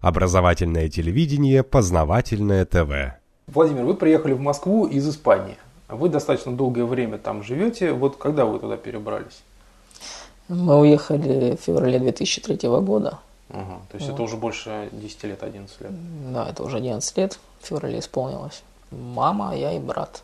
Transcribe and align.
Образовательное 0.00 0.88
телевидение, 0.88 1.64
познавательное 1.64 2.64
ТВ. 2.64 3.18
Владимир, 3.48 3.84
вы 3.84 3.94
приехали 3.94 4.32
в 4.32 4.40
Москву 4.40 4.86
из 4.86 5.08
Испании. 5.08 5.56
Вы 5.88 6.08
достаточно 6.08 6.52
долгое 6.52 6.84
время 6.84 7.18
там 7.18 7.42
живете. 7.42 7.92
Вот 7.92 8.16
когда 8.16 8.44
вы 8.44 8.60
туда 8.60 8.76
перебрались? 8.76 9.42
Мы 10.46 10.78
уехали 10.78 11.56
в 11.56 11.64
феврале 11.64 11.98
2003 11.98 12.68
года. 12.80 13.18
Угу. 13.50 13.58
То 13.90 13.96
есть 13.96 14.06
вот. 14.06 14.14
это 14.14 14.22
уже 14.22 14.36
больше 14.36 14.88
10 14.92 15.24
лет, 15.24 15.42
11 15.42 15.80
лет? 15.80 15.90
Да, 16.32 16.48
это 16.48 16.62
уже 16.62 16.76
11 16.76 17.16
лет. 17.16 17.38
В 17.60 17.66
феврале 17.66 17.98
исполнилось. 17.98 18.62
Мама, 18.92 19.56
я 19.56 19.72
и 19.72 19.80
брат. 19.80 20.22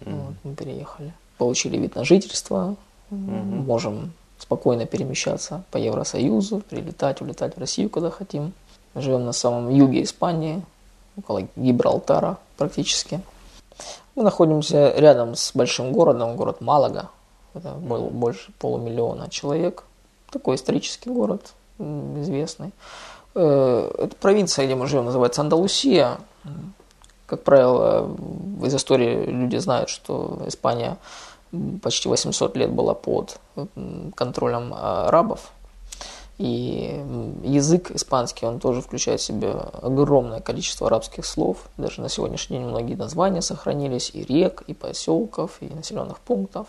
Угу. 0.00 0.10
Вот, 0.10 0.34
мы 0.42 0.54
переехали. 0.56 1.12
Получили 1.38 1.76
вид 1.76 1.94
на 1.94 2.04
жительство. 2.04 2.74
Угу. 3.10 3.18
Можем 3.20 4.12
спокойно 4.38 4.86
перемещаться 4.86 5.62
по 5.70 5.76
Евросоюзу, 5.76 6.62
прилетать, 6.68 7.20
улетать 7.20 7.56
в 7.56 7.60
Россию, 7.60 7.90
куда 7.90 8.10
хотим. 8.10 8.52
Живем 8.94 9.24
на 9.24 9.32
самом 9.32 9.70
юге 9.70 10.02
Испании, 10.02 10.62
около 11.16 11.42
Гибралтара 11.56 12.38
практически. 12.56 13.20
Мы 14.14 14.22
находимся 14.22 14.92
рядом 14.96 15.34
с 15.34 15.52
большим 15.54 15.92
городом, 15.92 16.36
город 16.36 16.60
Малага. 16.60 17.10
Это 17.54 17.72
был 17.72 18.10
больше 18.10 18.52
полумиллиона 18.58 19.28
человек. 19.28 19.84
Такой 20.30 20.56
исторический 20.56 21.10
город, 21.10 21.52
известный. 21.78 22.70
Э, 23.34 23.90
это 23.98 24.16
провинция, 24.16 24.66
где 24.66 24.74
мы 24.74 24.86
живем, 24.86 25.06
называется 25.06 25.40
Андалусия. 25.40 26.18
Как 27.26 27.42
правило, 27.42 28.14
из 28.62 28.74
истории 28.74 29.24
люди 29.24 29.56
знают, 29.56 29.88
что 29.88 30.42
Испания 30.46 30.98
почти 31.82 32.08
800 32.08 32.56
лет 32.56 32.70
была 32.70 32.94
под 32.94 33.38
контролем 34.14 34.74
арабов. 34.74 35.52
И 36.38 37.00
язык 37.44 37.92
испанский, 37.92 38.46
он 38.46 38.58
тоже 38.58 38.80
включает 38.80 39.20
в 39.20 39.24
себя 39.24 39.52
огромное 39.52 40.40
количество 40.40 40.88
арабских 40.88 41.24
слов. 41.24 41.68
Даже 41.76 42.00
на 42.00 42.08
сегодняшний 42.08 42.58
день 42.58 42.66
многие 42.66 42.94
названия 42.94 43.40
сохранились, 43.40 44.10
и 44.12 44.24
рек, 44.24 44.62
и 44.66 44.74
поселков, 44.74 45.58
и 45.60 45.66
населенных 45.66 46.18
пунктов, 46.18 46.66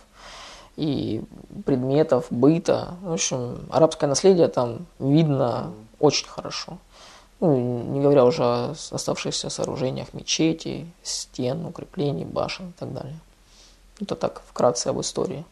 и 0.76 1.24
предметов, 1.66 2.28
быта. 2.30 2.96
В 3.02 3.14
общем, 3.14 3.66
арабское 3.72 4.08
наследие 4.08 4.50
там 4.50 4.86
видно 5.00 5.72
очень 6.00 6.28
хорошо. 6.28 6.78
Ну, 7.40 7.84
не 7.84 8.02
говоря 8.02 8.24
уже 8.24 8.44
о 8.44 8.76
оставшихся 8.92 9.50
сооружениях 9.50 10.14
мечетей, 10.14 10.86
стен, 11.02 11.66
укреплений, 11.66 12.26
башен 12.26 12.70
и 12.70 12.74
так 12.74 12.94
далее. 12.94 13.20
Это 14.00 14.16
так 14.16 14.44
вкратце 14.48 14.90
об 14.90 15.02
истории. 15.02 15.44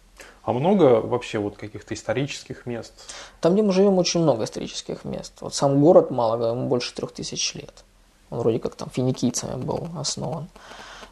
А 0.43 0.51
много 0.51 0.99
вообще 0.99 1.39
вот 1.39 1.55
каких-то 1.55 1.93
исторических 1.93 2.65
мест? 2.65 2.93
Там, 3.39 3.53
где 3.53 3.63
мы 3.63 3.71
живем, 3.71 3.97
очень 3.97 4.21
много 4.21 4.43
исторических 4.43 5.05
мест. 5.05 5.33
Вот 5.39 5.55
сам 5.55 5.81
город 5.81 6.11
Малага, 6.11 6.49
ему 6.49 6.67
больше 6.67 6.93
трех 6.93 7.13
тысяч 7.13 7.55
лет. 7.55 7.83
Он 8.29 8.39
вроде 8.39 8.59
как 8.59 8.75
там 8.75 8.89
финикийцами 8.89 9.61
был 9.61 9.87
основан. 9.97 10.47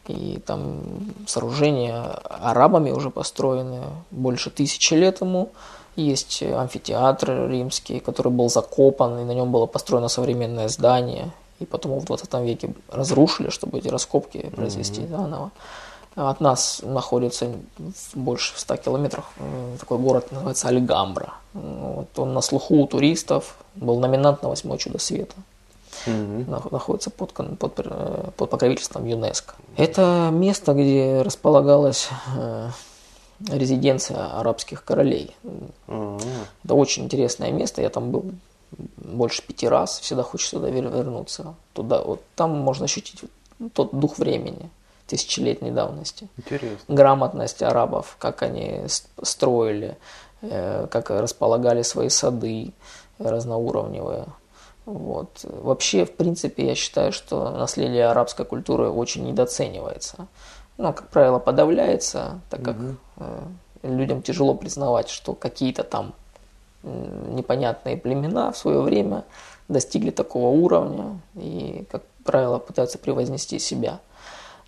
И 0.07 0.41
там 0.45 0.81
сооружения 1.27 2.03
арабами 2.03 2.91
уже 2.91 3.09
построены 3.09 3.83
больше 4.09 4.49
тысячи 4.49 4.95
лет 4.95 5.21
ему. 5.21 5.51
Есть 5.95 6.43
амфитеатр 6.43 7.49
римский, 7.49 7.99
который 7.99 8.31
был 8.31 8.49
закопан, 8.49 9.19
и 9.19 9.23
на 9.23 9.31
нем 9.31 9.51
было 9.51 9.65
построено 9.65 10.09
современное 10.09 10.67
здание. 10.67 11.31
И 11.59 11.65
потом 11.65 11.99
в 11.99 12.05
20 12.05 12.33
веке 12.41 12.73
разрушили, 12.89 13.49
чтобы 13.49 13.77
эти 13.77 13.87
раскопки 13.87 14.49
произвести 14.55 15.01
mm-hmm. 15.01 15.09
заново. 15.09 15.51
От 16.15 16.41
нас 16.41 16.81
находится 16.83 17.51
больше 18.13 18.53
в 18.55 18.59
100 18.59 18.77
километрах 18.77 19.25
такой 19.79 19.97
город, 19.97 20.31
называется 20.31 20.67
Альгамбра. 20.67 21.33
Вот 21.53 22.19
он 22.19 22.33
на 22.33 22.41
слуху 22.41 22.75
у 22.75 22.87
туристов, 22.87 23.57
был 23.75 23.99
номинант 23.99 24.43
на 24.43 24.49
восьмое 24.49 24.77
чудо 24.77 24.99
света. 24.99 25.35
Угу. 26.07 26.69
Находится 26.71 27.09
под, 27.11 27.33
под, 27.33 27.73
э, 27.77 28.29
под 28.35 28.49
покровительством 28.49 29.05
ЮНЕСКО. 29.05 29.53
Это 29.77 30.29
место, 30.31 30.73
где 30.73 31.21
располагалась 31.21 32.09
э, 32.35 32.69
резиденция 33.49 34.39
арабских 34.39 34.83
королей. 34.83 35.35
Угу. 35.87 36.19
Это 36.63 36.73
очень 36.73 37.05
интересное 37.05 37.51
место. 37.51 37.81
Я 37.81 37.89
там 37.89 38.11
был 38.11 38.31
больше 38.97 39.43
пяти 39.43 39.67
раз. 39.67 39.99
Всегда 39.99 40.23
хочется 40.23 40.57
туда 40.57 40.69
вернуться. 40.69 41.55
Туда, 41.73 42.01
вот 42.01 42.21
там 42.35 42.57
можно 42.57 42.85
ощутить 42.85 43.21
тот 43.73 43.97
дух 43.97 44.17
времени 44.17 44.69
тысячелетней 45.11 45.71
давности. 45.71 46.29
Интересно. 46.37 46.77
Грамотность 46.87 47.61
арабов, 47.61 48.15
как 48.17 48.41
они 48.43 48.83
строили, 49.21 49.97
э, 50.41 50.87
как 50.89 51.09
располагали 51.09 51.81
свои 51.81 52.07
сады 52.09 52.71
разноуровневые. 53.19 54.27
Вот. 54.85 55.43
Вообще, 55.43 56.05
в 56.05 56.15
принципе, 56.15 56.67
я 56.67 56.75
считаю, 56.75 57.11
что 57.11 57.49
наследие 57.51 58.07
арабской 58.07 58.45
культуры 58.45 58.89
очень 58.89 59.25
недооценивается. 59.25 60.27
Ну, 60.77 60.93
как 60.93 61.09
правило, 61.09 61.39
подавляется, 61.39 62.39
так 62.49 62.63
как 62.63 62.77
угу. 62.77 62.95
людям 63.83 64.21
тяжело 64.21 64.55
признавать, 64.55 65.09
что 65.09 65.33
какие-то 65.33 65.83
там 65.83 66.13
непонятные 66.83 67.97
племена 67.97 68.51
в 68.51 68.57
свое 68.57 68.81
время 68.81 69.23
достигли 69.67 70.09
такого 70.09 70.47
уровня 70.47 71.19
и, 71.35 71.85
как 71.91 72.01
правило, 72.23 72.57
пытаются 72.57 72.97
превознести 72.97 73.59
себя 73.59 73.99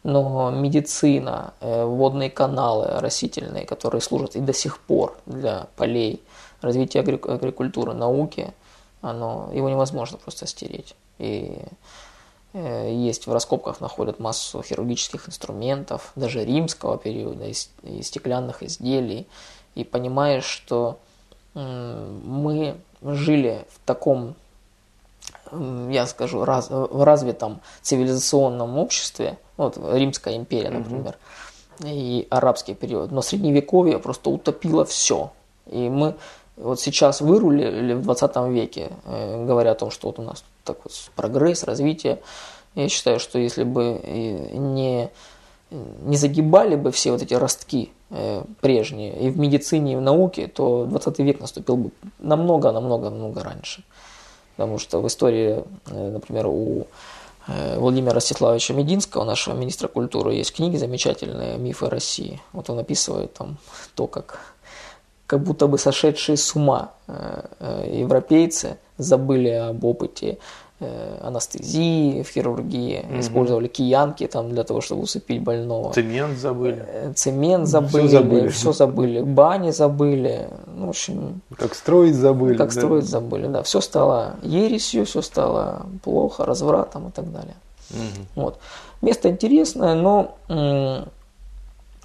но 0.03 0.51
медицина, 0.51 1.53
э, 1.61 1.85
водные 1.85 2.29
каналы 2.29 2.87
растительные, 2.99 3.65
которые 3.65 4.01
служат 4.01 4.35
и 4.35 4.39
до 4.39 4.53
сих 4.53 4.79
пор 4.79 5.17
для 5.25 5.67
полей, 5.75 6.21
развития 6.61 6.99
агрикультуры, 6.99 7.93
науки, 7.93 8.53
оно, 9.01 9.49
его 9.53 9.69
невозможно 9.69 10.17
просто 10.17 10.45
стереть. 10.45 10.95
И 11.19 11.57
э, 12.53 12.93
есть 12.93 13.27
в 13.27 13.33
раскопках 13.33 13.79
находят 13.79 14.19
массу 14.19 14.61
хирургических 14.61 15.29
инструментов, 15.29 16.11
даже 16.15 16.43
римского 16.43 16.97
периода, 16.97 17.45
и, 17.83 18.01
стеклянных 18.01 18.61
изделий. 18.63 19.27
И 19.75 19.83
понимаешь, 19.83 20.45
что 20.45 20.99
мы 21.55 22.77
жили 23.03 23.65
в 23.69 23.85
таком, 23.85 24.33
я 25.89 26.05
скажу, 26.05 26.45
раз, 26.45 26.69
в 26.69 27.03
развитом 27.03 27.61
цивилизационном 27.81 28.77
обществе, 28.77 29.37
вот 29.57 29.77
Римская 29.77 30.35
империя, 30.35 30.69
например, 30.69 31.17
угу. 31.79 31.87
и 31.87 32.27
арабский 32.29 32.73
период. 32.73 33.11
Но 33.11 33.21
средневековье 33.21 33.99
просто 33.99 34.29
утопило 34.29 34.85
все. 34.85 35.31
И 35.67 35.89
мы 35.89 36.15
вот 36.55 36.79
сейчас 36.79 37.21
вырулили 37.21 37.93
в 37.93 38.01
20 38.01 38.35
веке, 38.49 38.91
э, 39.05 39.45
говоря 39.45 39.71
о 39.71 39.75
том, 39.75 39.91
что 39.91 40.07
вот 40.07 40.19
у 40.19 40.21
нас 40.21 40.43
так 40.63 40.77
вот 40.83 40.93
прогресс, 41.15 41.63
развитие. 41.63 42.19
Я 42.75 42.89
считаю, 42.89 43.19
что 43.19 43.37
если 43.39 43.63
бы 43.63 43.99
не, 44.03 45.09
не 45.71 46.17
загибали 46.17 46.75
бы 46.75 46.91
все 46.91 47.11
вот 47.11 47.21
эти 47.21 47.33
ростки 47.33 47.91
э, 48.09 48.43
прежние 48.61 49.19
и 49.19 49.29
в 49.29 49.37
медицине, 49.37 49.93
и 49.93 49.95
в 49.95 50.01
науке, 50.01 50.47
то 50.47 50.85
20 50.85 51.19
век 51.19 51.39
наступил 51.39 51.77
бы 51.77 51.91
намного-намного-намного 52.19 53.43
раньше. 53.43 53.83
Потому 54.55 54.79
что 54.79 55.01
в 55.01 55.07
истории, 55.07 55.63
э, 55.87 56.09
например, 56.11 56.47
у 56.47 56.87
Э, 57.47 57.77
Владимира 57.77 58.13
Ростиславовича 58.13 58.73
Мединского, 58.73 59.25
нашего 59.25 59.55
министра 59.55 59.87
культуры, 59.87 60.33
есть 60.33 60.53
книги 60.55 60.77
замечательные 60.77 61.57
«Мифы 61.57 61.89
России». 61.89 62.41
Вот 62.53 62.69
он 62.69 62.79
описывает 62.79 63.33
там 63.33 63.57
то, 63.95 64.07
как 64.07 64.39
как 65.25 65.41
будто 65.41 65.67
бы 65.67 65.77
сошедшие 65.77 66.37
с 66.37 66.53
ума 66.53 66.91
э, 67.07 67.89
европейцы 67.91 68.77
забыли 68.97 69.49
об 69.49 69.83
опыте 69.83 70.37
анестезии 71.21 72.21
в 72.23 72.29
хирургии, 72.29 73.05
угу. 73.09 73.19
использовали 73.19 73.67
киянки 73.67 74.27
там 74.27 74.49
для 74.49 74.63
того, 74.63 74.81
чтобы 74.81 75.03
усыпить 75.03 75.41
больного. 75.41 75.93
Цемент 75.93 76.37
забыли. 76.37 76.85
Э, 76.87 77.13
цемент 77.15 77.67
забыли, 77.67 78.07
все 78.07 78.17
забыли, 78.17 78.47
все 78.49 78.73
забыли, 78.73 79.21
бани 79.21 79.71
забыли, 79.71 80.49
ну, 80.67 80.87
в 80.87 80.89
общем. 80.89 81.41
Как 81.57 81.75
строить 81.75 82.15
забыли. 82.15 82.57
Как 82.57 82.73
да? 82.73 82.81
строить 82.81 83.05
забыли, 83.05 83.47
да. 83.47 83.63
Все 83.63 83.81
стало 83.81 84.35
ересью, 84.41 85.05
все 85.05 85.21
стало 85.21 85.85
плохо, 86.03 86.45
развратом 86.45 87.09
и 87.09 87.11
так 87.11 87.31
далее. 87.31 87.55
Угу. 87.91 88.41
Вот. 88.43 88.59
Место 89.01 89.29
интересное, 89.29 89.95
но 89.95 90.35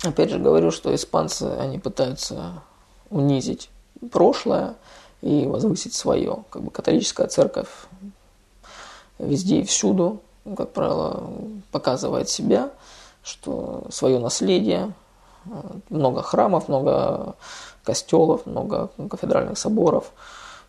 опять 0.03 0.31
же 0.31 0.39
говорю, 0.39 0.71
что 0.71 0.95
испанцы, 0.95 1.43
они 1.43 1.79
пытаются 1.79 2.63
унизить 3.11 3.71
прошлое 4.11 4.75
и 5.23 5.47
возвысить 5.47 5.95
свое. 5.95 6.45
Как 6.51 6.63
бы 6.63 6.71
католическая 6.71 7.27
церковь 7.27 7.69
везде 9.19 9.61
и 9.61 9.65
всюду, 9.65 10.21
как 10.57 10.73
правило, 10.73 11.31
показывает 11.71 12.29
себя, 12.29 12.71
что 13.23 13.85
свое 13.91 14.19
наследие, 14.19 14.93
много 15.91 16.23
храмов, 16.23 16.69
много 16.69 17.35
костелов, 17.85 18.47
много 18.47 18.91
кафедральных 19.11 19.59
соборов. 19.59 20.11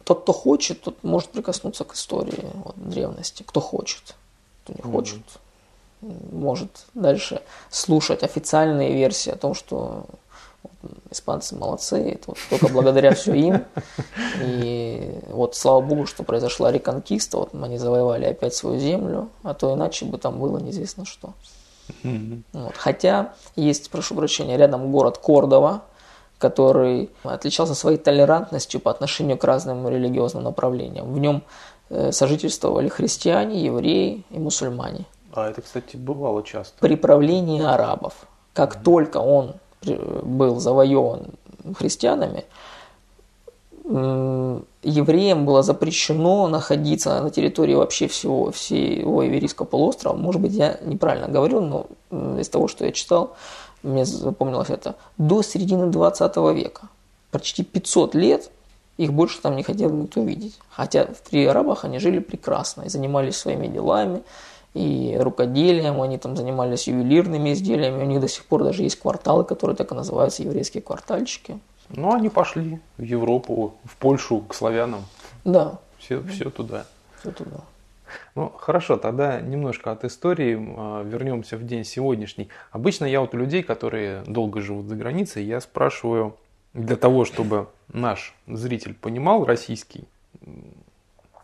Тот, 0.04 0.22
кто 0.22 0.34
хочет, 0.34 0.82
тот 0.82 1.04
может 1.04 1.30
прикоснуться 1.30 1.84
к 1.84 1.94
истории 1.94 2.50
вот, 2.54 2.76
древности. 2.78 3.44
Кто 3.44 3.60
хочет, 3.60 4.16
кто 4.64 4.74
не 4.74 4.82
хочет, 4.82 5.22
mm-hmm. 6.02 6.36
может 6.36 6.86
дальше 6.94 7.42
слушать 7.70 8.24
официальные 8.24 8.94
версии 8.94 9.32
о 9.32 9.36
том, 9.36 9.54
что 9.54 10.06
испанцы 11.12 11.56
молодцы, 11.56 12.12
это 12.12 12.24
вот 12.28 12.38
только 12.50 12.70
благодаря 12.70 13.14
все 13.14 13.34
им. 13.34 13.66
И 14.42 15.20
вот 15.30 15.56
слава 15.56 15.82
богу, 15.82 16.06
что 16.06 16.24
произошла 16.24 16.72
реконкиста, 16.72 17.38
вот 17.38 17.54
они 17.54 17.78
завоевали 17.78 18.26
опять 18.26 18.54
свою 18.54 18.80
землю, 18.80 19.30
а 19.44 19.54
то 19.54 19.74
иначе 19.74 20.06
бы 20.06 20.18
там 20.18 20.40
было 20.40 20.58
неизвестно 20.60 21.06
что. 21.06 21.34
Вот. 22.04 22.76
Хотя 22.78 23.34
есть, 23.56 23.90
прошу 23.90 24.16
прощения, 24.16 24.58
рядом 24.58 24.92
город 24.92 25.18
Кордова, 25.18 25.82
который 26.38 27.10
отличался 27.24 27.76
своей 27.76 27.98
толерантностью 27.98 28.80
по 28.80 28.92
отношению 28.92 29.38
к 29.38 29.44
разным 29.44 29.88
религиозным 29.90 30.44
направлениям. 30.44 31.12
В 31.12 31.20
нем 31.20 31.44
э, 31.90 32.12
сожительствовали 32.12 32.88
христиане, 32.88 33.62
евреи 33.66 34.24
и 34.30 34.40
мусульмане. 34.40 35.06
А 35.34 35.50
это, 35.50 35.62
кстати, 35.62 35.98
бывало 35.98 36.44
часто. 36.44 36.80
При 36.80 36.96
правлении 36.96 37.62
арабов. 37.62 38.14
Как 38.54 38.78
mm-hmm. 38.78 38.84
только 38.84 39.18
он 39.18 39.56
был 39.82 40.60
завоеван 40.60 41.28
христианами, 41.78 42.46
евреям 43.86 45.46
было 45.46 45.64
запрещено 45.64 46.48
находиться 46.48 47.22
на 47.22 47.32
территории 47.32 47.74
вообще 47.74 48.08
всего, 48.08 48.52
всего 48.52 49.26
Иверийского 49.26 49.66
полуострова. 49.66 50.16
Может 50.16 50.42
быть, 50.42 50.54
я 50.54 50.78
неправильно 50.86 51.28
говорю, 51.28 51.62
но 51.62 51.88
из 52.40 52.50
того, 52.50 52.68
что 52.68 52.86
я 52.86 52.92
читал, 52.92 53.36
мне 53.82 54.06
запомнилось 54.06 54.70
это, 54.70 54.96
до 55.18 55.42
середины 55.42 55.88
20 55.88 56.36
века. 56.54 56.90
Почти 57.32 57.64
500 57.64 58.16
лет 58.16 58.52
их 58.98 59.14
больше 59.14 59.42
там 59.42 59.56
не 59.56 59.64
хотел 59.64 59.90
никто 59.90 60.22
видеть. 60.22 60.60
Хотя 60.70 61.08
при 61.30 61.46
арабах 61.46 61.86
они 61.86 62.00
жили 62.00 62.20
прекрасно 62.20 62.84
и 62.84 62.90
занимались 62.90 63.38
своими 63.38 63.68
делами, 63.68 64.22
и 64.74 65.18
рукоделием, 65.20 66.02
они 66.02 66.18
там 66.18 66.36
занимались 66.36 66.88
ювелирными 66.88 67.54
изделиями, 67.54 68.04
у 68.04 68.06
них 68.06 68.22
до 68.22 68.28
сих 68.28 68.46
пор 68.46 68.64
даже 68.64 68.84
есть 68.84 69.00
кварталы, 69.00 69.44
которые 69.44 69.76
так 69.76 69.92
и 69.92 69.96
называются 69.96 70.44
еврейские 70.44 70.84
квартальчики. 70.84 71.60
Ну, 71.90 72.14
они 72.14 72.30
пошли 72.30 72.80
в 72.98 73.04
Европу, 73.04 73.76
в 73.84 73.98
Польшу, 73.98 74.42
к 74.42 74.54
славянам. 74.54 75.06
Да. 75.44 75.80
Все, 75.98 76.22
все 76.22 76.50
туда. 76.50 76.86
Все 77.20 77.32
туда. 77.32 77.62
Ну, 78.36 78.50
хорошо, 78.50 78.98
тогда 78.98 79.40
немножко 79.42 79.92
от 79.92 80.04
истории 80.04 80.58
а, 80.60 81.04
вернемся 81.04 81.58
в 81.58 81.66
день 81.66 81.84
сегодняшний. 81.84 82.50
Обычно 82.72 83.06
я 83.06 83.22
вот 83.22 83.34
у 83.34 83.38
людей, 83.38 83.64
которые 83.64 84.24
долго 84.26 84.62
живут 84.62 84.88
за 84.88 84.96
границей, 84.96 85.44
я 85.44 85.62
спрашиваю 85.62 86.36
для 86.74 86.96
того, 86.96 87.26
чтобы 87.26 87.68
наш 87.92 88.36
зритель 88.48 88.94
понимал 88.94 89.46
российский 89.46 90.06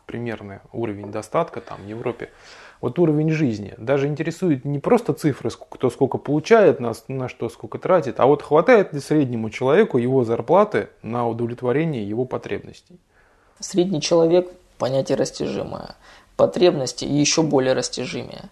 примерный 0.06 0.60
уровень 0.72 1.12
достатка 1.12 1.62
там 1.62 1.82
в 1.82 1.88
Европе, 1.88 2.30
вот 2.82 3.00
уровень 3.00 3.32
жизни. 3.32 3.74
Даже 3.78 4.08
интересует 4.08 4.66
не 4.66 4.80
просто 4.80 5.14
цифры, 5.14 5.50
кто 5.50 5.90
сколько 5.90 6.18
получает, 6.18 6.80
на, 6.80 6.94
на 7.08 7.30
что 7.30 7.50
сколько 7.50 7.80
тратит, 7.80 8.20
а 8.20 8.26
вот 8.26 8.42
хватает 8.42 8.94
ли 8.94 9.00
среднему 9.00 9.50
человеку 9.50 9.98
его 9.98 10.24
зарплаты 10.24 10.90
на 11.02 11.28
удовлетворение 11.28 12.08
его 12.08 12.26
потребностей. 12.26 13.00
Средний 13.60 14.02
человек– 14.02 14.50
понятие 14.78 15.18
растяжимое, 15.18 15.96
потребности 16.36 17.06
еще 17.06 17.42
более 17.42 17.74
растяжимые. 17.74 18.50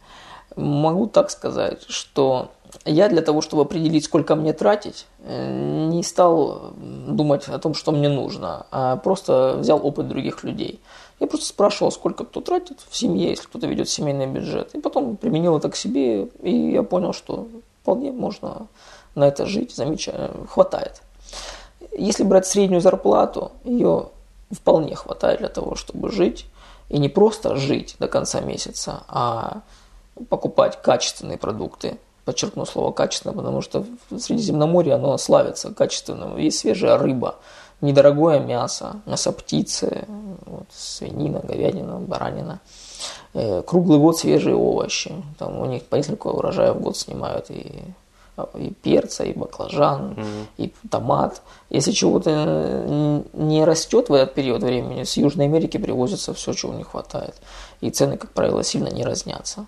Могу 0.55 1.07
так 1.07 1.31
сказать, 1.31 1.83
что 1.89 2.51
я 2.85 3.09
для 3.09 3.21
того, 3.21 3.41
чтобы 3.41 3.63
определить, 3.63 4.05
сколько 4.05 4.35
мне 4.35 4.53
тратить, 4.53 5.07
э, 5.19 5.87
не 5.89 6.03
стал 6.03 6.73
думать 6.77 7.47
о 7.47 7.59
том, 7.59 7.73
что 7.73 7.91
мне 7.91 8.07
нужно, 8.07 8.67
а 8.71 8.97
просто 8.97 9.57
взял 9.57 9.85
опыт 9.85 10.07
других 10.07 10.43
людей– 10.43 10.79
я 11.19 11.27
просто 11.27 11.45
спрашивал, 11.45 11.91
сколько 11.91 12.25
кто 12.25 12.41
тратит 12.41 12.79
в 12.89 12.95
семье, 12.95 13.29
если 13.29 13.45
кто-то 13.45 13.67
ведет 13.67 13.89
семейный 13.89 14.27
бюджет. 14.27 14.73
И 14.75 14.79
потом 14.81 15.15
применил 15.15 15.57
это 15.57 15.69
к 15.69 15.75
себе, 15.75 16.25
и 16.41 16.71
я 16.71 16.83
понял, 16.83 17.13
что 17.13 17.47
вполне 17.81 18.11
можно 18.11 18.67
на 19.15 19.27
это 19.27 19.45
жить, 19.45 19.75
замечательно, 19.75 20.47
хватает. 20.47 21.01
Если 21.91 22.23
брать 22.23 22.47
среднюю 22.47 22.81
зарплату, 22.81 23.51
ее 23.63 24.09
вполне 24.51 24.95
хватает 24.95 25.39
для 25.39 25.49
того, 25.49 25.75
чтобы 25.75 26.11
жить. 26.11 26.45
И 26.89 26.99
не 26.99 27.09
просто 27.09 27.55
жить 27.55 27.95
до 27.99 28.07
конца 28.07 28.41
месяца, 28.41 29.03
а 29.07 29.61
покупать 30.29 30.81
качественные 30.81 31.37
продукты. 31.37 31.97
Подчеркну 32.25 32.65
слово 32.65 32.91
качественно, 32.91 33.33
потому 33.33 33.61
что 33.61 33.85
в 34.09 34.19
Средиземноморье 34.19 34.95
оно 34.95 35.17
славится 35.17 35.73
качественным. 35.73 36.37
Есть 36.37 36.59
свежая 36.59 36.97
рыба, 36.97 37.35
недорогое 37.83 38.39
мясо, 38.39 39.01
мясо 39.05 39.31
птицы, 39.31 40.05
вот, 40.45 40.67
свинина, 40.71 41.39
говядина, 41.39 41.99
баранина. 41.99 42.59
Э, 43.33 43.61
круглый 43.61 43.99
год 43.99 44.17
свежие 44.17 44.55
овощи. 44.55 45.11
Там 45.37 45.59
у 45.59 45.65
них 45.65 45.83
по 45.83 45.95
несколько 45.95 46.27
урожаев 46.27 46.77
в 46.77 46.81
год 46.81 46.97
снимают 46.97 47.51
и, 47.51 47.83
и 48.55 48.73
перца, 48.81 49.25
и 49.25 49.33
баклажан, 49.33 50.13
mm-hmm. 50.13 50.45
и 50.57 50.73
томат. 50.89 51.41
Если 51.69 51.91
чего-то 51.91 53.23
не 53.33 53.65
растет 53.65 54.09
в 54.09 54.13
этот 54.13 54.33
период 54.33 54.63
времени, 54.63 55.03
с 55.03 55.17
Южной 55.17 55.45
Америки 55.45 55.77
привозится 55.77 56.33
все, 56.33 56.53
чего 56.53 56.73
не 56.73 56.83
хватает. 56.83 57.35
И 57.81 57.89
цены, 57.89 58.17
как 58.17 58.31
правило, 58.31 58.63
сильно 58.63 58.87
не 58.87 59.03
разнятся. 59.03 59.65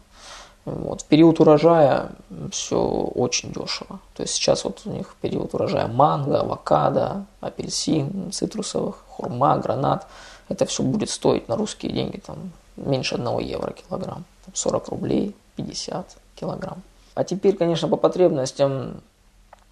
Вот. 0.65 1.01
В 1.01 1.05
период 1.05 1.39
урожая 1.39 2.09
все 2.51 2.81
очень 2.81 3.51
дешево. 3.51 3.99
То 4.15 4.23
есть 4.23 4.33
сейчас 4.33 4.63
вот 4.63 4.81
у 4.85 4.89
них 4.91 5.15
период 5.21 5.53
урожая 5.53 5.87
манго, 5.87 6.41
авокадо, 6.41 7.25
апельсин, 7.39 8.31
цитрусовых, 8.31 9.03
хурма, 9.07 9.57
гранат. 9.57 10.07
Это 10.49 10.65
все 10.65 10.81
будет 10.81 11.11
стоить 11.11 11.47
на 11.47 11.55
русские 11.55 11.91
деньги 11.91 12.17
там, 12.17 12.51
меньше 12.77 13.15
1 13.15 13.39
евро 13.39 13.73
килограмм. 13.73 14.25
40 14.53 14.89
рублей, 14.89 15.35
50 15.55 16.17
килограмм. 16.35 16.81
А 17.13 17.23
теперь, 17.23 17.55
конечно, 17.55 17.87
по 17.87 17.95
потребностям, 17.95 19.01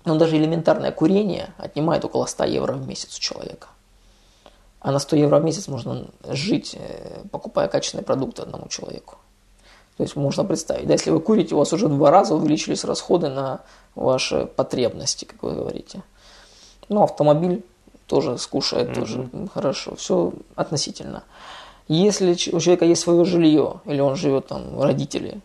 ну, 0.06 0.18
даже 0.18 0.38
элементарное 0.38 0.92
курение 0.92 1.54
отнимает 1.58 2.06
около 2.06 2.28
100 2.28 2.46
евро 2.46 2.74
в 2.74 2.88
месяц 2.88 3.18
у 3.18 3.20
человека. 3.20 3.68
А 4.80 4.92
на 4.92 5.00
100 5.00 5.16
евро 5.16 5.40
в 5.40 5.44
месяц 5.44 5.68
можно 5.68 6.06
жить, 6.30 6.76
э, 6.80 7.24
покупая 7.32 7.68
качественные 7.68 8.06
продукты 8.06 8.44
одному 8.44 8.68
человеку. 8.68 9.16
То 9.98 10.04
есть 10.04 10.16
можно 10.16 10.44
представить, 10.44 10.88
да, 10.88 10.94
если 10.94 11.12
вы 11.12 11.20
курите, 11.20 11.56
у 11.56 11.60
вас 11.60 11.72
уже 11.74 11.88
два 11.88 12.10
раза 12.10 12.36
увеличились 12.36 12.84
расходы 12.84 13.30
на 13.30 13.62
ваши 13.96 14.48
потребности, 14.48 15.26
как 15.26 15.44
вы 15.44 15.54
говорите. 15.54 16.02
Ну, 16.90 17.04
автомобиль 17.04 17.64
тоже 18.08 18.38
скушает, 18.38 18.90
mm-hmm. 18.90 18.96
тоже 18.96 19.30
хорошо. 19.54 19.96
Все 19.96 20.34
относительно. 20.56 21.24
Если 21.88 22.32
у 22.32 22.60
человека 22.60 22.86
есть 22.86 23.02
свое 23.02 23.24
жилье, 23.26 23.82
или 23.86 24.00
он 24.00 24.16
живет 24.16 24.48
там 24.48 24.82
родители, 24.82 25.42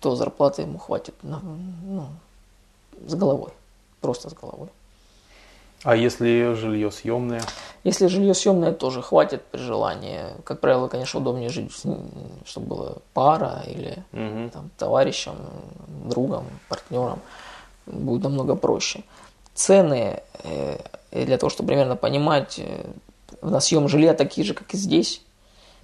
то 0.00 0.16
зарплаты 0.16 0.62
ему 0.62 0.78
хватит 0.78 1.14
на, 1.22 1.40
ну, 1.40 2.06
с 3.06 3.14
головой. 3.14 3.50
Просто 4.00 4.30
с 4.30 4.34
головой. 4.34 4.68
А 5.84 5.94
если 5.94 6.54
жилье 6.54 6.90
съемное? 6.90 7.42
Если 7.84 8.06
жилье 8.06 8.32
съемное, 8.32 8.72
тоже 8.72 9.02
хватит 9.02 9.42
при 9.44 9.58
желании. 9.58 10.22
Как 10.44 10.60
правило, 10.60 10.88
конечно, 10.88 11.20
удобнее 11.20 11.50
жить, 11.50 11.70
чтобы 12.46 12.66
было 12.66 12.98
пара 13.12 13.62
или 13.66 14.02
угу. 14.12 14.50
там, 14.50 14.70
товарищем, 14.78 15.34
другом, 16.06 16.46
партнером. 16.70 17.20
Будет 17.84 18.22
намного 18.22 18.54
проще. 18.54 19.04
Цены, 19.52 20.22
э, 20.42 20.78
для 21.12 21.36
того, 21.36 21.50
чтобы 21.50 21.68
примерно 21.68 21.96
понимать, 21.96 22.58
э, 22.58 22.86
на 23.42 23.60
съем 23.60 23.86
жилья 23.88 24.14
такие 24.14 24.46
же, 24.46 24.54
как 24.54 24.72
и 24.72 24.78
здесь. 24.78 25.20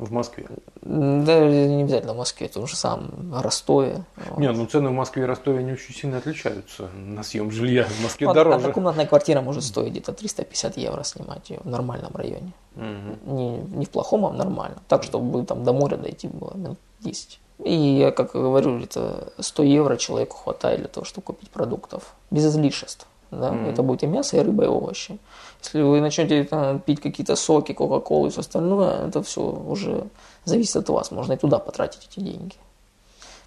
В 0.01 0.13
Москве? 0.13 0.47
Да, 0.81 1.41
не 1.47 1.83
обязательно 1.83 2.15
в 2.15 2.17
Москве, 2.17 2.47
это 2.47 2.59
уже 2.61 2.75
сам 2.75 3.11
Ростове. 3.35 4.03
Не, 4.39 4.51
ну 4.51 4.65
цены 4.65 4.89
в 4.89 4.93
Москве 4.93 5.25
и 5.25 5.27
Ростове 5.27 5.59
они 5.59 5.73
очень 5.73 5.95
сильно 5.95 6.17
отличаются 6.17 6.89
на 6.95 7.23
съем 7.23 7.51
жилья. 7.51 7.85
В 7.85 8.03
Москве 8.03 8.27
ну, 8.27 8.33
дороже. 8.33 8.57
Однокомнатная 8.57 9.07
квартира 9.07 9.43
может 9.43 9.63
стоить 9.63 9.91
где-то 9.91 10.15
350 10.15 10.79
евро 10.79 11.03
снимать 11.03 11.51
ее 11.51 11.61
в 11.63 11.69
нормальном 11.69 12.13
районе. 12.15 12.53
Угу. 12.77 13.35
Не, 13.35 13.59
не 13.59 13.85
в 13.85 13.91
плохом, 13.91 14.25
а 14.25 14.31
в 14.31 14.35
нормальном. 14.37 14.81
Так, 14.89 15.03
чтобы 15.03 15.45
там 15.45 15.65
до 15.65 15.75
моря 15.75 15.99
дойти 15.99 16.29
было 16.29 16.55
минут 16.55 16.79
10. 17.01 17.39
И 17.65 17.75
я, 17.75 18.11
как 18.11 18.33
говорю, 18.33 18.81
это 18.81 19.35
100 19.39 19.63
евро 19.65 19.97
человеку 19.99 20.39
хватает 20.39 20.79
для 20.81 20.89
того, 20.89 21.05
чтобы 21.05 21.27
купить 21.27 21.51
продуктов. 21.51 22.15
Без 22.31 22.47
излишеств. 22.47 23.07
Да? 23.31 23.51
Mm-hmm. 23.51 23.71
Это 23.71 23.83
будет 23.83 24.03
и 24.03 24.07
мясо, 24.07 24.39
и 24.39 24.41
рыба, 24.41 24.65
и 24.65 24.67
овощи. 24.67 25.19
Если 25.63 25.83
вы 25.83 26.01
начнете 26.01 26.45
там, 26.45 26.81
пить 26.81 27.01
какие-то 27.01 27.37
соки, 27.37 27.73
кока-колу 27.73 28.27
и 28.27 28.31
все 28.31 28.41
остальное, 28.41 29.09
это 29.09 29.23
все 29.23 29.43
уже 29.43 30.07
зависит 30.45 30.77
от 30.77 30.89
вас. 30.89 31.11
Можно 31.11 31.35
и 31.35 31.37
туда 31.37 31.59
потратить 31.59 32.09
эти 32.11 32.21
деньги. 32.21 32.57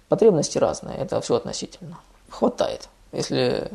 Потребности 0.08 0.58
разные, 0.58 0.96
это 0.98 1.20
все 1.20 1.36
относительно. 1.36 1.98
Хватает. 2.30 2.88
Если 3.12 3.70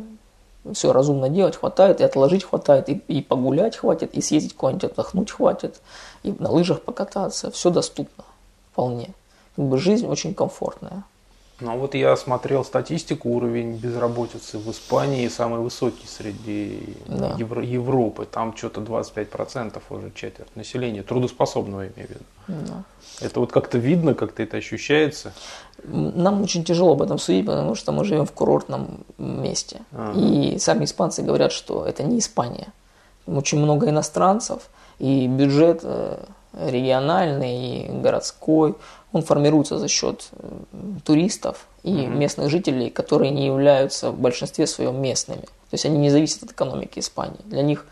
все 0.73 0.91
разумно 0.91 1.29
делать, 1.29 1.55
хватает, 1.55 2.01
и 2.01 2.03
отложить 2.03 2.43
хватает, 2.43 2.89
и, 2.89 2.93
и 2.93 3.21
погулять 3.21 3.77
хватит, 3.77 4.13
и 4.13 4.21
съездить 4.21 4.55
куда-нибудь 4.55 4.91
отдохнуть 4.91 5.31
хватит, 5.31 5.81
и 6.23 6.33
на 6.37 6.49
лыжах 6.49 6.81
покататься. 6.81 7.51
Все 7.51 7.69
доступно 7.69 8.23
вполне. 8.71 9.13
Как 9.55 9.65
бы 9.65 9.77
жизнь 9.77 10.07
очень 10.07 10.33
комфортная. 10.33 11.03
Ну 11.61 11.77
вот 11.77 11.93
я 11.93 12.15
смотрел 12.15 12.63
статистику, 12.63 13.29
уровень 13.29 13.75
безработицы 13.75 14.57
в 14.57 14.71
Испании 14.71 15.27
самый 15.27 15.59
высокий 15.59 16.07
среди 16.07 16.95
Да. 17.07 17.35
Евро- 17.37 17.63
Европы. 17.63 18.25
Там 18.25 18.55
что-то 18.55 18.81
25% 18.81 19.81
уже 19.89 20.11
четверть 20.15 20.55
населения, 20.55 21.03
трудоспособного 21.03 21.81
я 21.81 21.87
имею 21.89 22.07
в 22.07 22.11
виду. 22.11 22.23
Да. 22.67 22.83
Это 23.25 23.39
вот 23.41 23.51
как-то 23.51 23.77
видно, 23.77 24.13
как-то 24.13 24.41
это 24.41 24.57
ощущается. 24.57 25.33
Нам 25.83 26.41
очень 26.41 26.63
тяжело 26.63 26.93
об 26.93 27.01
этом 27.01 27.17
судить, 27.19 27.45
потому 27.45 27.75
что 27.75 27.91
мы 27.91 28.05
живем 28.05 28.25
в 28.25 28.31
курортном 28.31 29.03
месте. 29.17 29.81
Ага. 29.91 30.17
И 30.19 30.59
сами 30.59 30.85
испанцы 30.85 31.21
говорят, 31.23 31.51
что 31.51 31.85
это 31.85 32.03
не 32.03 32.19
Испания. 32.19 32.67
Там 33.25 33.37
очень 33.37 33.59
много 33.59 33.89
иностранцев, 33.89 34.69
и 34.97 35.27
бюджет 35.27 35.81
э, 35.83 36.17
региональный 36.53 37.85
и 37.85 37.87
городской, 37.91 38.75
он 39.11 39.23
формируется 39.23 39.77
за 39.77 39.87
счет 39.87 40.29
э, 40.33 40.61
туристов 41.03 41.67
и 41.83 41.91
местных 41.91 42.49
жителей, 42.49 42.89
которые 42.89 43.31
не 43.31 43.45
являются 43.45 44.11
в 44.11 44.19
большинстве 44.19 44.67
своем 44.67 45.01
местными. 45.01 45.41
То 45.41 45.73
есть 45.73 45.85
они 45.85 45.97
не 45.97 46.09
зависят 46.09 46.43
от 46.43 46.51
экономики 46.51 46.99
Испании. 46.99 47.39
Для 47.45 47.63
них 47.63 47.85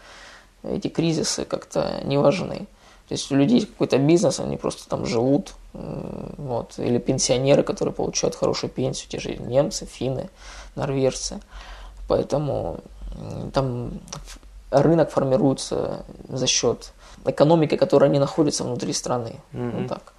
эти 0.64 0.90
кризисы 0.90 1.46
как-то 1.46 2.02
не 2.04 2.18
важны. 2.18 2.68
То 3.08 3.14
есть 3.14 3.32
у 3.32 3.36
людей 3.36 3.66
какой-то 3.66 3.98
бизнес, 3.98 4.40
они 4.40 4.58
просто 4.58 4.90
там 4.90 5.06
живут, 5.06 5.54
вот, 5.74 6.74
или 6.78 6.98
пенсионеры, 6.98 7.64
которые 7.64 7.94
получают 7.94 8.36
хорошую 8.36 8.70
пенсию, 8.70 9.10
те 9.10 9.20
же 9.20 9.36
немцы, 9.38 9.86
финны, 9.86 10.30
норвежцы. 10.76 11.40
Поэтому 12.10 12.80
там 13.54 14.02
рынок 14.72 15.10
формируется 15.10 16.04
за 16.28 16.48
счет 16.48 16.92
экономики, 17.26 17.78
которая 17.78 18.10
не 18.10 18.20
находится 18.20 18.66
внутри 18.66 18.92
страны. 18.92 19.36
Вот 19.54 19.88
так. 19.88 20.14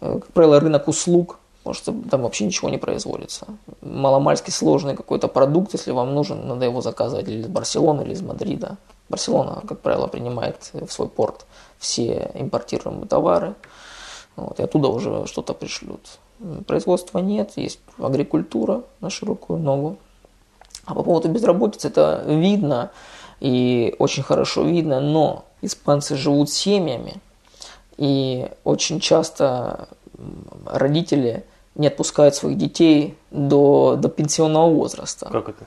Э, 0.00 0.18
Как 0.20 0.32
правило, 0.32 0.60
рынок 0.60 0.88
услуг, 0.88 1.38
потому 1.58 1.74
что 1.74 1.94
там 2.10 2.22
вообще 2.22 2.44
ничего 2.44 2.68
не 2.68 2.78
производится. 2.78 3.46
Маломальски 3.82 4.50
сложный 4.50 4.94
какой-то 4.94 5.28
продукт, 5.28 5.72
если 5.74 5.90
вам 5.90 6.14
нужен, 6.14 6.46
надо 6.46 6.64
его 6.64 6.80
заказывать 6.80 7.28
или 7.28 7.40
из 7.40 7.46
Барселоны, 7.46 8.02
или 8.02 8.12
из 8.12 8.22
Мадрида. 8.22 8.76
Барселона, 9.08 9.62
как 9.66 9.80
правило, 9.80 10.06
принимает 10.06 10.70
в 10.72 10.90
свой 10.90 11.08
порт 11.08 11.46
все 11.78 12.30
импортируемые 12.34 13.06
товары, 13.06 13.54
вот, 14.36 14.58
и 14.60 14.62
оттуда 14.62 14.88
уже 14.88 15.26
что-то 15.26 15.54
пришлют. 15.54 16.18
Производства 16.66 17.18
нет, 17.18 17.52
есть 17.56 17.80
агрикультура 17.98 18.82
на 19.00 19.10
широкую 19.10 19.58
ногу. 19.58 19.96
А 20.84 20.94
по 20.94 21.02
поводу 21.02 21.28
безработицы, 21.28 21.88
это 21.88 22.22
видно 22.26 22.90
и 23.40 23.94
очень 23.98 24.22
хорошо 24.22 24.62
видно, 24.62 25.00
но 25.00 25.44
испанцы 25.62 26.16
живут 26.16 26.50
семьями, 26.50 27.14
и 27.96 28.48
очень 28.64 29.00
часто 29.00 29.88
родители 30.66 31.44
не 31.74 31.88
отпускают 31.88 32.34
своих 32.34 32.56
детей 32.56 33.16
до, 33.30 33.96
до 33.96 34.08
пенсионного 34.08 34.70
возраста. 34.70 35.28
Как 35.30 35.48
это? 35.50 35.66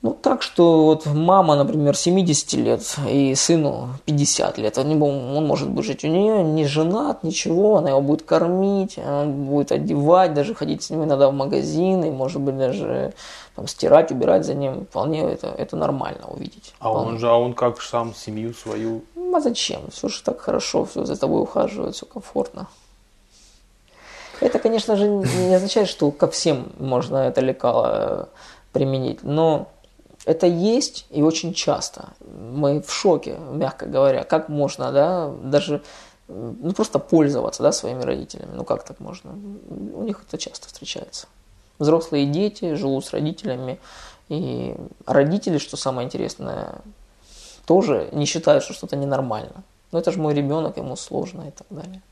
Ну, 0.00 0.12
так 0.12 0.42
что 0.42 0.84
вот 0.84 1.06
мама, 1.06 1.56
например, 1.56 1.96
70 1.96 2.52
лет 2.52 2.96
и 3.08 3.34
сыну 3.34 3.88
50 4.04 4.56
лет, 4.58 4.78
он, 4.78 5.02
он 5.02 5.46
может 5.46 5.68
быть 5.68 5.84
жить 5.84 6.04
у 6.04 6.08
нее, 6.08 6.44
не 6.44 6.66
женат, 6.66 7.24
ничего, 7.24 7.78
она 7.78 7.90
его 7.90 8.00
будет 8.00 8.22
кормить, 8.22 8.96
она 8.96 9.24
будет 9.24 9.72
одевать, 9.72 10.34
даже 10.34 10.54
ходить 10.54 10.84
с 10.84 10.90
ним 10.90 11.02
иногда 11.02 11.28
в 11.28 11.34
магазины, 11.34 12.12
может 12.12 12.40
быть, 12.40 12.56
даже 12.56 13.12
там, 13.56 13.66
стирать, 13.66 14.12
убирать 14.12 14.46
за 14.46 14.54
ним, 14.54 14.86
вполне 14.86 15.22
это, 15.22 15.48
это 15.48 15.74
нормально 15.74 16.28
увидеть. 16.28 16.74
А 16.78 16.90
Вполне. 16.90 17.08
он 17.08 17.18
же, 17.18 17.28
а 17.28 17.34
он 17.34 17.54
как 17.54 17.82
сам 17.82 18.14
семью 18.14 18.54
свою 18.54 19.02
Ну, 19.16 19.34
а 19.34 19.40
зачем? 19.40 19.90
Все 19.90 20.08
же 20.08 20.22
так 20.22 20.40
хорошо, 20.40 20.84
все 20.84 21.04
за 21.04 21.16
тобой 21.16 21.42
ухаживают, 21.42 21.96
все 21.96 22.06
комфортно. 22.06 22.68
Это, 24.40 24.60
конечно 24.60 24.94
же, 24.94 25.08
не 25.08 25.54
означает, 25.56 25.88
что 25.88 26.12
ко 26.12 26.28
всем 26.28 26.70
можно 26.78 27.16
это 27.16 27.40
лекало 27.40 28.28
применить, 28.72 29.24
но 29.24 29.66
это 30.28 30.46
есть 30.46 31.06
и 31.08 31.22
очень 31.22 31.54
часто. 31.54 32.10
Мы 32.20 32.82
в 32.82 32.92
шоке, 32.92 33.38
мягко 33.38 33.86
говоря, 33.86 34.24
как 34.24 34.50
можно, 34.50 34.92
да, 34.92 35.32
даже 35.42 35.82
ну, 36.28 36.72
просто 36.74 36.98
пользоваться, 36.98 37.62
да, 37.62 37.72
своими 37.72 38.02
родителями. 38.02 38.50
Ну, 38.54 38.64
как 38.64 38.84
так 38.84 39.00
можно? 39.00 39.30
У 39.30 40.02
них 40.02 40.22
это 40.28 40.36
часто 40.36 40.66
встречается. 40.66 41.28
Взрослые 41.78 42.26
дети 42.26 42.74
живут 42.74 43.06
с 43.06 43.12
родителями, 43.12 43.80
и 44.28 44.76
родители, 45.06 45.56
что 45.56 45.78
самое 45.78 46.04
интересное, 46.04 46.82
тоже 47.64 48.10
не 48.12 48.26
считают, 48.26 48.62
что 48.64 48.74
что-то 48.74 48.96
ненормально. 48.96 49.62
Но 49.92 49.98
это 49.98 50.12
же 50.12 50.20
мой 50.20 50.34
ребенок, 50.34 50.76
ему 50.76 50.96
сложно 50.96 51.48
и 51.48 51.52
так 51.52 51.66
далее. 51.70 52.02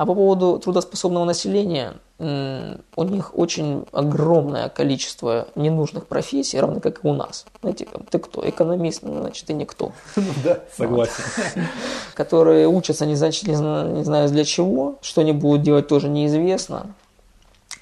А 0.00 0.06
по 0.06 0.14
поводу 0.14 0.58
трудоспособного 0.58 1.26
населения, 1.26 1.92
у 2.18 3.04
них 3.04 3.36
очень 3.38 3.84
огромное 3.92 4.70
количество 4.70 5.48
ненужных 5.56 6.06
профессий, 6.06 6.58
равно 6.58 6.80
как 6.80 7.04
и 7.04 7.06
у 7.06 7.12
нас. 7.12 7.44
Знаете, 7.60 7.86
ты 8.08 8.18
кто? 8.18 8.48
Экономист, 8.48 9.02
ну, 9.02 9.20
значит, 9.20 9.44
ты 9.44 9.52
никто. 9.52 9.92
Да, 10.42 10.60
согласен. 10.74 11.22
Которые 12.14 12.66
учатся 12.66 13.04
не, 13.04 13.14
значит, 13.14 13.46
не, 13.46 13.54
зна- 13.54 13.84
не 13.84 14.02
знаю 14.02 14.30
для 14.30 14.46
чего, 14.46 14.94
что 15.02 15.20
они 15.20 15.32
будут 15.32 15.60
делать 15.60 15.88
тоже 15.88 16.08
неизвестно. 16.08 16.94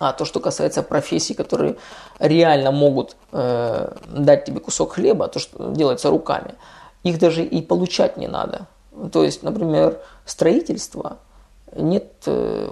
А 0.00 0.12
то, 0.12 0.25
что 0.25 0.40
касается 0.40 0.82
профессий, 0.82 1.34
которые 1.34 1.76
реально 2.18 2.72
могут 2.72 3.14
э, 3.30 3.92
дать 4.08 4.44
тебе 4.44 4.58
кусок 4.58 4.94
хлеба, 4.94 5.28
то, 5.28 5.38
что 5.38 5.70
делается 5.70 6.10
руками, 6.10 6.56
их 7.04 7.20
даже 7.20 7.44
и 7.44 7.62
получать 7.62 8.16
не 8.16 8.26
надо. 8.26 8.66
То 9.12 9.22
есть, 9.22 9.44
например, 9.44 10.00
строительство, 10.25 11.18
нет 11.76 12.12
э, 12.26 12.70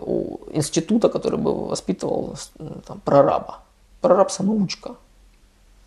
института, 0.53 1.09
который 1.09 1.39
бы 1.39 1.69
воспитывал 1.69 2.37
э, 2.59 2.65
там, 2.87 3.01
прораба. 3.01 3.61
Прораб 4.01 4.31
самоучка. 4.31 4.97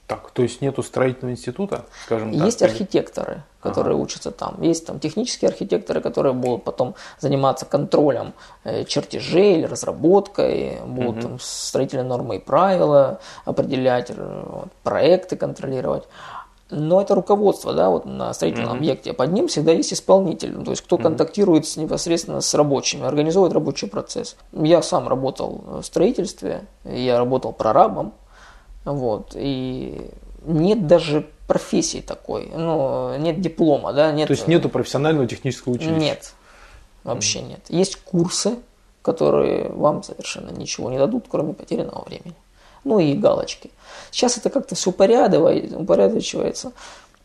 Так, 0.10 0.32
то 0.32 0.42
есть 0.42 0.60
нету 0.62 0.82
строительного 0.82 1.34
института, 1.34 1.86
скажем 2.06 2.34
так? 2.34 2.44
Есть 2.44 2.64
архитекторы, 2.64 3.44
которые 3.62 3.96
учатся 3.96 4.32
там. 4.32 4.60
Есть 4.60 4.88
там 4.88 5.00
технические 5.00 5.50
архитекторы, 5.50 6.02
которые 6.02 6.34
будут 6.34 6.64
потом 6.64 6.96
заниматься 7.20 7.68
контролем 7.68 8.34
э, 8.64 8.86
чертежей 8.86 9.60
или 9.60 9.66
разработкой, 9.66 10.80
будут 10.84 11.22
там 11.22 11.40
строительные 11.40 12.06
нормы 12.06 12.38
и 12.38 12.40
правила 12.40 13.20
определять, 13.46 14.10
вот, 14.10 14.70
проекты 14.82 15.36
контролировать. 15.36 16.06
Но 16.72 17.02
это 17.02 17.16
руководство, 17.16 17.74
да, 17.74 17.90
вот 17.90 18.06
на 18.06 18.32
строительном 18.34 18.78
объекте. 18.78 19.14
Под 19.14 19.32
ним 19.32 19.48
всегда 19.48 19.72
есть 19.72 19.92
исполнитель, 19.92 20.54
ну, 20.56 20.64
то 20.64 20.72
есть 20.72 20.84
кто 20.84 20.98
контактирует 20.98 21.66
с, 21.66 21.78
непосредственно 21.78 22.42
с 22.42 22.54
рабочими, 22.54 23.06
организует 23.06 23.54
рабочий 23.54 23.88
процесс. 23.88 24.36
Я 24.54 24.84
сам 24.84 25.08
работал 25.08 25.64
в 25.66 25.84
строительстве, 25.84 26.68
я 26.86 27.18
работал 27.18 27.54
прорабом, 27.54 28.14
вот, 28.86 29.32
и 29.36 30.12
нет 30.46 30.86
даже 30.86 31.28
профессии 31.48 32.02
такой, 32.02 32.52
ну, 32.56 33.18
нет 33.18 33.42
диплома, 33.42 33.92
да, 33.92 34.12
нет. 34.12 34.28
То 34.28 34.34
есть 34.34 34.48
нету 34.48 34.70
профессионального 34.70 35.28
технического 35.28 35.74
училища? 35.74 36.00
Нет, 36.00 36.34
вообще 37.04 37.42
нет. 37.42 37.62
Есть 37.70 37.96
курсы, 37.96 38.60
которые 39.02 39.70
вам 39.70 40.04
совершенно 40.04 40.52
ничего 40.52 40.92
не 40.92 41.00
дадут, 41.00 41.26
кроме 41.28 41.54
потерянного 41.54 42.04
времени. 42.06 42.36
Ну 42.84 43.00
и 43.00 43.14
галочки. 43.14 43.72
Сейчас 44.12 44.38
это 44.38 44.50
как-то 44.50 44.76
все 44.76 44.90
упорядочивается. 44.90 46.72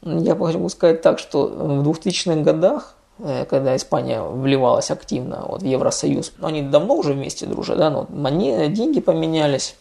Я 0.03 0.35
могу 0.35 0.69
сказать 0.69 1.03
так, 1.03 1.19
что 1.19 1.47
в 1.47 1.89
2000-х 1.89 2.43
годах, 2.43 2.95
э, 3.21 3.47
когда 3.47 3.75
Испания 3.75 4.23
вливалась 4.23 4.91
активно 4.91 5.47
вот, 5.49 5.63
в 5.63 5.65
Евросоюз, 5.65 6.33
ну, 6.39 6.49
они 6.49 6.63
давно 6.63 6.97
уже 6.97 7.15
вместе 7.15 7.47
дружат, 7.47 7.79
да, 7.79 7.89
но 7.89 8.01
вот 8.01 8.11
моне- 8.11 8.69
деньги 8.69 9.01
поменялись, 9.01 9.77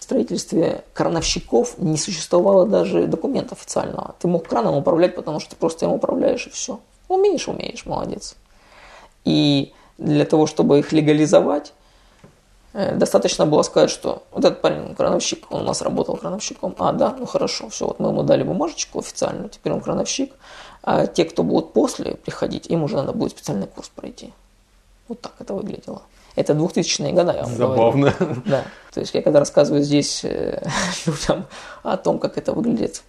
в 0.00 0.02
строительстве 0.02 0.82
крановщиков 0.94 1.78
не 1.78 1.96
существовало 1.96 2.66
даже 2.66 3.06
документа 3.06 3.54
официального. 3.54 4.16
Ты 4.18 4.26
мог 4.26 4.48
краном 4.48 4.74
управлять, 4.76 5.14
потому 5.14 5.38
что 5.38 5.50
ты 5.50 5.56
просто 5.56 5.86
им 5.86 5.92
управляешь 5.92 6.48
и 6.48 6.50
все. 6.50 6.80
Умеешь, 7.06 7.46
умеешь, 7.46 7.86
молодец. 7.86 8.34
И 9.24 9.72
для 9.98 10.24
того, 10.24 10.48
чтобы 10.48 10.80
их 10.80 10.90
легализовать, 10.90 11.68
э, 11.68 11.81
достаточно 12.72 13.46
было 13.46 13.62
сказать, 13.62 13.90
что 13.90 14.22
вот 14.30 14.44
этот 14.44 14.60
парень 14.60 14.94
крановщик, 14.94 15.50
он 15.50 15.62
у 15.62 15.64
нас 15.64 15.82
работал 15.82 16.16
крановщиком. 16.16 16.74
А, 16.78 16.92
да, 16.92 17.14
ну 17.18 17.26
хорошо, 17.26 17.68
все, 17.68 17.86
вот 17.86 17.98
мы 18.00 18.08
ему 18.08 18.22
дали 18.22 18.42
бумажечку 18.42 19.00
официальную, 19.00 19.50
теперь 19.50 19.72
он 19.72 19.80
крановщик. 19.80 20.32
А 20.82 21.06
те, 21.06 21.24
кто 21.24 21.42
будут 21.42 21.72
после 21.72 22.14
приходить, 22.14 22.66
им 22.68 22.82
уже 22.82 22.96
надо 22.96 23.12
будет 23.12 23.32
специальный 23.32 23.66
курс 23.66 23.88
пройти. 23.88 24.32
Вот 25.08 25.20
так 25.20 25.32
это 25.38 25.54
выглядело. 25.54 26.02
Это 26.34 26.54
2000-е 26.54 27.12
годы, 27.12 27.32
я 27.32 27.42
вам 27.42 27.54
говорю. 27.56 27.56
Забавно. 27.56 28.14
Да. 28.46 28.64
То 28.92 29.00
есть 29.00 29.14
я 29.14 29.22
когда 29.22 29.38
рассказываю 29.38 29.82
здесь 29.82 30.24
э, 30.24 30.66
людям 31.06 31.46
о 31.82 31.96
том, 31.96 32.18
как 32.18 32.38
это 32.38 32.52
выглядит, 32.52 33.02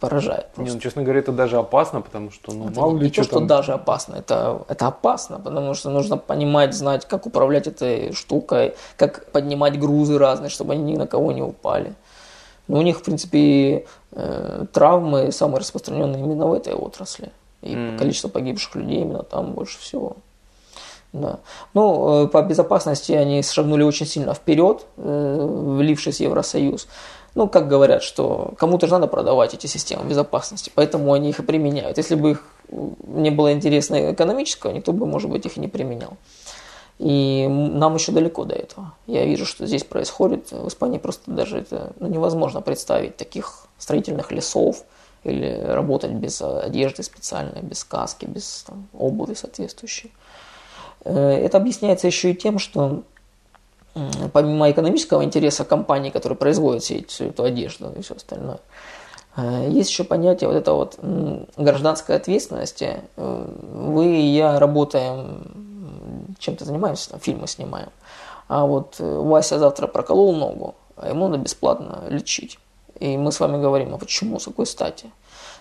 поражает. 0.00 0.46
Не, 0.56 0.70
ну, 0.70 0.80
честно 0.80 1.02
говоря, 1.02 1.20
это 1.20 1.32
даже 1.32 1.56
опасно, 1.56 2.00
потому 2.00 2.30
что, 2.30 2.52
ну, 2.52 2.68
Это 2.68 2.80
мало 2.80 2.92
не, 2.92 2.98
ли 2.98 3.04
не 3.04 3.10
то, 3.10 3.14
что 3.14 3.24
что 3.24 3.38
там. 3.38 3.46
даже 3.46 3.72
опасно, 3.72 4.16
это, 4.16 4.62
это 4.68 4.86
опасно, 4.86 5.38
потому 5.38 5.74
что 5.74 5.90
нужно 5.90 6.16
понимать, 6.16 6.74
знать, 6.74 7.06
как 7.06 7.26
управлять 7.26 7.66
этой 7.66 8.12
штукой, 8.12 8.74
как 8.96 9.30
поднимать 9.32 9.78
грузы 9.78 10.18
разные, 10.18 10.50
чтобы 10.50 10.74
они 10.74 10.92
ни 10.92 10.96
на 10.96 11.06
кого 11.06 11.32
не 11.32 11.42
упали. 11.42 11.94
Но 12.68 12.78
у 12.78 12.82
них, 12.82 12.98
в 12.98 13.02
принципе, 13.02 13.86
э, 14.12 14.64
травмы 14.72 15.32
самые 15.32 15.60
распространенные 15.60 16.22
именно 16.22 16.46
в 16.46 16.54
этой 16.54 16.74
отрасли. 16.74 17.30
И 17.60 17.96
количество 17.98 18.28
погибших 18.28 18.74
людей 18.74 19.02
именно 19.02 19.22
там 19.22 19.52
больше 19.52 19.78
всего. 19.78 20.16
Да. 21.14 21.38
Ну, 21.74 22.24
э, 22.24 22.28
по 22.28 22.42
безопасности 22.42 23.12
они 23.12 23.42
шагнули 23.42 23.84
очень 23.84 24.06
сильно 24.06 24.34
вперед, 24.34 24.84
э, 24.96 25.46
влившись 25.78 26.18
в 26.18 26.20
Евросоюз. 26.20 26.88
Ну, 27.34 27.48
как 27.48 27.66
говорят, 27.66 28.02
что 28.02 28.54
кому-то 28.58 28.86
же 28.86 28.92
надо 28.92 29.08
продавать 29.08 29.54
эти 29.54 29.66
системы 29.66 30.04
безопасности, 30.08 30.70
поэтому 30.72 31.12
они 31.12 31.30
их 31.30 31.40
и 31.40 31.42
применяют. 31.42 31.98
Если 31.98 32.14
бы 32.14 32.32
их 32.32 32.44
не 32.70 33.30
было 33.30 33.52
интересно 33.52 34.12
экономического, 34.12 34.70
никто 34.70 34.92
бы, 34.92 35.06
может 35.06 35.30
быть, 35.30 35.44
их 35.44 35.56
и 35.56 35.60
не 35.60 35.68
применял. 35.68 36.16
И 37.00 37.48
нам 37.48 37.96
еще 37.96 38.12
далеко 38.12 38.44
до 38.44 38.54
этого. 38.54 38.92
Я 39.06 39.24
вижу, 39.24 39.46
что 39.46 39.66
здесь 39.66 39.82
происходит. 39.82 40.52
В 40.52 40.68
Испании 40.68 40.98
просто 40.98 41.30
даже 41.30 41.58
это 41.58 41.92
ну, 41.98 42.06
невозможно 42.06 42.60
представить 42.60 43.16
таких 43.16 43.66
строительных 43.78 44.30
лесов 44.30 44.84
или 45.24 45.60
работать 45.66 46.12
без 46.12 46.40
одежды 46.40 47.02
специальной, 47.02 47.62
без 47.62 47.82
каски, 47.82 48.26
без 48.26 48.64
там, 48.66 48.86
обуви 48.92 49.34
соответствующей. 49.34 50.12
Э, 51.04 51.32
это 51.32 51.58
объясняется 51.58 52.06
еще 52.06 52.30
и 52.30 52.36
тем, 52.36 52.60
что 52.60 53.02
помимо 54.32 54.70
экономического 54.70 55.24
интереса 55.24 55.64
компании, 55.64 56.10
которые 56.10 56.36
производят 56.36 56.82
всю 56.82 57.24
эту 57.24 57.44
одежду 57.44 57.92
и 57.96 58.02
все 58.02 58.14
остальное, 58.14 58.58
э, 59.36 59.68
есть 59.70 59.90
еще 59.90 60.04
понятие 60.04 60.48
вот 60.48 60.56
это 60.56 60.72
вот 60.72 60.98
гражданской 61.56 62.16
ответственности. 62.16 63.00
Э, 63.16 63.46
вы 63.74 64.16
и 64.16 64.34
я 64.34 64.58
работаем, 64.58 66.36
чем-то 66.38 66.64
занимаемся, 66.64 67.10
там, 67.10 67.20
фильмы 67.20 67.46
снимаем. 67.46 67.90
А 68.48 68.66
вот 68.66 68.96
Вася 68.98 69.58
завтра 69.58 69.86
проколол 69.86 70.34
ногу, 70.34 70.74
а 70.96 71.08
ему 71.08 71.28
надо 71.28 71.42
бесплатно 71.42 72.04
лечить. 72.08 72.58
И 73.00 73.16
мы 73.16 73.32
с 73.32 73.40
вами 73.40 73.60
говорим, 73.60 73.94
а 73.94 73.98
почему, 73.98 74.38
с 74.38 74.44
какой 74.44 74.66
стати? 74.66 75.10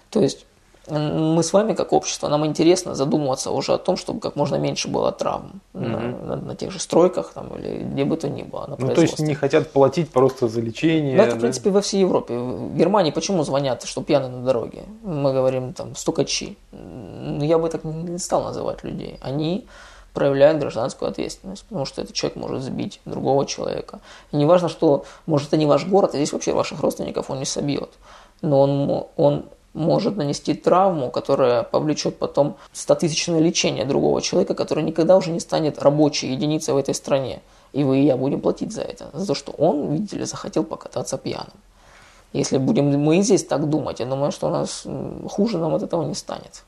То 0.10 0.22
есть 0.22 0.46
мы 0.90 1.44
с 1.44 1.54
вами, 1.54 1.74
как 1.74 1.94
общество, 1.94 2.28
нам 2.28 2.46
интересно 2.46 2.94
задумываться 2.94 3.52
уже 3.52 3.74
о 3.74 3.78
том, 3.78 3.96
чтобы 3.96 4.20
как 4.20 4.36
можно 4.36 4.56
меньше 4.56 4.90
было 4.90 5.12
травм 5.14 5.62
угу. 5.74 5.84
на, 5.84 6.00
на, 6.00 6.36
на 6.36 6.56
тех 6.56 6.72
же 6.72 6.80
стройках 6.80 7.32
там, 7.34 7.56
или 7.58 7.84
где 7.84 8.04
бы 8.04 8.18
то 8.18 8.30
ни 8.30 8.44
было. 8.44 8.68
На 8.68 8.76
ну, 8.78 8.94
то 8.94 9.02
есть 9.02 9.20
не 9.20 9.34
хотят 9.34 9.72
платить 9.72 10.10
просто 10.10 10.50
за 10.50 10.60
лечение. 10.60 11.16
Ну, 11.16 11.24
это, 11.24 11.32
да? 11.32 11.38
в 11.38 11.42
принципе, 11.42 11.70
во 11.70 11.80
всей 11.80 12.02
Европе. 12.02 12.38
В 12.38 12.76
Германии 12.76 13.12
почему 13.12 13.44
звонят, 13.44 13.84
что 13.84 14.04
пьяны 14.04 14.28
на 14.28 14.44
дороге? 14.44 14.84
Мы 15.04 15.32
говорим, 15.32 15.74
там, 15.74 15.96
стукачи. 15.96 16.58
Ну, 16.72 17.44
я 17.44 17.58
бы 17.58 17.70
так 17.70 17.86
не 17.86 18.18
стал 18.18 18.44
называть 18.44 18.84
людей. 18.84 19.18
Они 19.22 19.66
проявляют 20.14 20.60
гражданскую 20.60 21.10
ответственность, 21.10 21.64
потому 21.64 21.86
что 21.86 22.02
этот 22.02 22.14
человек 22.14 22.36
может 22.36 22.62
сбить 22.62 23.00
другого 23.06 23.46
человека. 23.46 24.00
И 24.32 24.36
не 24.36 24.46
важно, 24.46 24.68
что, 24.68 25.06
может, 25.26 25.48
это 25.48 25.58
не 25.58 25.66
ваш 25.66 25.88
город, 25.88 26.12
а 26.14 26.18
здесь 26.18 26.34
вообще 26.34 26.52
ваших 26.54 26.82
родственников 26.82 27.30
он 27.30 27.40
не 27.40 27.46
собьет. 27.46 27.90
Но 28.42 28.62
он, 28.62 29.08
он 29.16 29.46
может 29.74 30.18
нанести 30.18 30.54
травму, 30.54 31.10
которая 31.10 31.64
повлечет 31.64 32.18
потом 32.18 32.58
стотысячное 32.72 33.40
лечение 33.40 33.86
другого 33.86 34.22
человека, 34.22 34.54
который 34.54 34.84
никогда 34.84 35.18
уже 35.18 35.32
не 35.32 35.40
станет 35.40 35.80
рабочей 35.80 36.32
единицей 36.32 36.74
в 36.74 36.78
этой 36.78 36.94
стране. 36.94 37.42
И 37.74 37.84
вы 37.84 38.00
и 38.00 38.06
я 38.06 38.18
будем 38.18 38.40
платить 38.40 38.72
за 38.72 38.82
это, 38.82 39.10
за 39.14 39.26
то, 39.26 39.34
что 39.34 39.52
он, 39.52 39.94
видите 39.94 40.18
ли, 40.18 40.26
захотел 40.26 40.64
покататься 40.64 41.18
пьяным. 41.18 41.54
Если 42.34 42.58
будем 42.58 42.86
мы 43.00 43.22
здесь 43.22 43.44
так 43.44 43.70
думать, 43.70 44.00
я 44.00 44.06
думаю, 44.06 44.32
что 44.32 44.48
у 44.48 44.50
нас 44.50 44.86
хуже 45.30 45.58
нам 45.58 45.74
от 45.76 45.84
этого 45.84 46.04
не 46.04 46.16
станет. 46.16 46.64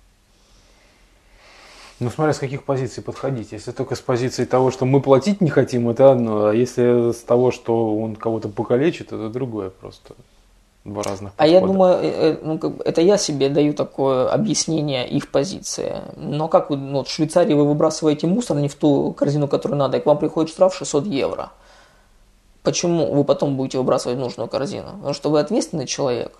Ну, 1.99 2.09
смотря 2.09 2.33
с 2.33 2.39
каких 2.39 2.63
позиций 2.63 3.01
подходить. 3.01 3.53
Если 3.53 3.71
только 3.71 3.95
с 3.95 4.01
позиции 4.01 4.45
того, 4.45 4.69
что 4.69 4.85
мы 4.85 4.99
платить 4.99 5.41
не 5.41 5.49
хотим, 5.49 5.89
это 5.89 6.11
одно. 6.11 6.47
А 6.47 6.53
если 6.53 7.13
с 7.13 7.21
того, 7.21 7.51
что 7.51 7.97
он 7.97 8.15
кого-то 8.15 8.49
покалечит, 8.49 9.07
это 9.13 9.29
другое 9.29 9.69
просто. 9.69 10.13
Два 10.85 11.01
разных 11.01 11.33
подхода. 11.33 11.43
А 11.43 11.47
я 11.47 11.61
думаю, 11.65 11.95
э, 11.95 12.07
э, 12.07 12.37
ну, 12.43 12.59
это 12.85 13.01
я 13.01 13.17
себе 13.17 13.49
даю 13.49 13.73
такое 13.73 14.29
объяснение 14.29 15.07
их 15.07 15.31
позиции. 15.31 16.01
Но 16.15 16.47
как 16.47 16.69
вы, 16.69 16.77
ну, 16.77 17.03
в 17.03 17.09
Швейцарии 17.09 17.55
вы 17.55 17.67
выбрасываете 17.67 18.27
мусор 18.27 18.57
не 18.57 18.67
в 18.67 18.75
ту 18.75 19.11
корзину, 19.13 19.47
которую 19.47 19.79
надо, 19.79 19.97
и 19.97 19.99
к 19.99 20.05
вам 20.05 20.19
приходит 20.19 20.51
штраф 20.51 20.75
600 20.75 21.07
евро. 21.07 21.51
Почему 22.61 23.11
вы 23.11 23.23
потом 23.23 23.57
будете 23.57 23.79
выбрасывать 23.79 24.19
нужную 24.19 24.47
корзину? 24.47 24.91
Потому 24.97 25.13
что 25.15 25.31
вы 25.31 25.39
ответственный 25.39 25.87
человек. 25.87 26.37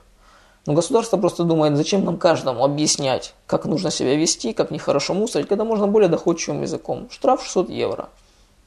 Но 0.67 0.73
государство 0.73 1.17
просто 1.17 1.43
думает, 1.43 1.75
зачем 1.75 2.05
нам 2.05 2.17
каждому 2.17 2.63
объяснять, 2.63 3.33
как 3.47 3.65
нужно 3.65 3.89
себя 3.89 4.15
вести, 4.15 4.53
как 4.53 4.69
нехорошо 4.69 5.15
мусорить, 5.15 5.47
когда 5.47 5.63
можно 5.63 5.87
более 5.87 6.09
доходчивым 6.09 6.61
языком. 6.61 7.07
Штраф 7.09 7.43
600 7.43 7.69
евро. 7.69 8.09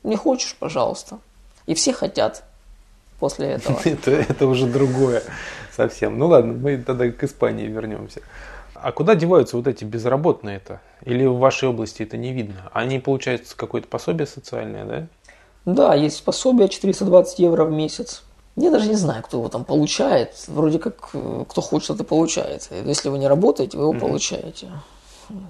Не 0.02 0.16
хочешь, 0.16 0.56
пожалуйста. 0.58 1.18
И 1.66 1.74
все 1.74 1.92
хотят 1.92 2.42
после 3.20 3.50
этого. 3.50 3.78
это, 3.84 4.10
это 4.10 4.46
уже 4.48 4.66
другое 4.66 5.22
совсем. 5.78 6.18
Ну 6.18 6.26
ладно, 6.26 6.52
мы 6.52 6.76
тогда 6.78 7.08
к 7.10 7.22
Испании 7.24 7.66
вернемся. 7.66 8.20
А 8.74 8.92
куда 8.92 9.14
деваются 9.14 9.56
вот 9.56 9.66
эти 9.66 9.84
безработные-то? 9.84 10.80
Или 11.04 11.24
в 11.24 11.38
вашей 11.38 11.68
области 11.68 12.02
это 12.02 12.16
не 12.16 12.32
видно? 12.32 12.70
Они, 12.72 12.98
получается, 12.98 13.56
какое-то 13.56 13.88
пособие 13.88 14.26
социальное, 14.26 14.84
да? 14.84 15.06
Да, 15.64 15.94
есть 15.94 16.24
пособие 16.24 16.68
420 16.68 17.38
евро 17.38 17.64
в 17.64 17.70
месяц. 17.70 18.22
Я 18.56 18.70
даже 18.70 18.88
не 18.88 18.96
знаю, 18.96 19.22
кто 19.22 19.38
его 19.38 19.48
там 19.48 19.64
получает. 19.64 20.34
Вроде 20.48 20.78
как 20.78 21.10
кто 21.48 21.60
хочет, 21.60 21.90
это 21.90 22.04
получает. 22.04 22.68
Если 22.84 23.08
вы 23.08 23.18
не 23.18 23.28
работаете, 23.28 23.76
вы 23.76 23.84
его 23.84 23.94
mm-hmm. 23.94 24.00
получаете. 24.00 24.68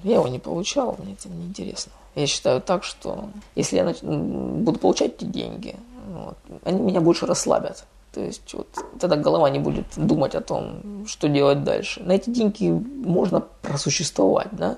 Я 0.03 0.17
его 0.17 0.29
не 0.29 0.39
получал, 0.39 0.97
мне 0.99 1.15
это 1.15 1.29
не 1.29 1.47
интересно. 1.47 1.93
Я 2.17 2.27
считаю 2.27 2.61
так, 2.61 2.83
что 2.85 3.29
если 3.55 3.77
я 3.77 3.95
буду 4.03 4.79
получать 4.79 5.15
эти 5.17 5.25
деньги, 5.25 5.77
вот, 6.09 6.37
они 6.65 6.81
меня 6.81 7.01
больше 7.01 7.27
расслабят. 7.27 7.85
То 8.19 8.25
есть 8.25 8.53
вот 8.53 8.67
тогда 8.99 9.15
голова 9.15 9.49
не 9.49 9.61
будет 9.61 9.85
думать 9.95 10.35
о 10.35 10.41
том, 10.41 11.07
что 11.07 11.29
делать 11.29 11.63
дальше. 11.63 12.03
На 12.03 12.17
эти 12.17 12.31
деньги 12.31 12.69
можно 12.69 13.45
просуществовать, 13.63 14.49
да, 14.51 14.77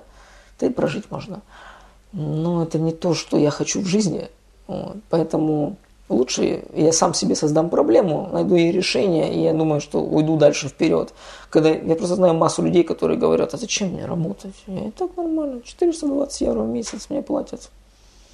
да 0.59 0.66
и 0.66 0.68
прожить 0.68 1.11
можно. 1.11 1.40
Но 2.12 2.62
это 2.62 2.79
не 2.79 2.92
то, 2.92 3.14
что 3.14 3.38
я 3.38 3.50
хочу 3.50 3.81
в 3.81 3.87
жизни. 3.87 4.29
Вот. 4.66 4.98
Поэтому 5.09 5.76
лучше 6.11 6.64
я 6.74 6.92
сам 6.92 7.14
себе 7.14 7.35
создам 7.35 7.70
проблему, 7.70 8.29
найду 8.31 8.57
ей 8.57 8.72
решение, 8.72 9.35
и 9.35 9.40
я 9.40 9.55
думаю, 9.55 9.81
что 9.81 10.03
уйду 10.03 10.37
дальше 10.37 10.68
вперед. 10.68 11.14
Когда 11.48 11.70
я 11.70 11.94
просто 11.94 12.16
знаю 12.16 12.35
массу 12.35 12.62
людей, 12.62 12.85
которые 12.85 13.18
говорят, 13.18 13.55
а 13.55 13.57
зачем 13.57 13.88
мне 13.88 14.05
работать? 14.05 14.55
Я 14.66 14.88
и 14.88 14.90
так 14.90 15.16
нормально, 15.16 15.62
420 15.64 16.42
евро 16.42 16.61
в 16.61 16.68
месяц 16.68 17.07
мне 17.09 17.22
платят. 17.22 17.70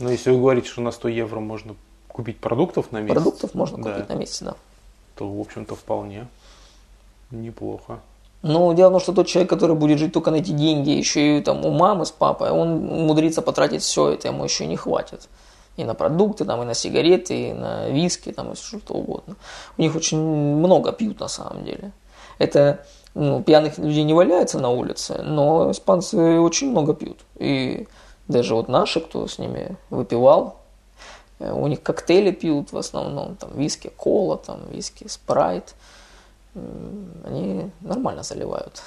Но 0.00 0.10
если 0.10 0.32
вы 0.32 0.38
говорите, 0.38 0.66
что 0.66 0.80
на 0.80 0.90
100 0.90 1.08
евро 1.10 1.38
можно 1.38 1.76
купить 2.08 2.38
продуктов 2.40 2.90
на 2.90 3.02
месяц. 3.02 3.14
Продуктов 3.14 3.54
можно 3.54 3.78
да. 3.80 3.92
купить 3.92 4.08
на 4.08 4.14
месяц, 4.14 4.42
да. 4.42 4.56
То, 5.16 5.28
в 5.28 5.40
общем-то, 5.40 5.74
вполне 5.74 6.26
неплохо. 7.30 8.00
Ну, 8.42 8.72
дело 8.74 8.90
в 8.90 8.92
том, 8.92 9.00
что 9.00 9.12
тот 9.12 9.26
человек, 9.26 9.50
который 9.50 9.74
будет 9.74 9.98
жить 9.98 10.12
только 10.12 10.30
на 10.30 10.36
эти 10.36 10.50
деньги, 10.50 10.90
еще 10.90 11.38
и 11.38 11.40
там 11.40 11.64
у 11.64 11.70
мамы 11.70 12.04
с 12.04 12.10
папой, 12.10 12.50
он 12.50 12.90
умудрится 12.90 13.42
потратить 13.42 13.82
все 13.82 14.10
это, 14.10 14.28
ему 14.28 14.44
еще 14.44 14.66
не 14.66 14.76
хватит. 14.76 15.28
И 15.76 15.84
на 15.84 15.94
продукты, 15.94 16.44
там, 16.44 16.62
и 16.62 16.64
на 16.64 16.74
сигареты, 16.74 17.48
и 17.48 17.52
на 17.52 17.88
виски, 17.88 18.32
там, 18.32 18.52
и 18.52 18.56
что 18.56 18.94
угодно. 18.94 19.36
У 19.76 19.82
них 19.82 19.96
очень 19.96 20.18
много 20.18 20.92
пьют 20.92 21.20
на 21.20 21.28
самом 21.28 21.64
деле. 21.64 21.92
Это 22.38 22.84
ну, 23.14 23.42
пьяных 23.42 23.78
людей 23.78 24.04
не 24.04 24.14
валяется 24.14 24.58
на 24.58 24.70
улице, 24.70 25.22
но 25.22 25.70
испанцы 25.70 26.38
очень 26.38 26.70
много 26.70 26.94
пьют. 26.94 27.18
И 27.36 27.88
даже 28.28 28.54
вот 28.54 28.68
наши, 28.68 29.00
кто 29.00 29.26
с 29.26 29.38
ними 29.38 29.76
выпивал, 29.90 30.56
у 31.38 31.66
них 31.66 31.82
коктейли 31.82 32.30
пьют 32.30 32.72
в 32.72 32.78
основном, 32.78 33.36
там 33.36 33.50
виски, 33.54 33.90
кола, 33.96 34.38
там 34.38 34.60
виски, 34.70 35.06
спрайт. 35.08 35.74
Они 37.24 37.70
нормально 37.80 38.22
заливают. 38.22 38.82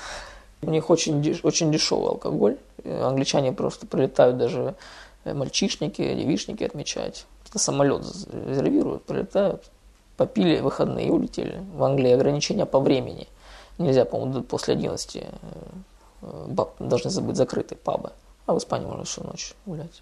У 0.62 0.72
них 0.72 0.90
очень, 0.90 1.40
очень 1.44 1.72
дешевый 1.72 2.10
алкоголь. 2.10 2.58
Э, 2.84 3.04
англичане 3.04 3.54
просто 3.54 3.88
прилетают 3.88 4.38
даже 4.38 4.76
э, 5.24 5.34
мальчишники, 5.34 6.02
девишники 6.16 6.64
отмечать. 6.64 7.26
Самолет 7.54 8.04
резервируют, 8.32 9.06
прилетают, 9.06 9.70
попили 10.18 10.60
выходные 10.60 11.08
и 11.08 11.12
улетели. 11.12 11.64
В 11.76 11.84
Англии 11.84 12.12
ограничения 12.12 12.66
по 12.66 12.80
времени. 12.80 13.28
Нельзя, 13.78 14.04
по-моему, 14.04 14.44
после 14.44 14.74
11 14.74 15.24
должны 16.80 17.22
быть 17.22 17.38
закрыты 17.38 17.76
пабы. 17.76 18.12
А 18.46 18.54
в 18.54 18.58
Испании 18.58 18.86
можно 18.86 19.06
всю 19.06 19.24
ночь 19.24 19.54
гулять. 19.66 20.02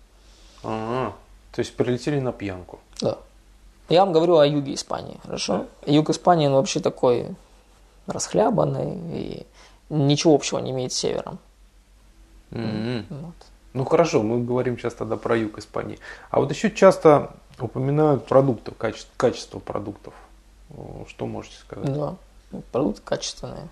Ага. 0.64 1.14
То 1.52 1.60
есть 1.60 1.76
прилетели 1.76 2.20
на 2.20 2.32
пьянку. 2.32 2.80
Да. 3.02 3.18
Я 3.90 4.04
вам 4.04 4.14
говорю 4.14 4.38
о 4.38 4.46
юге 4.46 4.74
Испании, 4.74 5.20
хорошо? 5.24 5.66
Да. 5.86 5.92
Юг 5.92 6.10
Испании, 6.10 6.48
он 6.48 6.54
вообще 6.54 6.80
такой 6.80 7.36
расхлябанный 8.06 8.98
и 9.14 9.46
ничего 9.90 10.36
общего 10.36 10.60
не 10.60 10.72
имеет 10.72 10.92
с 10.92 10.98
севером. 10.98 11.40
Mm-hmm. 12.52 13.06
Вот. 13.10 13.36
Ну 13.74 13.86
хорошо, 13.86 14.24
мы 14.24 14.44
говорим 14.44 14.78
сейчас 14.78 14.94
тогда 14.94 15.18
про 15.18 15.38
юг 15.38 15.58
Испании. 15.58 16.00
А 16.30 16.40
вот 16.40 16.52
еще 16.52 16.72
часто 16.72 17.32
упоминают 17.60 18.26
продукты, 18.26 18.72
качество, 18.72 19.12
качество 19.18 19.60
продуктов. 19.60 20.14
Что 21.08 21.26
можете 21.26 21.58
сказать? 21.58 21.94
Да, 21.94 22.16
продукты 22.72 23.02
качественные. 23.04 23.68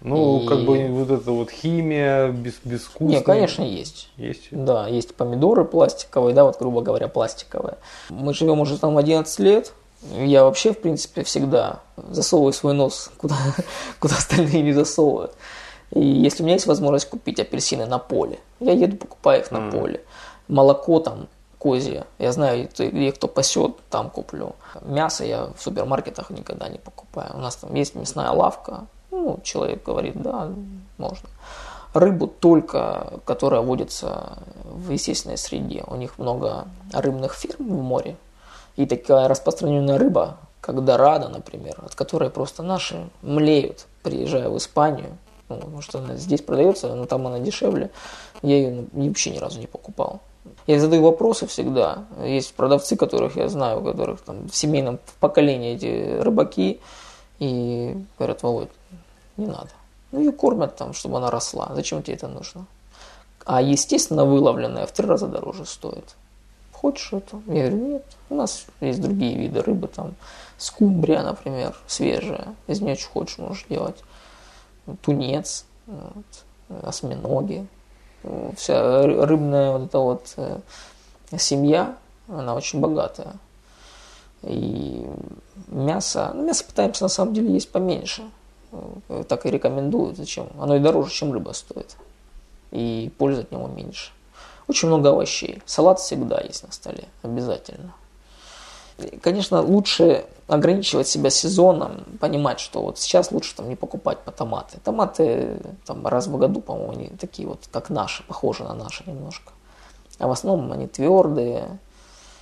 Ну, 0.00 0.42
и... 0.42 0.46
как 0.46 0.64
бы 0.64 0.88
вот 0.88 1.10
эта 1.10 1.30
вот 1.30 1.50
химия 1.50 2.28
без, 2.28 2.54
безвкусная. 2.64 3.18
Нет, 3.18 3.26
конечно, 3.26 3.62
есть. 3.62 4.10
Есть? 4.16 4.48
Да, 4.50 4.86
есть 4.88 5.14
помидоры 5.14 5.64
пластиковые, 5.64 6.34
да, 6.34 6.44
вот, 6.44 6.58
грубо 6.58 6.82
говоря, 6.82 7.08
пластиковые. 7.08 7.78
Мы 8.10 8.34
живем 8.34 8.60
уже 8.60 8.78
там 8.78 8.96
11 8.98 9.38
лет. 9.40 9.72
Я 10.12 10.44
вообще, 10.44 10.72
в 10.72 10.78
принципе, 10.78 11.24
всегда 11.24 11.80
засовываю 12.10 12.52
свой 12.52 12.74
нос, 12.74 13.10
куда, 13.18 13.36
куда 13.98 14.16
остальные 14.16 14.62
не 14.62 14.72
засовывают. 14.72 15.32
И 15.92 16.04
если 16.04 16.42
у 16.42 16.46
меня 16.46 16.54
есть 16.54 16.66
возможность 16.66 17.08
купить 17.08 17.40
апельсины 17.40 17.86
на 17.86 17.98
поле, 17.98 18.38
я 18.60 18.72
еду 18.72 18.96
покупаю 18.96 19.42
их 19.42 19.50
на 19.50 19.58
mm. 19.58 19.70
поле. 19.70 20.04
Молоко 20.48 21.00
там 21.00 21.28
козье. 21.58 22.06
Я 22.18 22.32
знаю, 22.32 22.68
где 22.76 23.12
кто 23.12 23.28
пасет, 23.28 23.76
там 23.90 24.10
куплю. 24.10 24.54
Мясо 24.82 25.24
я 25.24 25.46
в 25.56 25.62
супермаркетах 25.62 26.30
никогда 26.30 26.68
не 26.68 26.78
покупаю. 26.78 27.32
У 27.34 27.38
нас 27.38 27.56
там 27.56 27.74
есть 27.74 27.94
мясная 27.94 28.30
лавка. 28.30 28.86
Ну, 29.10 29.40
человек 29.42 29.84
говорит, 29.84 30.20
да, 30.20 30.50
можно. 30.98 31.28
Рыбу 31.94 32.26
только, 32.26 33.20
которая 33.24 33.62
водится 33.62 34.38
в 34.64 34.90
естественной 34.90 35.38
среде. 35.38 35.84
У 35.86 35.96
них 35.96 36.18
много 36.18 36.66
рыбных 36.92 37.34
фирм 37.34 37.68
в 37.68 37.82
море. 37.82 38.16
И 38.76 38.84
такая 38.84 39.28
распространенная 39.28 39.96
рыба, 39.96 40.36
как 40.60 40.84
дорадо, 40.84 41.28
например, 41.28 41.80
от 41.82 41.94
которой 41.94 42.28
просто 42.28 42.62
наши 42.62 43.08
млеют, 43.22 43.86
приезжая 44.02 44.50
в 44.50 44.56
Испанию. 44.58 45.16
Ну, 45.48 45.56
потому 45.56 45.80
что 45.80 46.00
она 46.00 46.16
здесь 46.16 46.42
продается, 46.42 46.94
но 46.94 47.06
там 47.06 47.26
она 47.26 47.38
дешевле. 47.38 47.90
Я 48.42 48.56
ее 48.56 48.86
вообще 48.92 49.30
ни 49.30 49.38
разу 49.38 49.60
не 49.60 49.66
покупал. 49.66 50.20
Я 50.66 50.80
задаю 50.80 51.02
вопросы 51.02 51.46
всегда. 51.46 52.04
Есть 52.22 52.54
продавцы, 52.54 52.96
которых 52.96 53.36
я 53.36 53.48
знаю, 53.48 53.80
у 53.80 53.84
которых 53.84 54.20
там 54.20 54.48
в 54.48 54.56
семейном 54.56 54.98
поколении 55.20 55.74
эти 55.74 56.20
рыбаки. 56.20 56.80
И 57.38 57.96
говорят, 58.18 58.42
Володь, 58.42 58.70
не 59.36 59.46
надо. 59.46 59.70
Ну, 60.12 60.20
ее 60.20 60.32
кормят 60.32 60.76
там, 60.76 60.92
чтобы 60.92 61.18
она 61.18 61.30
росла. 61.30 61.70
Зачем 61.74 62.02
тебе 62.02 62.14
это 62.14 62.28
нужно? 62.28 62.66
А 63.44 63.60
естественно 63.60 64.24
выловленная 64.24 64.86
в 64.86 64.92
три 64.92 65.06
раза 65.06 65.26
дороже 65.26 65.66
стоит. 65.66 66.16
Хочешь 66.72 67.12
это? 67.12 67.40
Я 67.46 67.68
говорю, 67.68 67.76
нет. 67.76 68.04
У 68.28 68.34
нас 68.34 68.66
есть 68.80 69.00
другие 69.00 69.36
виды 69.36 69.62
рыбы, 69.62 69.88
там 69.88 70.14
скумбрия, 70.58 71.22
например, 71.22 71.76
свежая. 71.86 72.54
Из 72.66 72.80
нее 72.80 72.96
что 72.96 73.10
хочешь 73.10 73.38
можешь 73.38 73.64
делать. 73.68 73.96
Тунец, 75.02 75.64
вот, 75.86 76.84
осьминоги, 76.84 77.66
вся 78.56 79.02
рыбная 79.02 79.72
вот 79.72 79.82
эта 79.82 79.98
вот 79.98 80.34
э, 80.36 80.58
семья, 81.38 81.96
она 82.28 82.54
очень 82.54 82.80
богатая. 82.80 83.34
И 84.42 85.06
мясо, 85.68 86.32
ну, 86.34 86.44
мясо 86.44 86.64
пытаемся 86.64 87.04
на 87.04 87.08
самом 87.08 87.34
деле 87.34 87.52
есть 87.52 87.70
поменьше. 87.70 88.22
Э, 89.08 89.24
так 89.28 89.46
и 89.46 89.50
рекомендуют. 89.50 90.16
Зачем? 90.16 90.48
Оно 90.58 90.76
и 90.76 90.80
дороже, 90.80 91.10
чем 91.10 91.32
рыба 91.32 91.52
стоит. 91.52 91.96
И 92.70 93.10
пользы 93.18 93.42
от 93.42 93.52
него 93.52 93.66
меньше. 93.68 94.12
Очень 94.68 94.88
много 94.88 95.10
овощей. 95.10 95.62
Салат 95.66 96.00
всегда 96.00 96.40
есть 96.40 96.64
на 96.64 96.72
столе, 96.72 97.04
обязательно. 97.22 97.94
Конечно, 99.20 99.60
лучше 99.60 100.24
ограничивать 100.48 101.06
себя 101.06 101.28
сезоном, 101.28 102.04
понимать, 102.18 102.60
что 102.60 102.82
вот 102.82 102.98
сейчас 102.98 103.30
лучше 103.30 103.54
там 103.54 103.68
не 103.68 103.76
покупать 103.76 104.20
по 104.20 104.32
томаты. 104.32 104.78
Томаты 104.82 105.58
там 105.84 106.06
раз 106.06 106.26
в 106.26 106.36
году, 106.38 106.60
по-моему, 106.60 106.92
они 106.92 107.08
такие 107.08 107.46
вот, 107.46 107.60
как 107.70 107.90
наши, 107.90 108.22
похожи 108.24 108.64
на 108.64 108.74
наши 108.74 109.04
немножко. 109.06 109.52
А 110.18 110.26
в 110.26 110.30
основном 110.30 110.72
они 110.72 110.86
твердые. 110.86 111.78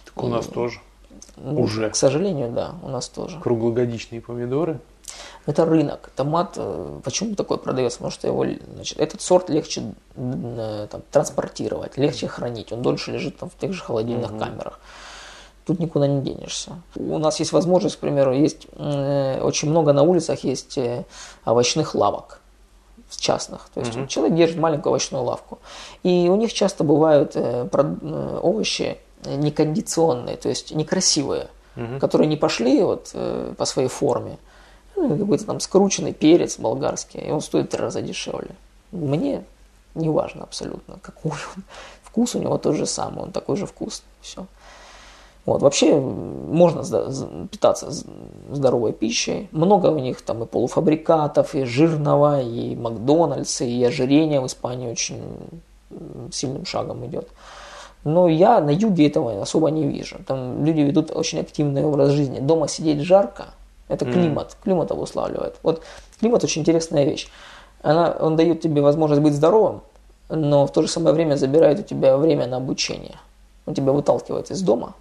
Так 0.04 0.22
у 0.22 0.28
и, 0.28 0.30
нас 0.30 0.46
тоже. 0.46 0.78
Ну, 1.36 1.60
Уже. 1.60 1.90
К 1.90 1.96
сожалению, 1.96 2.52
да, 2.52 2.74
у 2.82 2.88
нас 2.88 3.08
тоже. 3.08 3.40
Круглогодичные 3.40 4.20
помидоры. 4.20 4.78
Это 5.46 5.64
рынок. 5.64 6.10
Томат 6.16 6.54
э, 6.56 7.00
почему 7.04 7.34
такой 7.34 7.58
продается? 7.58 7.98
Потому 7.98 8.12
что 8.12 8.26
его, 8.26 8.46
значит, 8.74 8.98
этот 8.98 9.20
сорт 9.20 9.50
легче 9.50 9.94
э, 10.16 10.86
там, 10.90 11.02
транспортировать, 11.10 11.96
легче 11.96 12.28
хранить. 12.28 12.72
Он 12.72 12.82
дольше 12.82 13.12
лежит 13.12 13.36
там, 13.38 13.50
в 13.50 13.56
тех 13.58 13.72
же 13.72 13.82
холодильных 13.82 14.30
угу. 14.32 14.38
камерах. 14.38 14.80
Тут 15.66 15.78
никуда 15.78 16.06
не 16.06 16.20
денешься. 16.20 16.82
У 16.94 17.18
нас 17.18 17.38
есть 17.40 17.52
возможность, 17.52 17.96
к 17.96 18.00
примеру, 18.00 18.32
есть 18.32 18.66
э, 18.72 19.40
очень 19.40 19.70
много 19.70 19.92
на 19.92 20.02
улицах 20.02 20.44
есть 20.44 20.78
э, 20.78 21.04
овощных 21.44 21.94
лавок 21.94 22.40
частных. 23.24 23.68
То 23.72 23.80
есть 23.80 23.96
угу. 23.96 24.06
человек 24.06 24.36
держит 24.36 24.58
маленькую 24.58 24.90
овощную 24.90 25.24
лавку. 25.24 25.58
И 26.02 26.28
у 26.28 26.36
них 26.36 26.52
часто 26.52 26.84
бывают 26.84 27.32
э, 27.34 27.68
э, 27.72 28.40
овощи 28.42 28.98
некондиционные, 29.24 30.36
то 30.36 30.48
есть 30.50 30.74
некрасивые, 30.74 31.48
угу. 31.76 31.98
которые 31.98 32.28
не 32.28 32.36
пошли 32.36 32.82
вот, 32.82 33.10
э, 33.14 33.54
по 33.56 33.64
своей 33.64 33.88
форме. 33.88 34.38
Ну, 34.96 35.18
какой-то 35.18 35.46
там 35.46 35.60
скрученный 35.60 36.12
перец 36.12 36.58
болгарский, 36.58 37.20
и 37.20 37.30
он 37.30 37.40
стоит 37.40 37.70
три 37.70 37.80
раза 37.80 38.00
дешевле. 38.00 38.54
Мне 38.92 39.44
не 39.94 40.08
важно 40.08 40.44
абсолютно, 40.44 40.98
какой 41.02 41.32
он. 41.32 41.62
Вкус 42.02 42.34
у 42.34 42.38
него 42.38 42.58
тот 42.58 42.76
же 42.76 42.86
самый, 42.86 43.24
он 43.24 43.32
такой 43.32 43.56
же 43.56 43.66
вкусный. 43.66 44.08
Все. 44.20 44.46
Вот, 45.46 45.60
вообще 45.60 46.00
можно 46.00 46.82
питаться 47.48 47.90
здоровой 48.50 48.92
пищей. 48.92 49.48
Много 49.52 49.88
у 49.88 49.98
них 49.98 50.22
там 50.22 50.42
и 50.42 50.46
полуфабрикатов, 50.46 51.54
и 51.54 51.64
жирного, 51.64 52.40
и 52.40 52.74
Макдональдс, 52.74 53.60
и 53.60 53.84
ожирение 53.84 54.40
в 54.40 54.46
Испании 54.46 54.90
очень 54.90 55.22
сильным 56.32 56.64
шагом 56.64 57.04
идет. 57.06 57.28
Но 58.04 58.28
я 58.28 58.60
на 58.60 58.70
юге 58.70 59.06
этого 59.06 59.42
особо 59.42 59.70
не 59.70 59.86
вижу. 59.86 60.16
Там 60.26 60.64
люди 60.64 60.80
ведут 60.80 61.10
очень 61.10 61.40
активный 61.40 61.84
образ 61.84 62.10
жизни. 62.10 62.38
Дома 62.38 62.68
сидеть 62.68 63.00
жарко, 63.00 63.46
это 63.88 64.04
климат, 64.04 64.52
mm. 64.52 64.56
климат 64.64 64.90
обуславливает. 64.90 65.56
Вот 65.62 65.82
климат 66.20 66.44
очень 66.44 66.62
интересная 66.62 67.04
вещь. 67.04 67.28
Она, 67.82 68.16
он 68.18 68.36
дает 68.36 68.60
тебе 68.60 68.80
возможность 68.80 69.22
быть 69.22 69.34
здоровым, 69.34 69.82
но 70.28 70.66
в 70.66 70.72
то 70.72 70.82
же 70.82 70.88
самое 70.88 71.14
время 71.14 71.36
забирает 71.36 71.80
у 71.80 71.82
тебя 71.82 72.16
время 72.16 72.46
на 72.46 72.56
обучение. 72.56 73.16
Он 73.66 73.74
тебя 73.74 73.92
выталкивает 73.92 74.50
из 74.50 74.62
дома, 74.62 74.94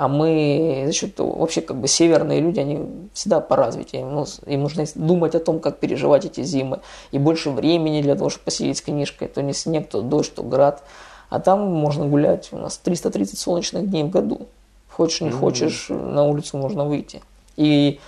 а 0.00 0.08
мы 0.08 0.84
за 0.86 0.92
счет 0.92 1.14
того, 1.14 1.32
вообще 1.32 1.60
как 1.60 1.76
бы 1.76 1.86
северные 1.86 2.40
люди, 2.40 2.58
они 2.58 2.86
всегда 3.12 3.40
по 3.40 3.54
развитию. 3.56 4.00
Им, 4.00 4.14
ну, 4.14 4.26
им 4.46 4.62
нужно 4.62 4.84
думать 4.94 5.34
о 5.34 5.40
том, 5.40 5.60
как 5.60 5.78
переживать 5.78 6.24
эти 6.24 6.42
зимы. 6.42 6.80
И 7.10 7.18
больше 7.18 7.50
времени 7.50 8.00
для 8.00 8.14
того, 8.14 8.30
чтобы 8.30 8.44
посидеть 8.46 8.78
с 8.78 8.80
книжкой. 8.80 9.28
То 9.28 9.42
не 9.42 9.52
снег, 9.52 9.90
то 9.90 10.00
дождь, 10.00 10.34
то 10.34 10.42
град. 10.42 10.82
А 11.28 11.38
там 11.38 11.70
можно 11.70 12.06
гулять. 12.06 12.48
У 12.52 12.56
нас 12.56 12.78
330 12.78 13.38
солнечных 13.38 13.90
дней 13.90 14.04
в 14.04 14.08
году. 14.08 14.46
Хочешь, 14.88 15.20
не 15.20 15.28
mm-hmm. 15.28 15.38
хочешь, 15.38 15.86
на 15.90 16.24
улицу 16.24 16.56
можно 16.56 16.86
выйти. 16.86 17.20
И 17.60 18.00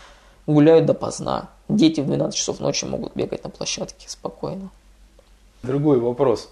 гуляют 0.47 0.87
допоздна. 0.87 1.51
Дети 1.69 2.01
в 2.01 2.07
12 2.07 2.35
часов 2.35 2.59
ночи 2.59 2.87
могут 2.87 3.15
бегать 3.15 3.45
на 3.45 3.51
площадке 3.51 4.09
спокойно. 4.09 4.71
Другой 5.63 6.01
вопрос. 6.01 6.51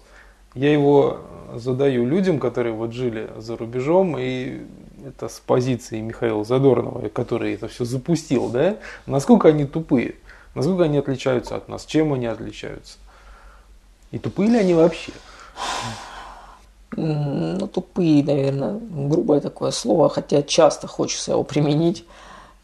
Я 0.53 0.71
его 0.71 1.21
задаю 1.55 2.05
людям, 2.05 2.39
которые 2.39 2.73
вот 2.75 2.91
жили 2.91 3.31
за 3.37 3.57
рубежом, 3.57 4.17
и 4.19 4.61
это 5.03 5.29
с 5.29 5.39
позиции 5.39 5.99
Михаила 5.99 6.43
Задорнова, 6.43 7.09
который 7.09 7.55
это 7.55 7.67
все 7.69 7.85
запустил, 7.85 8.49
да, 8.49 8.77
насколько 9.07 9.47
они 9.47 9.65
тупые, 9.65 10.13
насколько 10.53 10.83
они 10.83 10.99
отличаются 10.99 11.55
от 11.55 11.67
нас, 11.69 11.85
чем 11.85 12.13
они 12.13 12.27
отличаются. 12.27 12.99
И 14.11 14.19
тупые 14.19 14.51
ли 14.51 14.57
они 14.59 14.75
вообще? 14.75 15.11
Ну, 16.95 17.67
тупые, 17.67 18.23
наверное, 18.23 18.79
грубое 18.79 19.39
такое 19.39 19.71
слово, 19.71 20.07
хотя 20.09 20.43
часто 20.43 20.85
хочется 20.85 21.31
его 21.31 21.43
применить. 21.43 22.05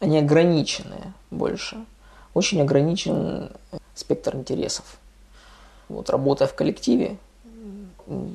Они 0.00 0.18
ограниченные 0.18 1.12
больше. 1.30 1.84
Очень 2.34 2.60
ограничен 2.60 3.50
спектр 3.94 4.36
интересов. 4.36 4.98
Вот 5.88 6.10
работая 6.10 6.46
в 6.46 6.54
коллективе, 6.54 7.16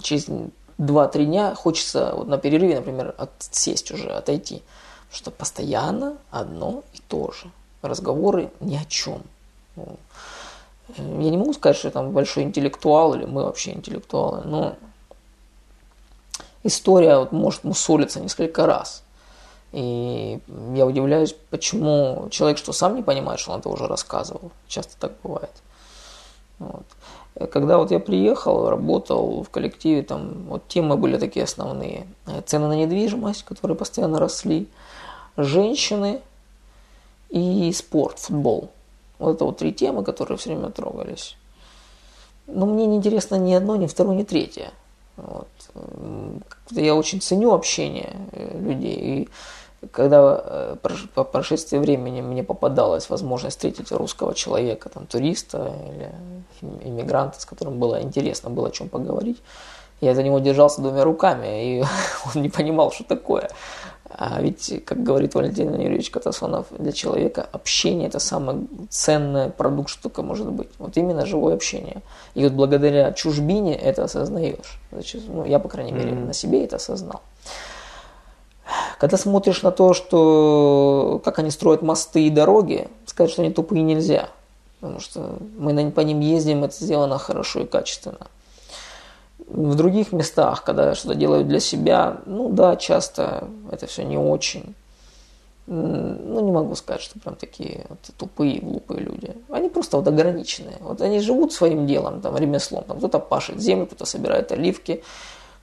через 0.01 0.27
2-3 0.77 1.25
дня 1.25 1.55
хочется 1.55 2.13
вот 2.15 2.27
на 2.27 2.37
перерыве, 2.37 2.75
например, 2.75 3.15
отсесть 3.17 3.91
уже, 3.91 4.09
отойти. 4.09 4.61
Потому 5.07 5.17
что 5.17 5.31
постоянно 5.31 6.17
одно 6.31 6.83
и 6.93 6.99
то 7.07 7.31
же. 7.31 7.51
Разговоры 7.81 8.51
ни 8.59 8.75
о 8.75 8.83
чем. 8.85 9.21
Я 10.97 11.29
не 11.29 11.37
могу 11.37 11.53
сказать, 11.53 11.77
что 11.77 11.87
я 11.87 11.91
там 11.91 12.11
большой 12.11 12.43
интеллектуал 12.43 13.13
или 13.13 13.25
мы 13.25 13.43
вообще 13.43 13.71
интеллектуалы, 13.71 14.41
но 14.43 14.75
история 16.63 17.17
вот 17.19 17.31
может 17.31 17.63
мусолиться 17.63 18.19
несколько 18.19 18.65
раз. 18.65 19.02
И 19.73 20.39
я 20.75 20.85
удивляюсь, 20.85 21.35
почему 21.49 22.27
человек, 22.29 22.59
что 22.59 22.73
сам 22.73 22.95
не 22.95 23.01
понимает, 23.01 23.39
что 23.39 23.51
он 23.51 23.59
это 23.59 23.69
уже 23.69 23.87
рассказывал. 23.87 24.51
Часто 24.67 24.95
так 24.99 25.13
бывает. 25.23 25.51
Вот. 26.59 26.85
Когда 27.51 27.79
вот 27.79 27.89
я 27.89 27.99
приехал, 27.99 28.69
работал 28.69 29.41
в 29.41 29.49
коллективе, 29.49 30.03
там 30.03 30.43
вот 30.47 30.67
темы 30.67 30.95
были 30.95 31.17
такие 31.17 31.43
основные. 31.43 32.05
Цены 32.45 32.67
на 32.67 32.73
недвижимость, 32.73 33.43
которые 33.43 33.75
постоянно 33.75 34.19
росли, 34.19 34.67
женщины 35.37 36.21
и 37.29 37.73
спорт, 37.73 38.19
футбол. 38.19 38.69
Вот 39.17 39.35
это 39.35 39.45
вот 39.45 39.57
три 39.57 39.73
темы, 39.73 40.03
которые 40.03 40.37
все 40.37 40.51
время 40.51 40.69
трогались. 40.69 41.35
Но 42.45 42.67
мне 42.67 42.85
не 42.85 42.97
интересно 42.97 43.35
ни 43.35 43.53
одно, 43.53 43.75
ни 43.75 43.87
второе, 43.87 44.15
ни 44.15 44.23
третье. 44.23 44.71
Вот. 45.17 45.47
Я 46.69 46.95
очень 46.95 47.21
ценю 47.21 47.53
общение 47.53 48.15
э, 48.31 48.59
людей. 48.59 48.95
И 48.95 49.29
когда 49.91 50.41
э, 50.43 50.75
по 51.13 51.23
прошествии 51.23 51.77
времени 51.77 52.21
мне 52.21 52.43
попадалась 52.43 53.09
возможность 53.09 53.57
встретить 53.57 53.91
русского 53.91 54.33
человека, 54.33 54.89
там, 54.89 55.05
туриста 55.05 55.73
или 55.89 56.11
иммигранта, 56.61 57.39
с 57.39 57.45
которым 57.45 57.79
было 57.79 58.01
интересно, 58.01 58.49
было 58.49 58.67
о 58.67 58.71
чем 58.71 58.89
поговорить, 58.89 59.41
я 60.01 60.15
за 60.15 60.23
него 60.23 60.39
держался 60.39 60.81
двумя 60.81 61.03
руками, 61.03 61.79
и 61.79 61.83
он 62.35 62.41
не 62.41 62.49
понимал, 62.49 62.91
что 62.91 63.03
такое. 63.03 63.49
А 64.15 64.41
ведь, 64.41 64.83
как 64.85 65.01
говорит 65.01 65.33
Валентин 65.33 65.73
Юрьевич 65.73 66.11
Катасонов, 66.11 66.67
для 66.69 66.91
человека 66.91 67.47
общение– 67.51 68.07
это 68.09 68.19
самый 68.19 68.67
ценный 68.89 69.49
продукт, 69.49 69.89
что 69.89 70.03
только 70.03 70.21
может 70.21 70.51
быть. 70.51 70.69
Вот 70.77 70.97
именно 70.97 71.25
живое 71.25 71.55
общение. 71.55 72.01
И 72.35 72.43
вот 72.43 72.53
благодаря 72.53 73.11
чужбине 73.11 73.75
это 73.75 74.03
осознаешь. 74.03 74.79
Значит, 74.91 75.23
ну, 75.27 75.45
я, 75.45 75.57
по 75.57 75.67
крайней 75.67 75.93
мере, 75.93 76.11
mm-hmm. 76.11 76.25
на 76.27 76.33
себе 76.33 76.63
это 76.63 76.75
осознал. 76.75 77.21
Когда 78.99 79.17
смотришь 79.17 79.61
на 79.61 79.71
то, 79.71 79.93
что 79.93 81.21
как 81.23 81.39
они 81.39 81.51
строят 81.51 81.81
мосты 81.81 82.27
и 82.27 82.29
дороги, 82.29 82.87
сказать, 83.05 83.31
что 83.31 83.41
они 83.41 83.51
тупые 83.51 83.81
нельзя. 83.83 84.29
Потому 84.79 84.99
что 84.99 85.37
мы 85.57 85.91
по 85.91 86.01
ним 86.01 86.19
ездим, 86.19 86.63
это 86.63 86.75
сделано 86.75 87.17
хорошо 87.17 87.61
и 87.61 87.65
качественно. 87.65 88.27
В 89.47 89.75
других 89.75 90.11
местах, 90.11 90.63
когда 90.63 90.95
что-то 90.95 91.15
делают 91.15 91.47
для 91.47 91.59
себя, 91.59 92.17
ну 92.25 92.49
да, 92.49 92.75
часто 92.75 93.47
это 93.71 93.87
все 93.87 94.03
не 94.03 94.17
очень. 94.17 94.75
Ну, 95.65 96.41
не 96.41 96.51
могу 96.51 96.75
сказать, 96.75 97.01
что 97.01 97.19
прям 97.19 97.35
такие 97.35 97.85
вот 97.87 97.99
тупые, 98.17 98.59
глупые 98.59 98.99
люди. 98.99 99.33
Они 99.49 99.69
просто 99.69 99.95
вот 99.95 100.07
ограниченные. 100.07 100.75
Вот 100.81 101.01
они 101.01 101.21
живут 101.21 101.53
своим 101.53 101.87
делом, 101.87 102.19
там, 102.19 102.35
ремеслом. 102.35 102.83
Там, 102.83 102.97
кто-то 102.97 103.19
пашет 103.19 103.61
землю, 103.61 103.85
кто-то 103.85 104.05
собирает 104.05 104.51
оливки. 104.51 105.03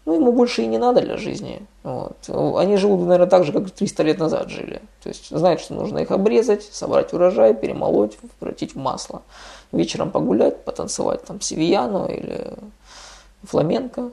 Ну, 0.06 0.14
ему 0.14 0.32
больше 0.32 0.62
и 0.62 0.66
не 0.66 0.78
надо 0.78 1.02
для 1.02 1.16
жизни. 1.16 1.62
Вот. 1.82 2.16
Они 2.58 2.76
живут, 2.76 3.00
наверное, 3.00 3.28
так 3.28 3.44
же, 3.44 3.52
как 3.52 3.70
300 3.70 4.02
лет 4.02 4.18
назад 4.18 4.48
жили. 4.48 4.80
То 5.02 5.08
есть 5.08 5.28
знают, 5.28 5.60
что 5.60 5.74
нужно 5.74 5.98
их 5.98 6.10
обрезать, 6.10 6.64
собрать 6.64 7.12
урожай, 7.12 7.54
перемолоть, 7.54 8.18
превратить 8.38 8.74
в 8.74 8.78
масло. 8.78 9.22
Вечером 9.72 10.10
погулять, 10.10 10.64
потанцевать 10.64 11.24
там 11.24 11.40
севияну 11.40 12.08
или 12.08 12.54
фламенко, 13.42 14.10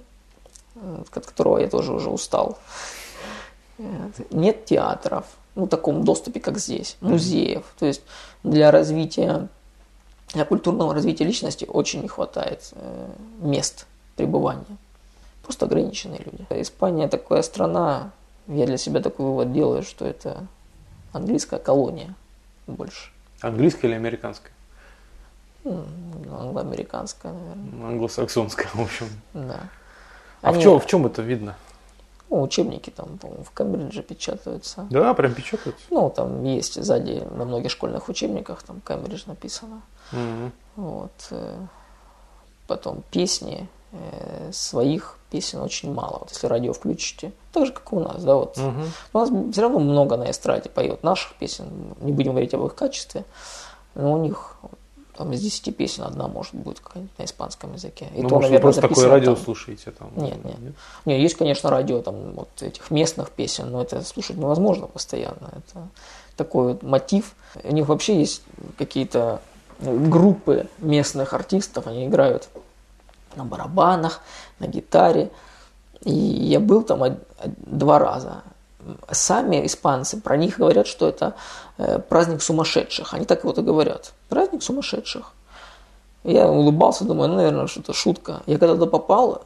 от 1.16 1.26
которого 1.26 1.58
я 1.58 1.68
тоже 1.68 1.94
уже 1.94 2.10
устал. 2.10 2.58
Нет 4.32 4.66
театров, 4.66 5.26
ну, 5.56 5.68
таком 5.68 6.04
доступе, 6.04 6.40
как 6.40 6.58
здесь, 6.58 6.98
музеев. 7.02 7.64
То 7.80 7.86
есть 7.86 8.02
для 8.44 8.72
развития, 8.72 9.48
для 10.34 10.46
культурного 10.46 10.94
развития 10.94 11.26
личности 11.26 11.66
очень 11.66 12.02
не 12.02 12.08
хватает 12.08 12.72
э, 12.74 13.10
мест 13.40 13.88
пребывания. 14.16 14.78
Просто 15.48 15.66
ограниченные 15.66 16.20
люди. 16.20 16.46
Испания 16.62 17.08
такая 17.08 17.42
страна, 17.42 18.12
я 18.48 18.66
для 18.66 18.76
себя 18.76 19.00
такой 19.00 19.28
вывод 19.28 19.54
делаю, 19.54 19.82
что 19.82 20.06
это 20.06 20.46
английская 21.14 21.58
колония 21.58 22.16
больше. 22.68 23.12
Английская 23.40 23.88
или 23.88 23.96
американская? 23.96 24.52
Ну, 25.64 25.86
англоамериканская, 26.38 27.32
наверное. 27.32 27.88
Англосаксонская, 27.88 28.68
в 28.74 28.82
общем. 28.82 29.08
Да. 29.34 29.70
А 30.42 30.50
Они... 30.50 30.60
в, 30.60 30.62
чем, 30.62 30.80
в 30.82 30.86
чем 30.86 31.06
это 31.06 31.22
видно? 31.22 31.56
Ну, 32.30 32.42
учебники 32.42 32.90
там, 32.90 33.18
по-моему, 33.18 33.46
в 33.46 33.52
Кембридже 33.52 34.04
печатаются. 34.04 34.86
Да, 34.90 35.14
прям 35.14 35.34
печатаются? 35.34 35.86
Ну, 35.90 36.10
там 36.10 36.44
есть 36.44 36.84
сзади 36.84 37.24
на 37.32 37.46
многих 37.46 37.72
школьных 37.72 38.10
учебниках, 38.10 38.64
там 38.64 38.82
Кембридж 38.82 39.24
написано. 39.28 39.82
Угу. 40.12 40.52
Вот. 40.76 41.28
Э, 41.32 41.58
потом 42.68 43.02
песни, 43.12 43.70
э, 43.94 44.50
своих 44.52 45.17
песен 45.30 45.62
очень 45.62 45.94
мало. 45.94 46.20
Вот 46.20 46.32
если 46.32 46.48
радио 46.48 46.74
включите, 46.74 47.32
так 47.52 47.66
же, 47.66 47.74
как 47.74 47.92
у 47.94 48.00
нас, 48.00 48.24
да, 48.24 48.36
вот. 48.36 48.58
Угу. 48.58 48.82
У 49.14 49.18
нас 49.18 49.52
все 49.52 49.62
равно 49.62 49.80
много 49.80 50.18
на 50.18 50.30
эстраде 50.32 50.70
поет 50.70 51.04
наших 51.04 51.36
песен, 51.36 51.96
не 52.02 52.12
будем 52.12 52.32
говорить 52.32 52.54
об 52.54 52.66
их 52.66 52.76
качестве, 52.76 53.24
но 53.96 54.14
у 54.14 54.18
них 54.18 54.58
там 55.18 55.34
из 55.34 55.42
10 55.42 55.76
песен 55.76 56.04
одна 56.04 56.28
может 56.28 56.54
быть 56.54 56.80
какая-нибудь 56.80 57.18
на 57.18 57.24
испанском 57.24 57.74
языке. 57.74 58.08
И 58.16 58.22
ну, 58.22 58.30
то, 58.30 58.36
может, 58.36 58.52
наверное, 58.52 58.58
вы 58.58 58.62
просто 58.62 58.82
такое 58.82 59.08
радио 59.08 59.34
там... 59.34 59.44
слушаете 59.44 59.92
там? 59.92 60.12
Нет, 60.16 60.46
нет, 60.46 60.60
нет. 60.60 60.74
Нет, 61.06 61.20
есть, 61.20 61.36
конечно, 61.36 61.70
радио 61.72 62.02
там 62.02 62.34
вот 62.34 62.50
этих 62.62 62.92
местных 62.92 63.32
песен, 63.32 63.72
но 63.72 63.82
это 63.82 64.04
слушать 64.04 64.38
невозможно 64.38 64.86
постоянно. 64.86 65.52
Это 65.56 65.88
такой 66.36 66.74
вот 66.74 66.84
мотив. 66.84 67.34
У 67.64 67.74
них 67.74 67.88
вообще 67.88 68.20
есть 68.20 68.44
какие-то 68.78 69.42
группы 69.80 70.68
местных 70.78 71.34
артистов, 71.34 71.88
они 71.88 72.06
играют 72.06 72.50
на 73.36 73.44
барабанах, 73.44 74.22
на 74.60 74.68
гитаре. 74.68 75.30
И 76.04 76.14
я 76.14 76.60
был 76.60 76.84
там 76.84 77.18
два 77.66 78.00
раза 78.00 78.44
сами 79.12 79.66
испанцы 79.66 80.20
про 80.20 80.38
них 80.38 80.58
говорят, 80.58 80.88
что 80.88 81.08
это 81.08 81.36
э, 81.78 82.00
праздник 82.00 82.42
сумасшедших. 82.42 83.14
Они 83.14 83.26
так 83.26 83.44
вот 83.44 83.58
и 83.58 83.62
говорят. 83.62 84.14
Праздник 84.30 84.64
сумасшедших. 84.64 85.34
Я 86.24 86.50
улыбался, 86.50 87.06
думаю, 87.06 87.30
ну, 87.30 87.36
наверное, 87.36 87.68
что-то 87.68 87.94
шутка. 87.94 88.42
Я 88.46 88.58
когда 88.58 88.74
туда 88.76 88.88
попал, 88.88 89.44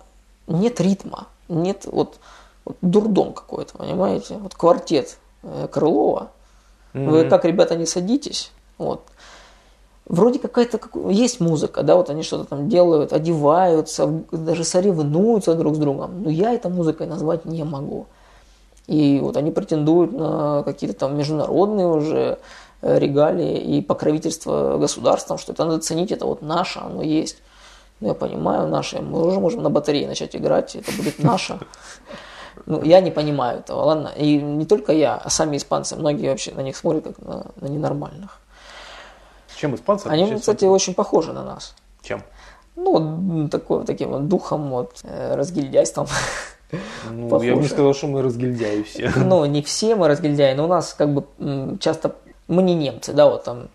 нет 0.48 0.80
ритма, 0.80 1.28
нет 1.48 1.86
вот, 1.86 2.20
вот 2.66 2.78
дурдом 2.82 3.34
какой-то, 3.34 3.78
понимаете? 3.78 4.38
Вот 4.38 4.56
квартет 4.56 5.18
э, 5.44 5.68
Крылова. 5.72 6.32
Mm-hmm. 6.94 7.10
Вы 7.10 7.30
как, 7.30 7.46
ребята, 7.46 7.76
не 7.76 7.86
садитесь. 7.86 8.52
Вот. 8.78 9.04
Вроде 10.12 10.40
какая-то 10.40 10.78
есть 11.10 11.40
музыка, 11.40 11.84
да, 11.84 11.96
вот 11.96 12.10
они 12.10 12.22
что-то 12.24 12.44
там 12.44 12.68
делают, 12.68 13.14
одеваются, 13.14 14.08
даже 14.34 14.66
соревнуются 14.66 15.56
друг 15.56 15.76
с 15.76 15.78
другом. 15.78 16.24
Но 16.24 16.30
я 16.30 16.52
это 16.52 16.68
музыкой 16.68 17.08
назвать 17.08 17.46
не 17.46 17.64
могу. 17.64 18.08
И 18.88 19.22
вот 19.22 19.38
они 19.38 19.52
претендуют 19.52 20.12
на 20.12 20.64
какие-то 20.64 21.00
там 21.00 21.18
международные 21.18 21.88
уже 21.88 22.40
э, 22.82 23.00
регалии 23.00 23.58
и 23.58 23.82
покровительство 23.82 24.78
государством, 24.78 25.38
что 25.38 25.54
это 25.54 25.64
надо 25.64 25.80
ценить, 25.80 26.12
это 26.12 26.26
вот 26.26 26.42
наше, 26.42 26.80
оно 26.80 27.02
есть. 27.02 27.38
Ну, 28.02 28.10
я 28.10 28.14
понимаю, 28.14 28.68
наше. 28.68 29.00
Мы 29.00 29.26
уже 29.26 29.40
можем 29.40 29.64
на 29.64 29.70
батарее 29.70 30.10
начать 30.10 30.36
играть, 30.36 30.76
это 30.76 30.92
будет 30.92 31.20
наше. 31.24 31.58
Ну, 32.66 32.84
я 32.84 33.00
не 33.00 33.12
понимаю 33.12 33.60
этого, 33.60 33.82
ладно. 33.84 34.12
И 34.18 34.42
не 34.42 34.66
только 34.66 34.92
я, 34.92 35.16
а 35.16 35.30
сами 35.30 35.56
испанцы, 35.56 35.96
многие 35.96 36.28
вообще 36.28 36.52
на 36.52 36.60
них 36.64 36.76
смотрят 36.76 37.06
как 37.06 37.20
на, 37.20 37.46
на 37.62 37.68
ненормальных. 37.68 38.42
Чем 39.62 39.76
испанцы? 39.76 40.08
Они, 40.08 40.36
кстати, 40.36 40.66
очень 40.66 40.96
похожи 40.96 41.34
на 41.34 41.44
нас. 41.44 41.76
Чем? 42.02 42.24
Ну, 42.76 43.48
такой, 43.48 43.86
таким 43.86 44.10
вот 44.10 44.28
духом, 44.28 44.72
вот, 44.72 45.00
э, 45.04 45.36
разгильдяйством. 45.36 46.08
Ну, 47.12 47.30
похоже. 47.30 47.50
я 47.50 47.56
бы 47.56 47.62
не 47.62 47.68
сказал, 47.68 47.94
что 47.94 48.08
мы 48.08 48.24
разгильдяи 48.24 48.82
все. 48.82 49.12
Ну, 49.16 49.46
не 49.46 49.62
все 49.62 49.96
мы 49.96 50.08
разгильдяи, 50.08 50.56
но 50.56 50.64
у 50.64 50.68
нас 50.68 50.96
как 50.98 51.14
бы 51.14 51.26
часто, 51.80 52.16
мы 52.48 52.64
не 52.64 52.74
немцы, 52.74 53.14
да, 53.14 53.30
вот 53.30 53.44
там 53.44 53.68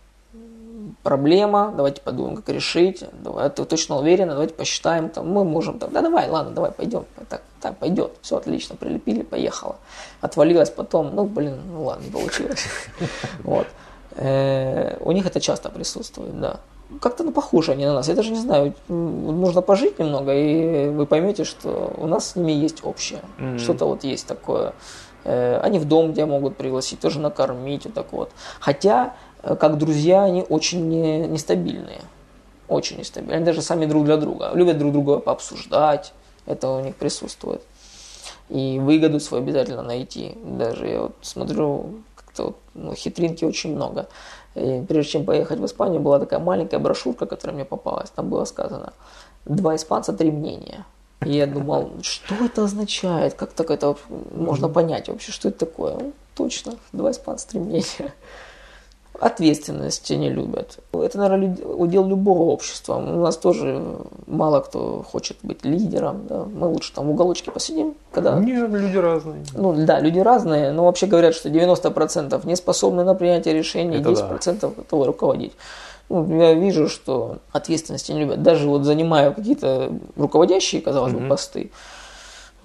проблема, 1.05 1.73
давайте 1.77 2.01
подумаем, 2.01 2.37
как 2.37 2.49
решить, 2.49 3.05
давай, 3.23 3.49
ты 3.51 3.65
точно 3.65 3.99
уверена, 3.99 4.33
давайте 4.33 4.55
посчитаем, 4.55 5.09
там, 5.09 5.31
мы 5.31 5.45
можем, 5.45 5.79
там, 5.79 5.93
да 5.93 6.03
давай, 6.03 6.29
ладно, 6.29 6.53
давай, 6.53 6.73
пойдем, 6.73 7.05
так, 7.29 7.43
так, 7.61 7.77
пойдет, 7.77 8.13
все 8.23 8.39
отлично, 8.39 8.75
прилепили, 8.75 9.23
поехала, 9.23 9.77
отвалилась 10.21 10.71
потом, 10.71 11.15
ну, 11.15 11.27
блин, 11.27 11.61
ну 11.71 11.85
ладно, 11.85 12.05
не 12.07 12.11
получилось, 12.11 12.67
вот, 13.45 13.69
у 14.19 15.13
них 15.13 15.27
это 15.27 15.41
часто 15.41 15.69
присутствует, 15.69 16.41
да 16.41 16.61
как-то 17.01 17.25
ну, 17.25 17.33
похожи 17.33 17.73
они 17.73 17.85
на 17.85 17.95
нас. 17.95 18.09
Я 18.09 18.15
даже 18.15 18.31
не 18.31 18.39
знаю, 18.39 18.75
нужно 18.89 19.63
пожить 19.63 19.99
немного, 19.99 20.35
и 20.35 20.89
вы 20.89 21.07
поймете, 21.07 21.45
что 21.45 21.93
у 21.97 22.07
нас 22.07 22.31
с 22.31 22.37
ними 22.37 22.53
есть 22.53 22.85
общее. 22.85 23.21
Mm-hmm. 23.39 23.59
Что-то 23.59 23.87
вот 23.87 24.05
есть 24.05 24.27
такое. 24.27 24.73
Э, 25.25 25.59
они 25.63 25.79
в 25.79 25.85
дом 25.85 26.13
где 26.13 26.25
могут 26.27 26.57
пригласить, 26.57 27.01
тоже 27.01 27.19
накормить, 27.19 27.85
вот 27.85 27.95
так 27.95 28.13
вот. 28.13 28.31
Хотя, 28.61 29.15
э, 29.43 29.57
как 29.57 29.79
друзья, 29.79 30.25
они 30.25 30.45
очень 30.49 30.89
не, 30.89 31.27
нестабильные. 31.27 32.01
Очень 32.69 32.99
нестабильные. 32.99 33.37
Они 33.37 33.45
даже 33.45 33.63
сами 33.63 33.87
друг 33.87 34.05
для 34.05 34.17
друга. 34.17 34.53
Любят 34.55 34.79
друг 34.79 34.93
друга 34.93 35.19
пообсуждать. 35.19 36.13
Это 36.47 36.69
у 36.71 36.81
них 36.81 36.95
присутствует. 36.95 37.63
И 38.49 38.79
выгоду 38.79 39.19
свою 39.19 39.43
обязательно 39.43 39.83
найти. 39.83 40.39
Даже 40.45 40.87
я 40.87 41.01
вот 41.03 41.17
смотрю, 41.23 41.87
как-то 42.37 42.55
ну, 42.75 42.95
хитринки 42.95 43.45
очень 43.45 43.75
много. 43.75 44.09
И 44.55 44.85
прежде 44.89 45.13
чем 45.13 45.25
поехать 45.25 45.59
в 45.59 45.65
Испанию, 45.65 46.01
была 46.01 46.19
такая 46.19 46.41
маленькая 46.41 46.79
брошюрка, 46.79 47.27
которая 47.27 47.55
мне 47.55 47.65
попалась. 47.65 48.11
Там 48.11 48.29
было 48.29 48.45
сказано 48.45 48.93
«Два 49.45 49.77
испанца, 49.77 50.13
три 50.13 50.31
мнения». 50.31 50.85
И 51.25 51.33
я 51.33 51.47
думал, 51.47 51.91
что 52.03 52.35
это 52.45 52.65
означает, 52.65 53.35
как 53.35 53.53
так 53.53 53.71
это 53.71 53.97
можно 54.35 54.69
понять 54.69 55.09
вообще, 55.09 55.33
что 55.33 55.49
это 55.49 55.67
такое. 55.67 55.95
Ну, 55.95 56.13
точно, 56.35 56.75
два 56.93 57.11
испанца, 57.11 57.49
три 57.49 57.61
мнения 57.61 58.15
ответственности 59.21 60.15
не 60.15 60.31
любят. 60.31 60.79
Это, 60.93 61.19
наверное, 61.19 61.57
удел 61.65 62.07
любого 62.07 62.51
общества. 62.51 62.97
У 62.97 63.21
нас 63.21 63.37
тоже 63.37 63.83
мало 64.27 64.61
кто 64.61 65.05
хочет 65.11 65.39
быть 65.43 65.65
лидером. 65.65 66.27
Да? 66.29 66.45
Мы 66.45 66.69
лучше 66.69 66.93
там 66.93 67.07
в 67.07 67.11
уголочке 67.11 67.51
посидим. 67.51 67.95
Когда... 68.13 68.39
Не, 68.39 68.67
люди 68.67 68.97
разные. 68.97 69.45
Ну 69.55 69.75
да, 69.87 70.01
люди 70.01 70.19
разные, 70.19 70.73
но 70.73 70.85
вообще 70.85 71.07
говорят, 71.07 71.35
что 71.35 71.49
90% 71.49 72.47
не 72.47 72.57
способны 72.57 73.05
на 73.05 73.15
принятие 73.15 73.55
решений, 73.55 73.99
это 73.99 74.11
10% 74.11 74.59
да. 74.61 74.69
готовы 74.69 75.07
руководить. 75.07 75.53
Ну, 76.09 76.41
я 76.41 76.55
вижу, 76.55 76.89
что 76.89 77.39
ответственности 77.53 78.13
не 78.13 78.21
любят. 78.21 78.43
Даже 78.43 78.69
вот 78.69 78.85
занимая 78.85 79.33
какие-то 79.33 79.93
руководящие, 80.17 80.81
казалось 80.81 81.13
бы, 81.13 81.29
посты, 81.29 81.71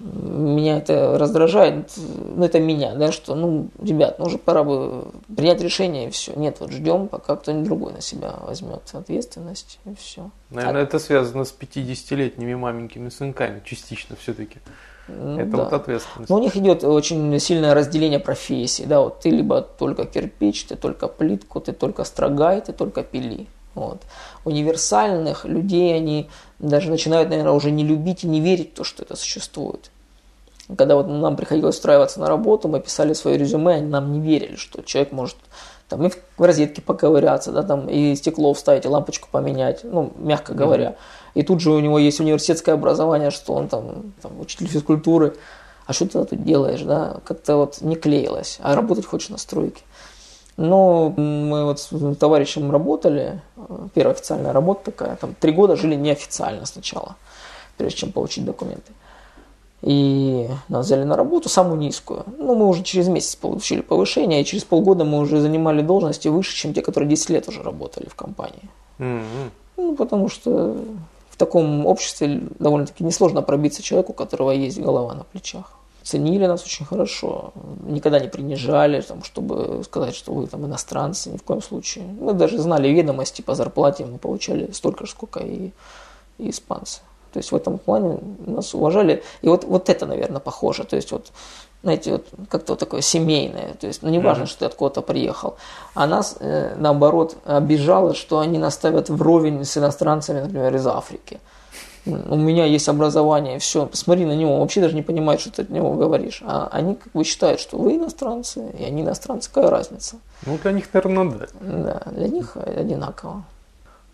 меня 0.02 0.78
это 0.78 1.16
раздражает, 1.16 1.92
ну 1.96 2.44
это 2.44 2.58
меня, 2.58 2.94
да, 2.94 3.12
что, 3.12 3.34
ну, 3.34 3.68
ребят, 3.80 4.18
ну 4.18 4.26
уже 4.26 4.38
пора 4.38 4.64
бы 4.64 5.06
принять 5.34 5.62
решение 5.62 6.08
и 6.08 6.10
все. 6.10 6.32
Нет, 6.34 6.56
вот 6.60 6.72
ждем, 6.72 7.08
пока 7.08 7.36
кто-нибудь 7.36 7.64
другой 7.64 7.92
на 7.92 8.00
себя 8.00 8.34
возьмет 8.40 8.82
ответственность 8.92 9.78
и 9.84 9.94
все. 9.94 10.30
Наверное, 10.50 10.82
а... 10.82 10.84
это 10.84 10.98
связано 10.98 11.44
с 11.44 11.54
50-летними 11.56 12.54
маменькими 12.54 13.10
сынками, 13.10 13.62
частично 13.64 14.16
все-таки. 14.16 14.58
Ну, 15.06 15.38
это 15.38 15.50
да. 15.50 15.64
вот 15.64 15.72
ответственность. 15.72 16.30
Но 16.30 16.36
у 16.36 16.40
них 16.40 16.56
идет 16.56 16.84
очень 16.84 17.38
сильное 17.38 17.74
разделение 17.74 18.18
профессий, 18.18 18.86
да, 18.86 19.00
вот 19.00 19.20
ты 19.20 19.30
либо 19.30 19.62
только 19.62 20.04
кирпич, 20.04 20.64
ты 20.64 20.76
только 20.76 21.06
плитку, 21.06 21.60
ты 21.60 21.72
только 21.72 22.04
строгай, 22.04 22.60
ты 22.60 22.72
только 22.72 23.02
пили. 23.02 23.46
Вот. 23.74 24.02
Универсальных 24.44 25.44
людей 25.44 25.94
они 25.94 26.28
даже 26.58 26.90
начинают, 26.90 27.30
наверное, 27.30 27.52
уже 27.52 27.70
не 27.70 27.84
любить 27.84 28.24
и 28.24 28.28
не 28.28 28.40
верить 28.40 28.72
в 28.72 28.76
то, 28.76 28.84
что 28.84 29.02
это 29.02 29.16
существует. 29.16 29.90
Когда 30.76 30.96
вот 30.96 31.08
нам 31.08 31.36
приходилось 31.36 31.76
устраиваться 31.76 32.20
на 32.20 32.28
работу, 32.28 32.68
мы 32.68 32.80
писали 32.80 33.12
свое 33.14 33.36
резюме, 33.36 33.74
они 33.74 33.86
нам 33.86 34.12
не 34.12 34.20
верили, 34.20 34.56
что 34.56 34.82
человек 34.82 35.12
может 35.12 35.36
там 35.88 36.06
и 36.06 36.10
в 36.10 36.42
розетке 36.42 36.80
поковыряться, 36.80 37.52
да, 37.52 37.62
там 37.62 37.88
и 37.88 38.14
стекло 38.14 38.54
вставить, 38.54 38.86
и 38.86 38.88
лампочку 38.88 39.28
поменять, 39.30 39.80
ну, 39.84 40.12
мягко 40.16 40.54
говоря. 40.54 40.90
Mm-hmm. 40.90 40.96
И 41.34 41.42
тут 41.42 41.60
же 41.60 41.70
у 41.70 41.80
него 41.80 41.98
есть 41.98 42.20
университетское 42.20 42.74
образование, 42.74 43.30
что 43.30 43.52
он 43.52 43.68
там, 43.68 44.12
там 44.22 44.40
учитель 44.40 44.68
физкультуры. 44.68 45.34
А 45.84 45.92
что 45.92 46.06
ты 46.06 46.24
тут 46.24 46.44
делаешь, 46.44 46.82
да? 46.82 47.16
Как-то 47.24 47.56
вот 47.56 47.80
не 47.80 47.96
клеилось. 47.96 48.58
А 48.62 48.74
работать 48.74 49.04
хочешь 49.04 49.28
на 49.30 49.36
стройке. 49.36 49.82
Но 50.56 51.10
мы 51.10 51.64
вот 51.64 51.80
с 51.80 52.16
товарищем 52.16 52.70
работали, 52.70 53.40
первая 53.94 54.14
официальная 54.14 54.52
работа 54.52 54.92
такая, 54.92 55.16
там 55.16 55.34
три 55.38 55.52
года 55.52 55.76
жили 55.76 55.94
неофициально 55.94 56.66
сначала, 56.66 57.16
прежде 57.78 58.00
чем 58.00 58.12
получить 58.12 58.44
документы. 58.44 58.92
И 59.80 60.48
нас 60.68 60.86
взяли 60.86 61.04
на 61.04 61.16
работу, 61.16 61.48
самую 61.48 61.78
низкую. 61.78 62.24
Ну, 62.38 62.54
мы 62.54 62.68
уже 62.68 62.82
через 62.84 63.08
месяц 63.08 63.34
получили 63.34 63.80
повышение, 63.80 64.40
и 64.40 64.44
через 64.44 64.62
полгода 64.62 65.04
мы 65.04 65.18
уже 65.18 65.40
занимали 65.40 65.82
должности 65.82 66.28
выше, 66.28 66.54
чем 66.54 66.72
те, 66.72 66.82
которые 66.82 67.08
10 67.10 67.30
лет 67.30 67.48
уже 67.48 67.62
работали 67.62 68.08
в 68.08 68.14
компании. 68.14 68.70
Mm-hmm. 68.98 69.50
Ну, 69.78 69.96
потому 69.96 70.28
что 70.28 70.76
в 71.30 71.36
таком 71.36 71.86
обществе 71.86 72.42
довольно-таки 72.60 73.02
несложно 73.02 73.42
пробиться 73.42 73.82
человеку, 73.82 74.12
у 74.12 74.14
которого 74.14 74.52
есть 74.52 74.78
голова 74.78 75.14
на 75.14 75.24
плечах. 75.24 75.72
Ценили 76.02 76.46
нас 76.46 76.64
очень 76.64 76.84
хорошо, 76.84 77.52
никогда 77.86 78.18
не 78.18 78.28
принижали, 78.28 79.00
там, 79.00 79.22
чтобы 79.22 79.82
сказать, 79.84 80.14
что 80.14 80.32
вы 80.32 80.46
там 80.46 80.66
иностранцы, 80.66 81.30
ни 81.30 81.36
в 81.36 81.42
коем 81.42 81.62
случае. 81.62 82.04
Мы 82.04 82.32
даже 82.32 82.58
знали 82.58 82.88
ведомости 82.88 83.42
по 83.42 83.54
зарплате, 83.54 84.04
мы 84.04 84.18
получали 84.18 84.72
столько 84.72 85.06
же, 85.06 85.12
сколько 85.12 85.40
и, 85.40 85.70
и 86.38 86.50
испанцы. 86.50 87.00
То 87.32 87.38
есть 87.38 87.52
в 87.52 87.56
этом 87.56 87.78
плане 87.78 88.18
нас 88.46 88.74
уважали. 88.74 89.22
И 89.40 89.48
вот, 89.48 89.64
вот 89.64 89.88
это, 89.88 90.06
наверное, 90.06 90.40
похоже. 90.40 90.84
То 90.84 90.96
есть 90.96 91.12
вот, 91.12 91.32
знаете, 91.82 92.12
вот 92.12 92.26
как-то 92.48 92.72
вот 92.72 92.78
такое 92.78 93.00
семейное. 93.00 93.74
То 93.74 93.86
есть, 93.86 94.02
ну, 94.02 94.10
не 94.10 94.18
важно, 94.18 94.42
mm-hmm. 94.42 94.46
что 94.46 94.58
ты 94.58 94.64
откуда-то 94.66 95.02
приехал. 95.02 95.56
А 95.94 96.06
нас, 96.06 96.36
э, 96.40 96.74
наоборот, 96.76 97.36
обижало, 97.44 98.14
что 98.14 98.38
они 98.38 98.58
нас 98.58 98.74
ставят 98.74 99.08
вровень 99.08 99.64
с 99.64 99.78
иностранцами, 99.78 100.40
например, 100.40 100.74
из 100.74 100.86
Африки. 100.86 101.40
У 102.04 102.36
меня 102.36 102.64
есть 102.64 102.88
образование, 102.88 103.60
все, 103.60 103.86
посмотри 103.86 104.24
на 104.24 104.34
него, 104.34 104.54
он 104.54 104.60
вообще 104.60 104.80
даже 104.80 104.96
не 104.96 105.02
понимает, 105.02 105.40
что 105.40 105.52
ты 105.52 105.62
от 105.62 105.70
него 105.70 105.92
говоришь. 105.94 106.42
А 106.44 106.68
они 106.72 106.96
как 106.96 107.12
бы 107.12 107.22
считают, 107.22 107.60
что 107.60 107.78
вы 107.78 107.96
иностранцы, 107.96 108.72
и 108.76 108.84
они 108.84 109.02
иностранцы, 109.02 109.48
какая 109.52 109.70
разница? 109.70 110.16
Ну, 110.44 110.58
для 110.58 110.72
них, 110.72 110.92
наверное, 110.92 111.30
да. 111.30 111.46
Да, 111.60 112.02
для 112.10 112.28
них 112.28 112.56
одинаково. 112.56 113.44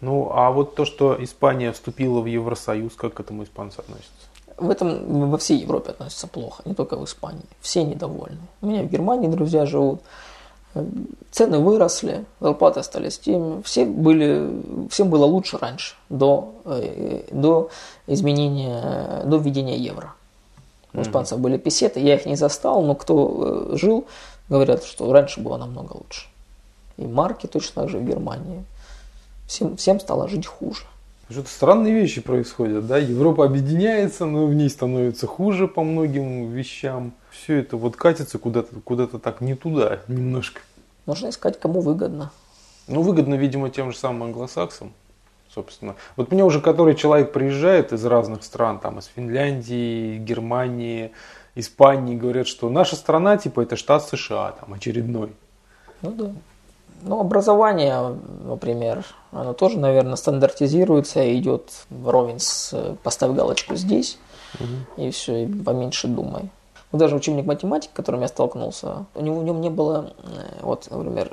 Ну, 0.01 0.31
а 0.33 0.51
вот 0.51 0.75
то, 0.75 0.85
что 0.85 1.17
Испания 1.19 1.73
вступила 1.73 2.21
в 2.21 2.27
Евросоюз, 2.27 2.95
как 2.95 3.15
к 3.15 3.21
этому 3.21 3.45
испанцы 3.45 3.81
относятся? 3.81 4.13
В 4.59 4.71
этом 4.71 5.31
во 5.31 5.39
всей 5.39 5.59
Европе 5.59 5.91
относятся 5.91 6.27
плохо, 6.27 6.63
не 6.67 6.75
только 6.75 6.97
в 6.97 7.05
Испании. 7.05 7.45
Все 7.61 7.85
недовольны. 7.85 8.39
У 8.61 8.67
меня 8.67 8.83
в 8.83 8.89
Германии 8.89 9.29
друзья 9.29 9.67
живут. 9.67 10.01
Цены 11.31 11.59
выросли, 11.59 12.25
зарплаты 12.41 12.81
остались 12.81 13.19
теми. 13.19 13.63
Все 13.63 13.85
были, 13.85 14.89
всем 14.91 15.11
было 15.11 15.25
лучше 15.25 15.59
раньше, 15.59 15.95
до, 16.09 16.55
э, 16.65 17.25
до 17.31 17.71
изменения, 18.07 19.23
до 19.25 19.39
введения 19.39 19.77
евро. 19.77 20.15
У 20.95 21.03
испанцев 21.03 21.39
были 21.39 21.59
песеты, 21.59 22.01
я 22.01 22.15
их 22.15 22.27
не 22.27 22.37
застал, 22.37 22.83
но 22.83 22.95
кто 22.95 23.71
э, 23.73 23.77
жил, 23.77 24.07
говорят, 24.49 24.85
что 24.85 25.13
раньше 25.13 25.41
было 25.41 25.57
намного 25.57 25.95
лучше. 25.95 26.29
И 26.97 27.07
марки 27.07 27.47
точно 27.47 27.83
так 27.83 27.91
же 27.91 27.99
в 27.99 28.05
Германии 28.05 28.65
всем, 29.47 29.77
всем 29.77 30.01
стало 30.01 30.29
жить 30.29 30.47
хуже. 30.47 30.85
Что-то 31.31 31.51
странные 31.51 31.93
вещи 31.93 32.23
происходят, 32.23 32.87
да? 32.87 32.97
Европа 32.97 33.45
объединяется, 33.45 34.25
но 34.25 34.47
в 34.47 34.55
ней 34.55 34.71
становится 34.71 35.27
хуже 35.27 35.69
по 35.69 35.83
многим 35.83 36.51
вещам. 36.51 37.13
Все 37.31 37.57
это 37.59 37.77
вот 37.77 37.97
катится 37.97 38.39
куда-то 38.39 38.81
куда 38.81 39.07
так 39.07 39.43
не 39.43 39.55
туда 39.55 40.01
немножко. 40.09 40.63
Нужно 41.05 41.29
искать, 41.29 41.61
кому 41.61 41.81
выгодно. 41.81 42.33
Ну, 42.87 43.03
выгодно, 43.03 43.35
видимо, 43.35 43.69
тем 43.69 43.93
же 43.93 43.99
самым 43.99 44.25
англосаксам, 44.25 44.95
собственно. 45.55 45.97
Вот 46.17 46.33
мне 46.33 46.43
уже 46.43 46.63
который 46.63 46.95
человек 46.95 47.33
приезжает 47.33 47.93
из 47.93 48.03
разных 48.07 48.43
стран, 48.43 48.79
там, 48.79 48.99
из 48.99 49.05
Финляндии, 49.05 50.17
Германии, 50.17 51.13
Испании, 51.55 52.17
говорят, 52.17 52.47
что 52.47 52.71
наша 52.71 52.97
страна, 52.97 53.37
типа, 53.37 53.61
это 53.61 53.77
штат 53.77 54.09
США, 54.09 54.53
там, 54.53 54.73
очередной. 54.73 55.33
Ну 56.01 56.11
да. 56.13 56.33
Ну, 57.03 57.21
образование, 57.21 58.17
например, 58.45 59.05
оно 59.33 59.53
тоже, 59.53 59.79
наверное, 59.79 60.17
стандартизируется 60.17 61.23
и 61.23 61.39
идет 61.39 61.71
вровень 61.91 62.41
с 62.41 62.97
«поставь 63.03 63.33
галочку 63.33 63.77
здесь», 63.77 64.19
угу. 64.55 65.03
и 65.03 65.11
все, 65.11 65.45
и 65.45 65.47
поменьше 65.47 66.09
думай. 66.09 66.51
Вот 66.91 66.99
даже 66.99 67.17
учебник 67.17 67.45
математики, 67.45 67.91
которым 67.93 68.23
я 68.23 68.29
столкнулся, 68.29 69.05
у 69.15 69.23
него 69.23 69.41
в 69.41 69.45
нем 69.45 69.61
не 69.61 69.69
было, 69.69 70.13
э, 70.19 70.61
вот, 70.63 70.89
например, 70.91 71.33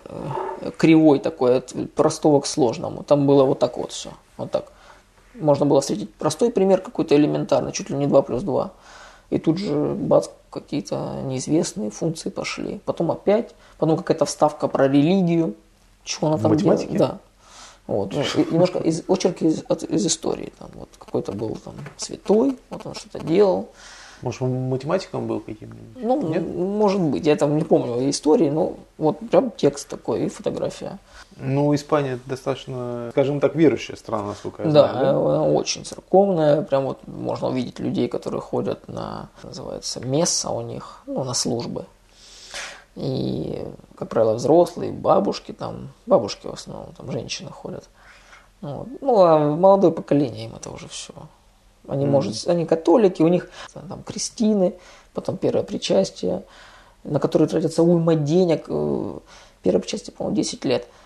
э, 0.61 0.71
кривой 0.77 1.19
такой, 1.19 1.57
от 1.57 1.73
простого 1.95 2.41
к 2.41 2.45
сложному. 2.45 3.03
Там 3.03 3.25
было 3.25 3.45
вот 3.45 3.59
так 3.59 3.77
вот 3.77 3.93
все, 3.93 4.09
вот 4.37 4.51
так. 4.51 4.65
Можно 5.33 5.65
было 5.65 5.79
встретить 5.81 6.13
простой 6.13 6.51
пример 6.51 6.81
какой-то 6.81 7.15
элементарный, 7.15 7.71
чуть 7.71 7.89
ли 7.89 7.95
не 7.95 8.07
2 8.07 8.21
плюс 8.21 8.43
2. 8.43 8.71
И 9.29 9.39
тут 9.39 9.57
же, 9.57 9.95
бац, 9.95 10.27
какие-то 10.55 11.21
неизвестные 11.25 11.91
функции 11.91 12.29
пошли. 12.29 12.79
Потом 12.85 13.11
опять, 13.11 13.53
потом 13.77 13.97
какая-то 13.97 14.25
вставка 14.25 14.67
про 14.67 14.87
религию. 14.87 15.53
Чего 16.03 16.27
она 16.27 16.37
там 16.37 16.55
делает? 16.55 16.91
Да. 16.97 17.19
Вот, 17.87 18.13
ну, 18.13 18.23
немножко 18.51 18.79
из, 18.79 19.03
очерки 19.07 19.45
из, 19.45 19.63
из 19.89 20.05
истории. 20.07 20.51
Там, 20.57 20.69
вот, 20.73 20.89
какой-то 20.97 21.33
был 21.33 21.55
там 21.63 21.75
святой, 21.97 22.57
вот 22.69 22.85
он 22.85 22.95
что-то 22.95 23.19
делал. 23.19 23.69
Может, 24.21 24.41
он 24.41 24.69
математиком 24.69 25.27
был 25.27 25.39
каким-нибудь? 25.39 26.01
Ну, 26.03 26.29
Нет? 26.29 26.41
может 26.41 27.01
быть. 27.01 27.27
Я 27.27 27.35
там 27.35 27.57
не 27.57 27.63
помню 27.63 28.09
истории, 28.09 28.49
но 28.49 28.77
вот 28.97 29.19
прям 29.29 29.51
текст 29.51 29.87
такой 29.89 30.25
и 30.25 30.29
фотография. 30.29 30.97
Ну, 31.37 31.75
Испания 31.75 32.17
достаточно, 32.25 33.09
скажем 33.11 33.41
так, 33.41 33.55
верующая 33.55 33.97
страна, 33.97 34.27
насколько 34.27 34.63
я 34.63 34.69
да, 34.69 34.91
знаю. 34.91 35.05
Да, 35.05 35.09
она 35.11 35.43
очень 35.43 35.83
церковная. 35.83 36.61
Прям 36.61 36.85
вот 36.85 37.05
можно 37.07 37.49
увидеть 37.49 37.79
людей, 37.79 38.07
которые 38.07 38.39
ходят 38.39 38.87
на, 38.87 39.27
называется, 39.43 39.99
месса 39.99 40.49
у 40.49 40.61
них, 40.61 41.01
ну, 41.05 41.25
на 41.25 41.33
службы. 41.33 41.85
И, 42.95 43.65
как 43.97 44.07
правило, 44.07 44.35
взрослые, 44.35 44.93
бабушки 44.93 45.51
там, 45.51 45.89
бабушки 46.05 46.47
в 46.47 46.53
основном, 46.53 46.93
там 46.95 47.11
женщины 47.11 47.49
ходят. 47.49 47.83
Вот. 48.61 48.87
Ну, 49.01 49.21
а 49.21 49.37
молодое 49.37 49.91
поколение 49.91 50.45
им 50.45 50.55
это 50.55 50.69
уже 50.69 50.87
все. 50.87 51.13
Они, 51.85 52.05
mm-hmm. 52.05 52.09
может, 52.09 52.47
они 52.47 52.65
католики, 52.65 53.21
у 53.21 53.27
них 53.27 53.49
там 53.73 54.03
крестины, 54.03 54.75
потом 55.13 55.35
первое 55.35 55.63
причастие, 55.63 56.43
на 57.03 57.19
которые 57.19 57.49
тратятся 57.49 57.83
уйма 57.83 58.15
денег. 58.15 58.65
Э, 58.69 59.19
первое 59.61 59.81
причастие, 59.81 60.13
по-моему, 60.15 60.37
10 60.37 60.63
лет– 60.63 60.87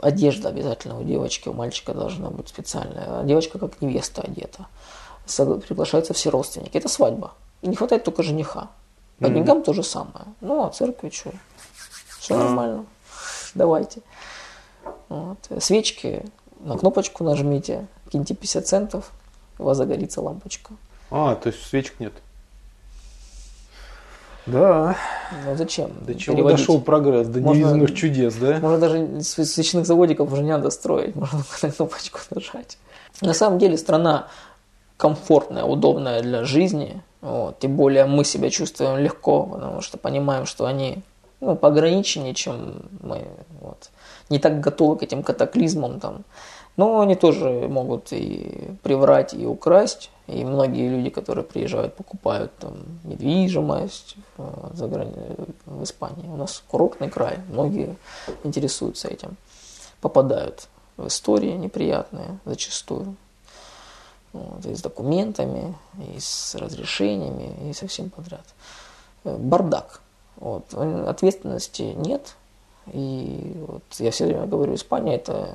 одежда 0.00 0.48
обязательно 0.48 0.98
у 0.98 1.04
девочки, 1.04 1.48
у 1.48 1.52
мальчика 1.52 1.92
должна 1.92 2.30
быть 2.30 2.48
специальная. 2.48 3.20
А 3.20 3.24
девочка 3.24 3.58
как 3.58 3.80
невеста 3.80 4.22
одета. 4.22 4.66
Приглашаются 5.26 6.14
все 6.14 6.30
родственники. 6.30 6.76
Это 6.76 6.88
свадьба. 6.88 7.32
Не 7.62 7.76
хватает 7.76 8.04
только 8.04 8.22
жениха. 8.22 8.70
По 9.18 9.24
mm-hmm. 9.24 9.34
деньгам 9.34 9.62
то 9.62 9.72
же 9.72 9.82
самое. 9.82 10.26
Ну, 10.40 10.64
а 10.64 10.70
церкви 10.70 11.10
что? 11.10 11.32
Все 12.18 12.36
нормально. 12.36 12.84
Давайте. 13.54 14.02
Вот. 15.08 15.38
Свечки 15.60 16.24
на 16.60 16.76
кнопочку 16.76 17.24
нажмите, 17.24 17.86
киньте 18.10 18.34
50 18.34 18.66
центов, 18.66 19.12
у 19.58 19.64
вас 19.64 19.76
загорится 19.76 20.20
лампочка. 20.20 20.72
А, 21.10 21.34
то 21.36 21.48
есть 21.48 21.62
свечек 21.62 22.00
нет? 22.00 22.12
Да. 24.46 24.96
Ну 25.46 25.56
зачем? 25.56 25.90
До 26.06 26.14
чего 26.14 26.36
переводить? 26.36 26.58
дошел 26.58 26.80
прогресс, 26.80 27.28
до 27.28 27.40
можно, 27.40 27.58
невиданных 27.58 27.94
чудес, 27.94 28.34
да? 28.34 28.58
Можно 28.60 28.78
даже 28.78 29.22
свечных 29.22 29.86
заводиков 29.86 30.30
уже 30.32 30.42
не 30.42 30.50
надо 30.50 30.70
строить, 30.70 31.14
можно 31.16 31.44
на 31.62 31.70
кнопочку 31.70 32.20
нажать. 32.30 32.78
На 33.20 33.32
самом 33.32 33.58
деле 33.58 33.78
страна 33.78 34.28
комфортная, 34.96 35.64
удобная 35.64 36.22
для 36.22 36.44
жизни. 36.44 37.00
Вот. 37.20 37.58
Тем 37.58 37.76
более 37.76 38.04
мы 38.04 38.24
себя 38.24 38.50
чувствуем 38.50 38.98
легко, 38.98 39.44
потому 39.44 39.80
что 39.80 39.96
понимаем, 39.96 40.44
что 40.44 40.66
они 40.66 41.02
ну, 41.40 41.56
пограничнее, 41.56 42.34
чем 42.34 42.82
мы. 43.00 43.26
Вот. 43.60 43.90
Не 44.28 44.38
так 44.38 44.60
готовы 44.60 44.96
к 44.96 45.02
этим 45.02 45.22
катаклизмам. 45.22 46.00
Там. 46.00 46.24
Но 46.76 47.00
они 47.00 47.14
тоже 47.14 47.68
могут 47.68 48.12
и 48.12 48.76
приврать, 48.82 49.32
и 49.34 49.46
украсть. 49.46 50.10
И 50.26 50.44
многие 50.44 50.88
люди, 50.88 51.10
которые 51.10 51.44
приезжают, 51.44 51.94
покупают 51.94 52.56
там 52.58 52.74
недвижимость 53.04 54.16
в, 54.36 54.74
за 54.74 54.88
грани... 54.88 55.12
в 55.66 55.82
Испании. 55.82 56.26
У 56.26 56.36
нас 56.36 56.62
курортный 56.66 57.10
край, 57.10 57.38
многие 57.48 57.96
интересуются 58.42 59.08
этим. 59.08 59.36
Попадают 60.00 60.68
в 60.96 61.06
истории 61.06 61.52
неприятные 61.52 62.38
зачастую. 62.44 63.16
Вот, 64.32 64.66
и 64.66 64.74
с 64.74 64.82
документами, 64.82 65.76
и 66.14 66.18
с 66.18 66.56
разрешениями, 66.56 67.70
и 67.70 67.72
со 67.72 67.86
всем 67.86 68.10
подряд. 68.10 68.44
Бардак. 69.22 70.00
Вот. 70.36 70.74
Ответственности 70.74 71.82
нет. 71.82 72.34
И 72.92 73.54
вот 73.66 73.82
я 73.98 74.10
все 74.10 74.26
время 74.26 74.46
говорю, 74.46 74.74
Испания 74.74 75.14
это 75.14 75.54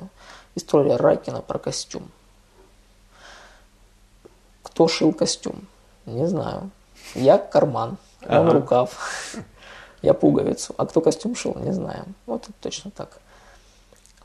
история 0.54 0.96
Райкина 0.96 1.42
про 1.42 1.58
костюм. 1.58 2.10
Кто 4.62 4.88
шил 4.88 5.12
костюм? 5.12 5.66
Не 6.06 6.26
знаю. 6.26 6.70
Я 7.14 7.38
карман, 7.38 7.96
он 8.22 8.36
Ага. 8.36 8.52
рукав, 8.52 9.34
я 10.02 10.14
пуговицу. 10.14 10.74
А 10.76 10.86
кто 10.86 11.00
костюм 11.00 11.34
шил, 11.34 11.54
не 11.56 11.72
знаю. 11.72 12.04
Вот 12.26 12.44
это 12.44 12.52
точно 12.60 12.90
так. 12.90 13.20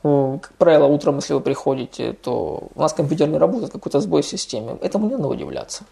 Как 0.02 0.52
правило, 0.58 0.86
утром, 0.86 1.16
если 1.16 1.34
вы 1.34 1.40
приходите, 1.40 2.12
то 2.12 2.68
у 2.74 2.80
нас 2.80 2.92
компьютер 2.92 3.28
не 3.28 3.38
работает, 3.38 3.72
какой-то 3.72 4.00
сбой 4.00 4.22
в 4.22 4.26
системе. 4.26 4.78
Этому 4.80 5.08
не 5.08 5.16
надо 5.16 5.28
удивляться. 5.28 5.84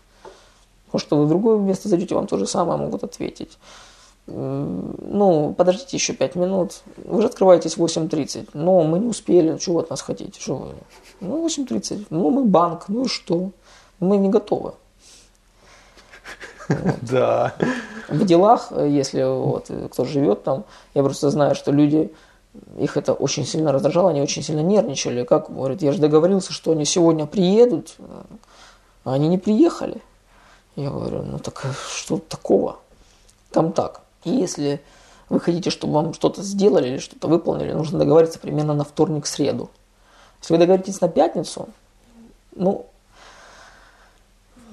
Может, 0.93 1.11
вы 1.11 1.25
в 1.25 1.29
другое 1.29 1.59
место 1.59 1.89
зайдете, 1.89 2.15
вам 2.15 2.29
то 2.29 2.39
же 2.39 2.47
самое 2.47 2.79
могут 2.79 3.03
ответить. 3.03 3.59
Ну, 4.27 5.55
подождите 5.57 5.97
еще 5.97 6.15
5 6.15 6.35
минут. 6.37 6.83
Вы 6.97 7.21
же 7.21 7.29
открываетесь 7.29 7.77
в 7.77 7.85
8.30. 7.85 8.51
Но 8.55 8.83
мы 8.83 8.99
не 8.99 9.09
успели. 9.09 9.59
Что 9.59 9.75
вы 9.75 9.81
от 9.81 9.91
нас 9.91 10.01
хотите? 10.01 10.41
Что 10.41 10.57
вы? 10.57 10.75
Ну, 11.21 11.47
8.30. 11.47 12.07
Ну, 12.11 12.31
мы 12.31 12.45
банк. 12.45 12.87
Ну 12.89 13.05
и 13.05 13.09
что? 13.09 13.51
Мы 14.01 14.17
не 14.17 14.29
готовы. 14.29 14.75
Да. 17.03 17.55
В 18.09 18.25
делах, 18.25 18.73
если 18.73 19.23
вот 19.23 19.71
кто 19.91 20.05
живет 20.05 20.45
там, 20.45 20.65
я 20.95 21.03
просто 21.03 21.29
знаю, 21.29 21.55
что 21.55 21.73
люди, 21.73 22.13
их 22.79 22.97
это 22.97 23.13
очень 23.13 23.45
сильно 23.45 23.71
раздражало, 23.71 24.11
они 24.11 24.23
очень 24.23 24.43
сильно 24.43 24.61
нервничали. 24.61 25.25
Как, 25.25 25.53
говорит, 25.53 25.83
я 25.83 25.93
же 25.93 25.99
договорился, 25.99 26.55
что 26.55 26.73
они 26.73 26.87
сегодня 26.87 27.27
приедут, 27.27 27.97
а 29.05 29.13
они 29.13 29.29
не 29.29 29.39
приехали. 29.39 30.01
Я 30.77 30.91
говорю, 30.91 31.23
ну 31.23 31.39
так 31.39 31.65
что 31.89 32.19
такого? 32.19 32.79
Там 33.51 33.73
так. 33.73 34.04
И 34.25 34.31
если 34.31 34.81
вы 35.29 35.41
хотите, 35.41 35.71
чтобы 35.71 35.95
вам 35.95 36.15
что-то 36.15 36.43
сделали 36.43 36.89
или 36.89 36.99
что-то 36.99 37.29
выполнили, 37.29 37.73
нужно 37.73 37.99
договориться 37.99 38.39
примерно 38.39 38.75
на 38.75 38.85
вторник-среду. 38.85 39.71
Если 40.41 40.55
вы 40.55 40.59
договоритесь 40.59 41.01
на 41.01 41.09
пятницу, 41.09 41.69
ну, 42.55 42.87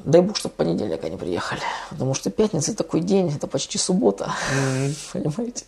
дай 0.04 0.22
бог, 0.22 0.38
чтобы 0.38 0.54
в 0.54 0.58
понедельник 0.58 1.04
они 1.04 1.18
приехали. 1.18 1.62
Потому 1.90 2.14
что 2.14 2.30
пятница 2.30 2.76
такой 2.76 3.02
день, 3.02 3.34
это 3.34 3.48
почти 3.48 3.78
суббота, 3.78 4.34
понимаете? 5.14 5.66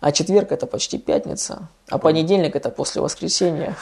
А 0.00 0.12
четверг 0.12 0.52
это 0.52 0.66
почти 0.66 0.98
пятница, 0.98 1.68
а 1.88 1.98
понедельник 1.98 2.56
это 2.56 2.68
после 2.70 3.00
воскресенья. 3.00 3.76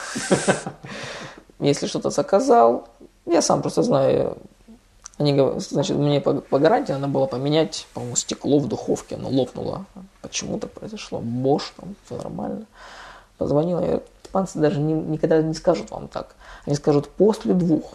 Если 1.59 1.87
что-то 1.87 2.09
заказал, 2.09 2.87
я 3.25 3.41
сам 3.41 3.61
просто 3.61 3.83
знаю, 3.83 4.37
они 5.17 5.33
говорят, 5.33 5.61
значит, 5.61 5.95
мне 5.97 6.19
по, 6.21 6.33
по 6.35 6.59
гарантии 6.59 6.91
надо 6.93 7.07
было 7.07 7.25
поменять, 7.27 7.87
по-моему, 7.93 8.15
стекло 8.15 8.59
в 8.59 8.67
духовке, 8.67 9.15
оно 9.15 9.29
лопнуло. 9.29 9.85
Почему 10.21 10.57
так 10.59 10.71
произошло? 10.71 11.19
Бош, 11.19 11.73
там, 11.77 11.95
все 12.05 12.17
нормально. 12.17 12.65
Позвонила, 13.37 13.79
я 13.79 13.85
говорю, 13.87 14.03
испанцы 14.23 14.59
даже 14.59 14.79
не- 14.79 14.93
никогда 14.93 15.41
не 15.41 15.53
скажут 15.53 15.91
вам 15.91 16.07
так. 16.07 16.35
Они 16.65 16.75
скажут 16.75 17.09
после 17.09 17.53
двух. 17.53 17.93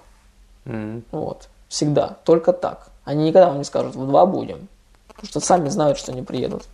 М. 0.65 1.03
Вот. 1.11 1.49
Всегда. 1.69 2.17
Только 2.25 2.53
так. 2.53 2.89
Они 3.05 3.25
никогда 3.25 3.49
вам 3.49 3.59
не 3.59 3.65
скажут, 3.65 3.95
в 3.97 4.07
два 4.07 4.27
будем. 4.27 4.69
Потому 5.09 5.27
что 5.27 5.41
сами 5.41 5.69
знают, 5.71 5.99
что 5.99 6.13
не 6.13 6.23
приедут. 6.23 6.65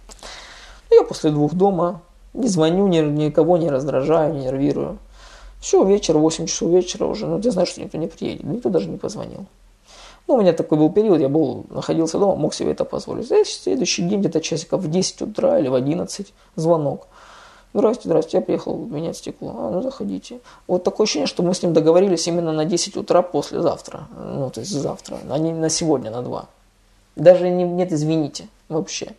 Ну, 0.91 0.97
Я 1.01 1.05
после 1.07 1.31
двух 1.31 1.55
дома 1.55 2.03
не 2.35 2.49
звоню, 2.49 2.87
ни- 2.89 2.99
никого 2.99 3.57
не 3.57 3.71
раздражаю, 3.71 4.35
не 4.35 4.43
нервирую. 4.45 4.99
Все, 5.61 5.83
вечер, 5.85 6.19
8 6.19 6.47
часов 6.47 6.71
вечера 6.71 7.07
уже. 7.07 7.27
Ну, 7.27 7.39
я 7.39 7.51
знаю, 7.51 7.67
что 7.67 7.81
никто 7.81 7.97
не 7.97 8.07
приедет. 8.09 8.45
Никто 8.45 8.69
даже 8.69 8.89
не 8.91 8.99
позвонил. 8.99 9.47
Ну, 10.27 10.35
у 10.35 10.41
меня 10.41 10.53
такой 10.53 10.79
был 10.79 10.91
период, 10.91 11.21
я 11.21 11.29
был, 11.29 11.67
находился 11.69 12.19
дома, 12.19 12.35
мог 12.37 12.55
себе 12.55 12.73
это 12.73 12.85
позволить. 12.85 13.27
Знаете, 13.27 13.51
следующий 13.51 14.03
день, 14.03 14.21
где-то 14.21 14.41
часиков 14.41 14.81
в 14.81 14.91
10 14.91 15.23
утра 15.23 15.59
или 15.59 15.69
в 15.69 15.75
11, 15.75 16.33
звонок. 16.57 17.09
Здрасте, 17.75 18.03
здрасте, 18.09 18.37
я 18.39 18.41
приехал 18.41 18.77
менять 18.79 19.17
стекло. 19.17 19.55
А, 19.59 19.71
ну 19.71 19.83
заходите. 19.83 20.39
Вот 20.69 20.85
такое 20.85 21.05
ощущение, 21.05 21.27
что 21.27 21.43
мы 21.43 21.55
с 21.55 21.63
ним 21.63 21.73
договорились 21.73 22.27
именно 22.29 22.53
на 22.53 22.65
10 22.65 22.97
утра 22.97 23.21
послезавтра. 23.21 24.07
Ну, 24.17 24.49
то 24.51 24.61
есть 24.61 24.73
завтра, 24.73 25.19
а 25.29 25.39
не 25.39 25.53
на 25.53 25.69
сегодня, 25.69 26.11
на 26.11 26.23
2. 26.23 26.47
Даже 27.17 27.51
не, 27.51 27.65
нет, 27.65 27.93
извините, 27.93 28.49
вообще. 28.69 29.15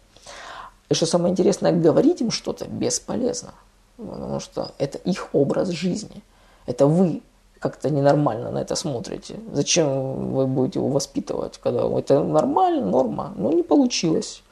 И 0.88 0.94
что 0.94 1.06
самое 1.06 1.34
интересное, 1.34 1.74
говорить 1.74 2.22
им 2.22 2.32
что-то 2.32 2.66
бесполезно. 2.66 3.54
Потому 3.98 4.40
что 4.40 4.72
это 4.78 4.98
их 5.00 5.30
образ 5.34 5.70
жизни. 5.70 6.24
Это 6.66 6.88
вы 6.88 7.22
как-то 7.66 7.90
ненормально 7.90 8.52
на 8.52 8.60
это 8.60 8.76
смотрите. 8.76 9.40
Зачем 9.52 9.88
вы 10.34 10.46
будете 10.46 10.78
его 10.78 10.90
воспитывать, 10.90 11.60
когда 11.64 11.82
это 11.98 12.24
нормально, 12.24 12.86
норма? 12.86 13.34
Ну, 13.36 13.52
не 13.52 13.64
получилось. 13.64 14.44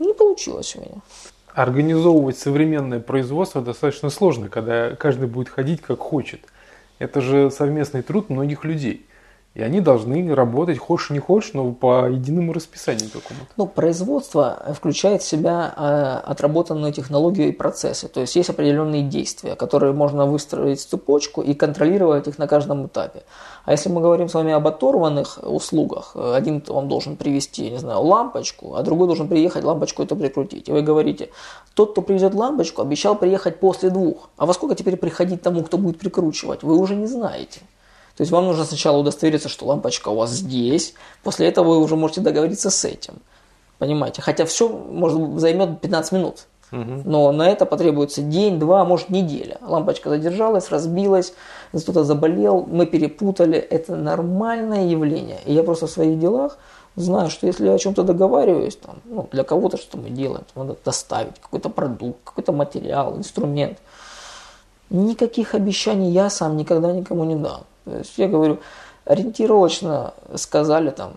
Не 0.00 0.12
получилось 0.12 0.74
у 0.74 0.80
меня. 0.80 1.00
Организовывать 1.54 2.36
современное 2.36 2.98
производство 2.98 3.62
достаточно 3.62 4.10
сложно, 4.10 4.48
когда 4.48 4.96
каждый 4.96 5.28
будет 5.28 5.48
ходить 5.48 5.80
как 5.80 6.00
хочет. 6.00 6.40
Это 6.98 7.20
же 7.20 7.52
совместный 7.52 8.02
труд 8.02 8.30
многих 8.30 8.64
людей. 8.64 9.06
И 9.54 9.62
они 9.62 9.80
должны 9.80 10.32
работать, 10.32 10.78
хочешь 10.78 11.10
не 11.10 11.18
хочешь, 11.18 11.54
но 11.54 11.72
по 11.72 12.08
единому 12.08 12.52
расписанию 12.52 13.10
какому-то. 13.10 13.52
Ну, 13.56 13.66
производство 13.66 14.64
включает 14.76 15.22
в 15.22 15.26
себя 15.26 15.74
э, 15.76 16.30
отработанную 16.30 16.92
технологию 16.92 17.48
и 17.48 17.52
процессы. 17.52 18.06
То 18.06 18.20
есть 18.20 18.36
есть 18.36 18.48
определенные 18.48 19.02
действия, 19.02 19.56
которые 19.56 19.92
можно 19.92 20.24
выстроить 20.24 20.78
в 20.78 20.86
цепочку 20.86 21.42
и 21.42 21.54
контролировать 21.54 22.28
их 22.28 22.38
на 22.38 22.46
каждом 22.46 22.86
этапе. 22.86 23.24
А 23.64 23.72
если 23.72 23.88
мы 23.88 24.00
говорим 24.00 24.28
с 24.28 24.34
вами 24.34 24.52
об 24.52 24.68
оторванных 24.68 25.40
услугах, 25.42 26.12
э, 26.14 26.34
один 26.36 26.62
вам 26.68 26.88
должен 26.88 27.16
привезти, 27.16 27.70
не 27.70 27.78
знаю, 27.78 28.02
лампочку, 28.02 28.76
а 28.76 28.82
другой 28.84 29.08
должен 29.08 29.26
приехать 29.26 29.64
лампочку 29.64 30.04
это 30.04 30.14
прикрутить. 30.14 30.68
И 30.68 30.72
вы 30.72 30.82
говорите, 30.82 31.30
тот, 31.74 31.90
кто 31.90 32.02
привезет 32.02 32.34
лампочку, 32.34 32.82
обещал 32.82 33.16
приехать 33.16 33.58
после 33.58 33.90
двух. 33.90 34.30
А 34.36 34.46
во 34.46 34.54
сколько 34.54 34.76
теперь 34.76 34.96
приходить 34.96 35.42
тому, 35.42 35.64
кто 35.64 35.76
будет 35.76 35.98
прикручивать, 35.98 36.62
вы 36.62 36.78
уже 36.78 36.94
не 36.94 37.08
знаете. 37.08 37.62
То 38.20 38.22
есть 38.22 38.32
вам 38.32 38.44
нужно 38.44 38.66
сначала 38.66 38.98
удостовериться, 38.98 39.48
что 39.48 39.64
лампочка 39.64 40.10
у 40.10 40.14
вас 40.14 40.30
здесь, 40.32 40.92
после 41.22 41.48
этого 41.48 41.68
вы 41.68 41.78
уже 41.78 41.96
можете 41.96 42.20
договориться 42.20 42.68
с 42.68 42.84
этим. 42.84 43.14
Понимаете? 43.78 44.20
Хотя 44.20 44.44
все 44.44 44.68
может 44.68 45.40
займет 45.40 45.80
15 45.80 46.12
минут. 46.12 46.46
Но 46.70 47.32
на 47.32 47.48
это 47.48 47.64
потребуется 47.64 48.20
день, 48.20 48.58
два, 48.58 48.84
может 48.84 49.08
неделя. 49.08 49.56
Лампочка 49.62 50.10
задержалась, 50.10 50.68
разбилась, 50.68 51.32
кто-то 51.72 52.04
заболел, 52.04 52.66
мы 52.70 52.84
перепутали. 52.84 53.56
Это 53.56 53.96
нормальное 53.96 54.86
явление. 54.86 55.38
И 55.46 55.54
я 55.54 55.62
просто 55.62 55.86
в 55.86 55.90
своих 55.90 56.18
делах 56.18 56.58
знаю, 56.96 57.30
что 57.30 57.46
если 57.46 57.68
я 57.68 57.72
о 57.72 57.78
чем-то 57.78 58.02
договариваюсь, 58.02 58.76
там, 58.76 58.96
ну, 59.06 59.30
для 59.32 59.44
кого-то 59.44 59.78
что 59.78 59.96
мы 59.96 60.10
делаем, 60.10 60.44
надо 60.54 60.76
доставить 60.84 61.40
какой-то 61.40 61.70
продукт, 61.70 62.18
какой-то 62.22 62.52
материал, 62.52 63.16
инструмент. 63.16 63.78
Никаких 64.90 65.54
обещаний 65.54 66.10
я 66.10 66.28
сам 66.28 66.58
никогда 66.58 66.92
никому 66.92 67.24
не 67.24 67.36
дам. 67.36 67.62
То 67.84 67.96
есть 67.98 68.18
я 68.18 68.28
говорю, 68.28 68.58
ориентировочно 69.04 70.14
сказали 70.36 70.90
там 70.90 71.14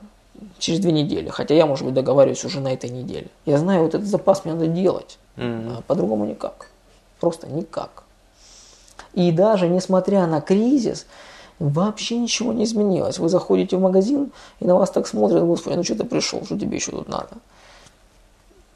через 0.58 0.80
две 0.80 0.92
недели, 0.92 1.30
хотя 1.30 1.54
я, 1.54 1.66
может 1.66 1.86
быть, 1.86 1.94
договариваюсь 1.94 2.44
уже 2.46 2.60
на 2.60 2.74
этой 2.74 2.90
неделе. 2.90 3.28
Я 3.46 3.58
знаю, 3.58 3.84
вот 3.84 3.96
этот 3.96 4.08
запас 4.08 4.46
мне 4.46 4.54
надо 4.54 4.68
делать, 4.68 5.18
а 5.38 5.82
по-другому 5.88 6.26
никак. 6.26 6.70
Просто 7.20 7.48
никак. 7.48 8.04
И 9.14 9.32
даже 9.32 9.68
несмотря 9.68 10.26
на 10.28 10.42
кризис, 10.42 11.06
вообще 11.60 12.18
ничего 12.18 12.52
не 12.52 12.64
изменилось. 12.64 13.20
Вы 13.20 13.30
заходите 13.30 13.78
в 13.78 13.82
магазин, 13.82 14.32
и 14.60 14.66
на 14.66 14.76
вас 14.76 14.90
так 14.90 15.08
смотрят, 15.08 15.44
господи, 15.44 15.76
ну 15.76 15.84
что 15.84 15.96
ты 15.96 16.04
пришел, 16.04 16.44
что 16.46 16.58
тебе 16.58 16.78
еще 16.78 16.92
тут 16.92 17.08
надо? 17.08 17.30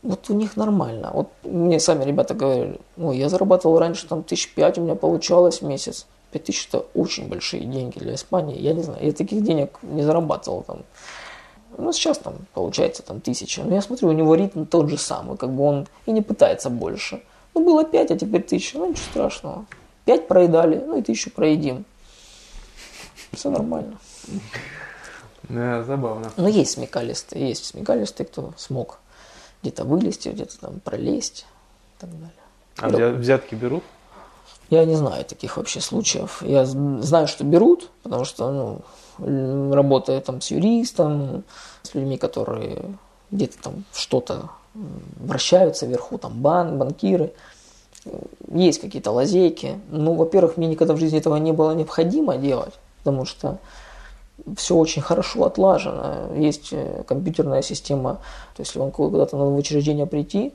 Вот 0.03 0.29
у 0.29 0.33
них 0.33 0.55
нормально. 0.55 1.09
Вот 1.13 1.27
мне 1.43 1.79
сами 1.79 2.05
ребята 2.05 2.33
говорили, 2.33 2.79
ой, 2.97 3.17
я 3.17 3.29
зарабатывал 3.29 3.79
раньше 3.79 4.07
там 4.07 4.23
тысяч 4.23 4.53
пять, 4.53 4.77
у 4.77 4.81
меня 4.81 4.95
получалось 4.95 5.61
в 5.61 5.65
месяц. 5.65 6.05
Пять 6.38 6.45
тысяч 6.45 6.67
это 6.67 6.85
очень 6.93 7.27
большие 7.27 7.65
деньги 7.65 7.97
для 7.97 8.13
Испании. 8.13 8.59
Я 8.59 8.73
не 8.73 8.83
знаю, 8.83 9.03
я 9.03 9.11
таких 9.11 9.41
денег 9.41 9.79
не 9.81 10.03
зарабатывал 10.03 10.61
там. 10.61 10.83
Ну, 11.79 11.91
сейчас 11.91 12.19
там 12.19 12.35
получается 12.53 13.01
там 13.01 13.21
тысяча. 13.21 13.63
Но 13.63 13.73
я 13.73 13.81
смотрю, 13.81 14.09
у 14.09 14.11
него 14.11 14.35
ритм 14.35 14.65
тот 14.65 14.88
же 14.88 14.99
самый, 14.99 15.35
как 15.35 15.51
бы 15.51 15.63
он 15.63 15.88
и 16.05 16.11
не 16.11 16.21
пытается 16.21 16.69
больше. 16.69 17.23
Ну, 17.55 17.65
было 17.65 17.83
пять, 17.83 18.11
а 18.11 18.17
теперь 18.17 18.43
тысяча. 18.43 18.77
Ну, 18.77 18.91
ничего 18.91 19.03
страшного. 19.09 19.65
Пять 20.05 20.27
проедали, 20.27 20.75
ну 20.77 20.99
и 20.99 21.01
тысячу 21.01 21.31
проедим. 21.31 21.85
Все 23.31 23.49
нормально. 23.49 23.97
Да, 25.49 25.83
забавно. 25.85 26.31
Но 26.38 26.47
есть 26.47 26.71
смекалисты, 26.71 27.39
есть 27.39 27.65
смекалисты, 27.65 28.25
кто 28.25 28.53
смог 28.57 28.99
где-то 29.63 29.85
вылезти, 29.85 30.29
где-то 30.29 30.59
там 30.59 30.81
пролезть 30.81 31.47
и 31.97 32.01
так 32.01 32.11
далее. 32.11 32.31
А 32.77 32.89
взя- 32.89 33.15
взятки 33.15 33.55
берут? 33.55 33.83
Я 34.70 34.86
не 34.86 34.95
знаю 34.95 35.24
таких 35.26 35.57
вообще 35.57 35.80
случаев. 35.82 36.43
Я 36.43 36.65
знаю, 36.65 37.28
что 37.28 37.43
берут, 37.43 37.89
потому 38.03 38.26
что, 38.26 38.82
ну, 39.20 39.74
работая 39.74 40.20
там 40.22 40.41
с 40.41 40.51
юристом, 40.51 41.43
с 41.84 41.93
людьми, 41.93 42.18
которые 42.18 42.84
где-то 43.32 43.57
там 43.61 43.84
что-то 43.93 44.49
вращаются 44.74 45.86
вверху, 45.86 46.18
там 46.18 46.34
бан, 46.41 46.78
банкиры, 46.78 47.34
есть 48.51 48.80
какие-то 48.80 49.11
лазейки. 49.11 49.80
Ну, 49.89 50.13
во-первых, 50.13 50.57
мне 50.57 50.68
никогда 50.68 50.93
в 50.93 50.97
жизни 50.97 51.18
этого 51.18 51.38
не 51.38 51.51
было 51.51 51.72
необходимо 51.72 52.38
делать, 52.38 52.74
потому 52.99 53.26
что 53.26 53.57
все 54.55 54.76
очень 54.76 55.01
хорошо 55.01 55.45
отлажено. 55.45 56.34
Есть 56.36 56.70
э, 56.72 57.03
компьютерная 57.07 57.61
система. 57.61 58.15
То 58.55 58.61
есть, 58.61 58.72
если 58.72 58.80
вам 58.80 58.91
куда-то 58.91 59.36
надо 59.36 59.49
в 59.49 59.57
учреждение 59.57 60.05
прийти, 60.05 60.53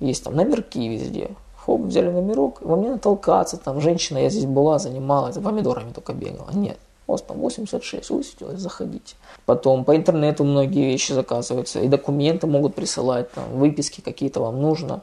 есть 0.00 0.24
там 0.24 0.34
номерки 0.34 0.88
везде. 0.88 1.30
Хоп, 1.68 1.82
взяли 1.82 2.08
номерок, 2.10 2.62
вам 2.62 2.80
не 2.80 2.88
надо 2.88 3.00
толкаться, 3.00 3.58
там 3.58 3.82
женщина, 3.82 4.16
я 4.16 4.30
здесь 4.30 4.46
была, 4.46 4.78
занималась, 4.78 5.34
за 5.34 5.42
помидорами 5.42 5.92
только 5.92 6.14
бегала. 6.14 6.48
Нет. 6.54 6.78
Вас 7.06 7.20
там 7.20 7.36
86 7.40 8.08
высветилось, 8.08 8.58
заходите. 8.58 9.16
Потом 9.44 9.84
по 9.84 9.94
интернету 9.94 10.44
многие 10.44 10.86
вещи 10.86 11.12
заказываются, 11.12 11.80
и 11.80 11.88
документы 11.88 12.46
могут 12.46 12.74
присылать, 12.74 13.30
там, 13.32 13.44
выписки 13.52 14.00
какие-то 14.00 14.40
вам 14.40 14.62
нужно. 14.62 15.02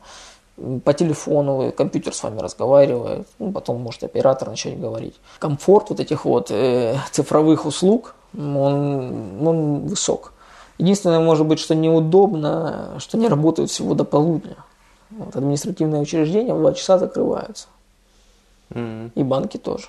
По 0.84 0.94
телефону 0.94 1.72
компьютер 1.72 2.16
с 2.16 2.24
вами 2.24 2.40
разговаривает, 2.40 3.28
ну, 3.38 3.52
потом 3.52 3.80
может 3.82 4.04
оператор 4.04 4.50
начать 4.50 4.80
говорить. 4.80 5.14
Комфорт 5.38 5.92
вот 5.92 6.00
этих 6.00 6.26
вот 6.26 6.50
э, 6.50 6.98
цифровых 7.12 7.68
услуг, 7.68 8.16
он, 8.36 9.48
он 9.48 9.86
высок. 9.86 10.34
Единственное, 10.80 11.20
может 11.20 11.46
быть, 11.46 11.60
что 11.60 11.76
неудобно, 11.76 12.96
что 12.98 13.20
не 13.20 13.28
работают 13.28 13.70
всего 13.70 13.94
до 13.94 14.04
полудня. 14.04 14.56
Вот, 15.12 15.36
административные 15.36 16.02
учреждения 16.02 16.54
в 16.54 16.60
2 16.60 16.74
часа 16.74 16.98
закрываются. 16.98 17.68
Мгм. 18.70 19.12
И 19.16 19.24
банки 19.24 19.58
тоже. 19.58 19.88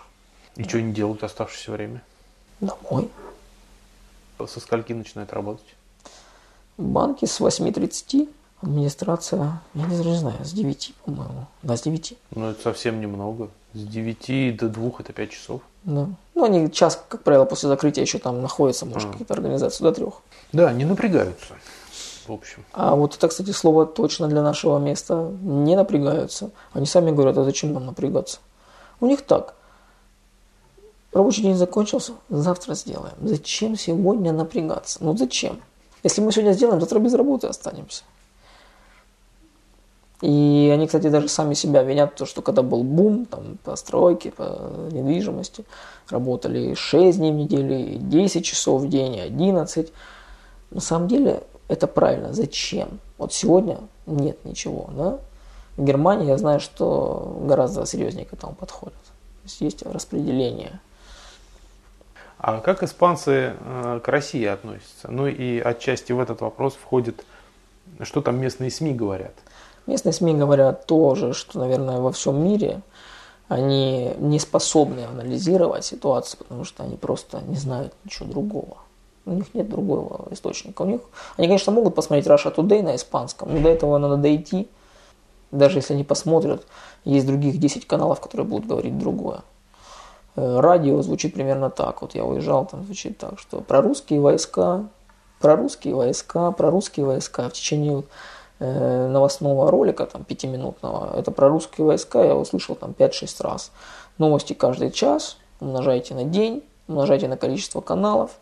И 0.57 0.65
что 0.65 0.79
они 0.79 0.93
делают 0.93 1.23
оставшееся 1.25 1.73
время? 1.73 2.03
Домой. 2.61 3.11
Со 4.47 4.61
скольки 4.61 4.93
начинают 4.93 5.33
работать? 5.33 5.75
Банки 6.77 7.25
с 7.25 7.41
8.30, 7.41 8.29
администрация, 8.61 9.61
я 9.75 9.87
не, 9.87 9.97
не 9.97 10.15
знаю, 10.17 10.45
с 10.45 10.53
9, 10.53 10.95
по-моему. 11.05 11.47
Да, 11.63 11.77
с 11.77 11.83
9. 11.83 12.17
Ну, 12.35 12.51
это 12.51 12.63
совсем 12.63 13.01
немного. 13.01 13.49
С 13.73 13.81
9 13.83 14.57
до 14.59 14.69
2 14.69 14.91
это 14.99 15.13
5 15.13 15.31
часов. 15.31 15.63
Да. 15.85 16.09
Ну, 16.35 16.45
они 16.45 16.71
час, 16.71 17.03
как 17.09 17.23
правило, 17.23 17.45
после 17.47 17.69
закрытия 17.71 18.03
еще 18.03 18.19
там 18.19 18.43
находятся, 18.43 18.85
может, 18.85 19.09
А. 19.09 19.13
какие-то 19.13 19.33
организации 19.35 19.83
до 19.83 19.93
трех. 19.93 20.15
Да, 20.53 20.73
не 20.73 20.85
напрягаются. 20.85 21.55
В 22.27 22.33
общем. 22.33 22.65
А 22.73 22.97
вот 22.97 23.15
это, 23.15 23.29
кстати, 23.29 23.51
слово 23.51 23.87
точно 23.87 24.29
для 24.29 24.43
нашего 24.43 24.79
места. 24.79 25.31
Не 25.43 25.77
напрягаются. 25.77 26.51
Они 26.73 26.87
сами 26.87 27.11
говорят, 27.11 27.39
а 27.39 27.45
зачем 27.45 27.73
нам 27.73 27.87
напрягаться? 27.87 28.39
У 29.01 29.07
них 29.07 29.23
так. 29.23 29.55
Рабочий 31.13 31.43
день 31.43 31.55
закончился, 31.55 32.13
завтра 32.29 32.75
сделаем. 32.75 33.15
Зачем 33.23 33.77
сегодня 33.77 34.33
напрягаться? 34.33 34.99
Ну 35.01 35.17
зачем? 35.17 35.61
Если 36.03 36.21
мы 36.21 36.31
сегодня 36.33 36.53
сделаем, 36.53 36.81
завтра 36.81 36.99
без 36.99 37.15
работы 37.15 37.47
останемся. 37.47 38.05
И 40.23 40.71
они, 40.73 40.87
кстати, 40.87 41.09
даже 41.09 41.29
сами 41.29 41.55
себя 41.55 41.83
винят, 41.83 42.15
то, 42.17 42.27
что 42.27 42.43
когда 42.43 42.63
был 42.63 42.83
бум 42.83 43.27
там, 43.27 43.59
по 43.65 43.77
стройке, 43.77 44.31
по 44.31 44.71
недвижимости, 44.91 45.65
работали 46.09 46.75
6 46.75 47.19
дней 47.19 47.33
в 47.33 47.37
неделю, 47.37 47.79
и 47.79 47.97
10 47.97 48.45
часов 48.45 48.83
в 48.83 48.89
день, 48.89 49.17
и 49.17 49.21
11. 49.21 49.93
На 50.71 50.81
самом 50.81 51.09
деле 51.09 51.43
это 51.69 51.87
правильно. 51.87 52.33
Зачем? 52.33 53.01
Вот 53.19 53.33
сегодня 53.33 53.79
нет 54.07 54.45
ничего. 54.45 54.91
Да? 54.97 55.19
В 55.77 55.85
Германии 55.85 56.29
я 56.29 56.39
знаю, 56.39 56.61
что 56.61 57.39
гораздо 57.43 57.87
серьезнее 57.87 58.25
к 58.25 58.33
этому 58.33 58.55
подходят. 58.55 58.95
То 58.95 59.45
есть 59.45 59.61
есть 59.61 59.83
распределение. 59.83 60.81
А 62.39 62.61
как 62.61 62.83
испанцы 62.83 63.55
э, 63.59 64.01
к 64.03 64.09
России 64.09 64.45
относятся? 64.45 65.09
Ну 65.09 65.27
и 65.27 65.59
отчасти 65.59 66.13
в 66.13 66.21
этот 66.21 66.41
вопрос 66.41 66.75
входит, 66.75 67.25
что 68.03 68.21
там 68.21 68.41
местные 68.41 68.71
СМИ 68.71 68.95
говорят. 68.95 69.35
Местные 69.87 70.13
СМИ 70.13 70.35
говорят 70.35 70.87
тоже, 70.87 71.33
что, 71.33 71.59
наверное, 71.59 71.99
во 71.99 72.13
всем 72.13 72.43
мире 72.43 72.81
они 73.49 74.13
не 74.19 74.39
способны 74.39 75.05
анализировать 75.05 75.85
ситуацию, 75.85 76.39
потому 76.39 76.65
что 76.65 76.83
они 76.83 76.97
просто 76.97 77.41
не 77.43 77.57
знают 77.57 77.95
ничего 78.05 78.29
другого. 78.29 78.79
У 79.27 79.33
них 79.33 79.55
нет 79.55 79.69
другого 79.69 80.29
источника. 80.31 80.83
У 80.83 80.87
них, 80.87 81.01
они, 81.37 81.49
конечно, 81.49 81.73
могут 81.73 81.97
посмотреть 81.97 82.29
Russia 82.29 82.55
Today 82.55 82.83
на 82.83 82.95
испанском, 82.95 83.53
но 83.53 83.61
до 83.61 83.69
этого 83.69 83.99
надо 83.99 84.17
дойти. 84.17 84.69
Даже 85.51 85.79
если 85.79 85.95
они 85.95 86.05
посмотрят, 86.05 86.65
есть 87.05 87.27
других 87.27 87.59
10 87.59 87.87
каналов, 87.87 88.21
которые 88.21 88.47
будут 88.47 88.67
говорить 88.67 88.97
другое. 88.97 89.43
Э, 90.37 90.61
Радио 90.61 91.03
звучит 91.03 91.35
примерно 91.35 91.71
так. 91.71 92.03
Вот 92.03 92.15
я 92.15 92.25
уезжал, 92.25 92.67
там 92.67 92.85
звучит 92.85 93.19
так, 93.19 93.41
что 93.41 93.61
про 93.61 93.83
русские 93.83 94.21
войска, 94.21 94.85
про 95.41 95.57
русские 95.57 95.97
войска, 95.97 96.53
про 96.53 96.71
русские 96.71 97.07
войска. 97.07 97.49
В 97.49 97.53
течение 97.53 98.05
э, 98.61 99.09
новостного 99.09 99.71
ролика, 99.73 100.07
там, 100.07 100.23
пятиминутного, 100.25 101.19
это 101.19 101.33
про 101.33 101.49
русские 101.49 101.87
войска, 101.87 102.23
я 102.23 102.37
услышал 102.37 102.77
там 102.77 102.95
5-6 102.97 103.43
раз. 103.43 103.73
Новости 104.19 104.53
каждый 104.53 104.93
час, 104.93 105.37
умножайте 105.59 106.15
на 106.15 106.25
день, 106.25 106.65
умножайте 106.87 107.27
на 107.27 107.37
количество 107.37 107.81
каналов, 107.81 108.39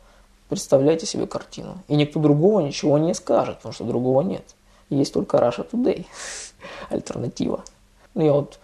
представляйте 0.48 1.06
себе 1.06 1.26
картину. 1.26 1.78
И 1.88 1.96
никто 1.96 2.20
другого 2.20 2.60
ничего 2.60 2.98
не 2.98 3.14
скажет, 3.14 3.56
потому 3.56 3.72
что 3.72 3.84
другого 3.84 4.22
нет. 4.22 4.54
Есть 4.90 5.14
только 5.14 5.38
Russia 5.38 5.68
Today, 5.68 6.06
альтернатива. 6.90 7.64
Ну, 8.14 8.24
я 8.24 8.32
вот 8.32 8.58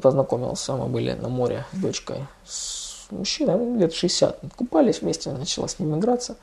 познакомился, 0.00 0.74
мы 0.76 0.86
были 0.86 1.12
на 1.12 1.28
море 1.28 1.64
с 1.72 1.78
дочкой, 1.78 2.26
с 2.44 3.06
мужчиной, 3.10 3.78
лет 3.78 3.94
60, 3.94 4.40
купались 4.56 5.00
вместе, 5.00 5.30
начала 5.32 5.66
с 5.66 5.78
ним 5.78 5.98
играться. 5.98 6.36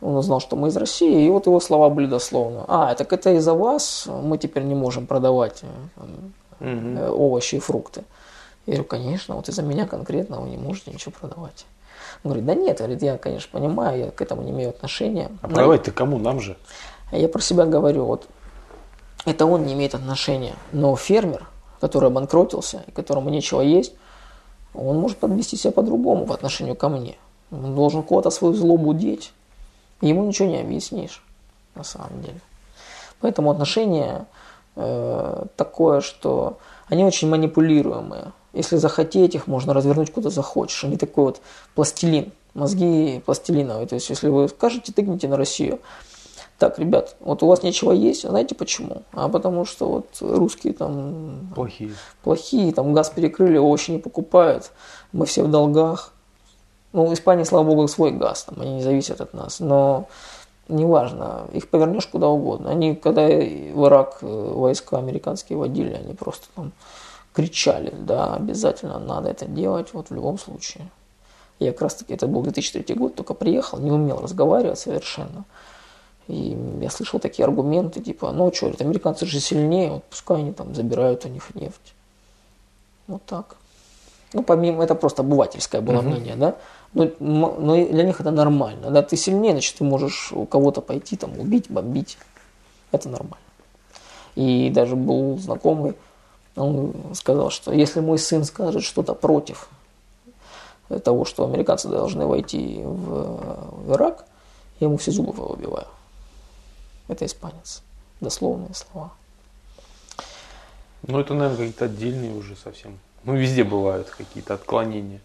Он 0.00 0.16
узнал, 0.16 0.40
что 0.40 0.54
мы 0.54 0.68
из 0.68 0.76
России, 0.76 1.26
и 1.26 1.30
вот 1.30 1.46
его 1.46 1.58
слова 1.60 1.88
были 1.88 2.06
дословно. 2.06 2.64
А, 2.68 2.94
так 2.94 3.12
это 3.12 3.30
из-за 3.32 3.54
вас 3.54 4.06
мы 4.06 4.38
теперь 4.38 4.62
не 4.62 4.74
можем 4.74 5.06
продавать 5.06 5.64
там, 5.96 6.32
э, 6.60 7.10
овощи 7.10 7.56
и 7.56 7.58
фрукты. 7.58 8.04
Я 8.66 8.74
говорю, 8.74 8.88
конечно, 8.88 9.34
вот 9.34 9.48
из-за 9.48 9.62
меня 9.62 9.86
конкретно 9.86 10.40
вы 10.40 10.50
не 10.50 10.56
можете 10.56 10.92
ничего 10.92 11.12
продавать. 11.18 11.66
Он 12.24 12.30
говорит, 12.30 12.46
да 12.46 12.54
нет, 12.54 12.78
говорит, 12.78 13.02
я, 13.02 13.16
конечно, 13.18 13.48
понимаю, 13.52 13.98
я 13.98 14.10
к 14.10 14.20
этому 14.20 14.42
не 14.42 14.50
имею 14.50 14.70
отношения. 14.70 15.30
А 15.40 15.48
продавать-то 15.48 15.92
кому? 15.92 16.18
Нам 16.18 16.40
же. 16.40 16.56
я 17.12 17.28
про 17.28 17.40
себя 17.40 17.64
говорю, 17.64 18.04
вот 18.04 18.26
это 19.24 19.46
он 19.46 19.64
не 19.64 19.74
имеет 19.74 19.94
отношения. 19.94 20.54
Но 20.72 20.96
фермер, 20.96 21.48
который 21.80 22.08
обанкротился, 22.08 22.82
и 22.86 22.90
которому 22.90 23.30
нечего 23.30 23.60
есть, 23.60 23.94
он 24.74 24.98
может 24.98 25.18
подвести 25.18 25.56
себя 25.56 25.72
по-другому 25.72 26.26
по 26.26 26.34
отношению 26.34 26.76
ко 26.76 26.88
мне. 26.88 27.16
Он 27.50 27.74
должен 27.74 28.02
куда-то 28.02 28.30
свою 28.30 28.54
злобу 28.54 28.94
деть. 28.94 29.32
Ему 30.00 30.24
ничего 30.24 30.48
не 30.48 30.60
объяснишь, 30.60 31.24
на 31.74 31.84
самом 31.84 32.22
деле. 32.22 32.40
Поэтому 33.20 33.50
отношение 33.50 34.26
э, 34.76 35.44
такое, 35.56 36.00
что 36.00 36.58
они 36.88 37.04
очень 37.04 37.28
манипулируемые. 37.28 38.32
Если 38.52 38.76
захотеть, 38.76 39.34
их 39.34 39.46
можно 39.46 39.74
развернуть 39.74 40.12
куда 40.12 40.30
захочешь. 40.30 40.84
Они 40.84 40.96
такой 40.96 41.24
вот 41.24 41.40
пластилин, 41.74 42.32
мозги 42.54 43.22
пластилиновые. 43.24 43.86
То 43.86 43.94
есть, 43.94 44.08
если 44.10 44.28
вы 44.28 44.48
скажете, 44.48 44.92
тыкните 44.92 45.28
на 45.28 45.36
Россию. 45.36 45.80
Так, 46.58 46.78
ребят, 46.80 47.14
вот 47.20 47.44
у 47.44 47.46
вас 47.46 47.62
нечего 47.62 47.92
есть, 47.92 48.24
а 48.24 48.30
знаете 48.30 48.56
почему? 48.56 49.02
А 49.12 49.28
потому 49.28 49.64
что 49.64 49.88
вот 49.88 50.06
русские 50.20 50.72
там 50.72 51.50
Плохие. 51.54 51.92
плохие, 52.24 52.72
там 52.72 52.92
газ 52.94 53.10
перекрыли, 53.10 53.58
овощи 53.58 53.92
не 53.92 53.98
покупают, 53.98 54.72
мы 55.12 55.24
все 55.24 55.44
в 55.44 55.50
долгах. 55.50 56.12
Ну, 56.92 57.06
в 57.06 57.14
Испании, 57.14 57.44
слава 57.44 57.64
богу, 57.64 57.86
свой 57.86 58.10
газ, 58.10 58.42
там, 58.44 58.60
они 58.60 58.76
не 58.76 58.82
зависят 58.82 59.20
от 59.20 59.34
нас, 59.34 59.60
но 59.60 60.08
неважно, 60.68 61.46
их 61.52 61.68
повернешь 61.68 62.06
куда 62.06 62.26
угодно. 62.28 62.70
Они, 62.70 62.96
когда 62.96 63.26
в 63.26 63.86
Ирак 63.86 64.18
э, 64.22 64.26
войска 64.26 64.98
американские 64.98 65.58
водили, 65.58 65.92
они 65.92 66.14
просто 66.14 66.46
там 66.56 66.72
кричали, 67.38 67.94
да, 67.96 68.34
обязательно 68.34 68.98
надо 68.98 69.30
это 69.30 69.46
делать, 69.46 69.94
вот 69.94 70.10
в 70.10 70.14
любом 70.14 70.38
случае. 70.38 70.88
Я 71.60 71.70
как 71.70 71.82
раз 71.82 71.94
таки, 71.94 72.12
это 72.14 72.26
был 72.26 72.42
2003 72.42 72.96
год, 72.96 73.14
только 73.14 73.32
приехал, 73.32 73.78
не 73.78 73.92
умел 73.92 74.18
разговаривать 74.20 74.80
совершенно. 74.80 75.44
И 76.26 76.58
я 76.80 76.90
слышал 76.90 77.20
такие 77.20 77.44
аргументы, 77.44 78.00
типа, 78.00 78.32
ну 78.32 78.52
что, 78.52 78.74
американцы 78.80 79.24
же 79.24 79.38
сильнее, 79.38 79.90
вот 79.92 80.04
пускай 80.10 80.38
они 80.38 80.52
там 80.52 80.74
забирают 80.74 81.24
у 81.26 81.28
них 81.28 81.54
нефть. 81.54 81.94
Вот 83.06 83.22
так. 83.24 83.54
Ну, 84.32 84.42
помимо, 84.42 84.82
это 84.82 84.96
просто 84.96 85.22
обывательское 85.22 85.80
было 85.80 86.02
мнение, 86.02 86.34
да. 86.34 86.56
Но, 86.92 87.04
м- 87.04 87.64
но 87.66 87.76
и 87.76 87.88
для 87.92 88.02
них 88.02 88.20
это 88.20 88.32
нормально. 88.32 88.90
Да, 88.90 89.02
ты 89.02 89.16
сильнее, 89.16 89.52
значит, 89.52 89.76
ты 89.76 89.84
можешь 89.84 90.32
у 90.32 90.44
кого-то 90.44 90.80
пойти, 90.80 91.16
там, 91.16 91.38
убить, 91.38 91.70
бомбить. 91.70 92.18
Это 92.90 93.08
нормально. 93.08 93.46
И 94.34 94.70
даже 94.74 94.96
был 94.96 95.38
знакомый, 95.38 95.94
он 96.58 97.14
сказал, 97.14 97.50
что 97.50 97.72
если 97.72 98.00
мой 98.00 98.18
сын 98.18 98.44
скажет 98.44 98.82
что-то 98.82 99.14
против 99.14 99.68
того, 101.04 101.24
что 101.24 101.44
американцы 101.44 101.88
должны 101.88 102.26
войти 102.26 102.80
в, 102.82 103.84
в 103.86 103.92
Ирак, 103.92 104.24
я 104.80 104.86
ему 104.86 104.96
все 104.96 105.10
зубы 105.10 105.32
выбиваю. 105.32 105.86
Это 107.08 107.26
испанец. 107.26 107.82
Дословные 108.20 108.74
слова. 108.74 109.12
Ну, 111.06 111.20
это, 111.20 111.34
наверное, 111.34 111.58
какие-то 111.58 111.84
отдельные 111.86 112.34
уже 112.34 112.56
совсем. 112.56 112.98
Ну, 113.24 113.34
везде 113.34 113.64
бывают 113.64 114.08
какие-то 114.10 114.54
отклонения. 114.54 115.20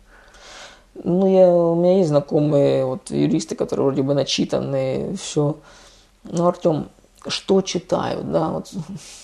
Ну, 0.96 1.28
я, 1.28 1.50
у 1.50 1.76
меня 1.76 1.98
есть 1.98 2.10
знакомые 2.10 2.86
вот, 2.86 3.10
юристы, 3.10 3.56
которые 3.56 3.86
вроде 3.86 4.04
бы 4.04 4.14
начитанные, 4.14 5.16
все. 5.16 5.58
Ну, 6.24 6.48
Артем, 6.48 6.90
что 7.28 7.61
читают, 7.61 8.32
да, 8.32 8.49
вот, 8.49 8.71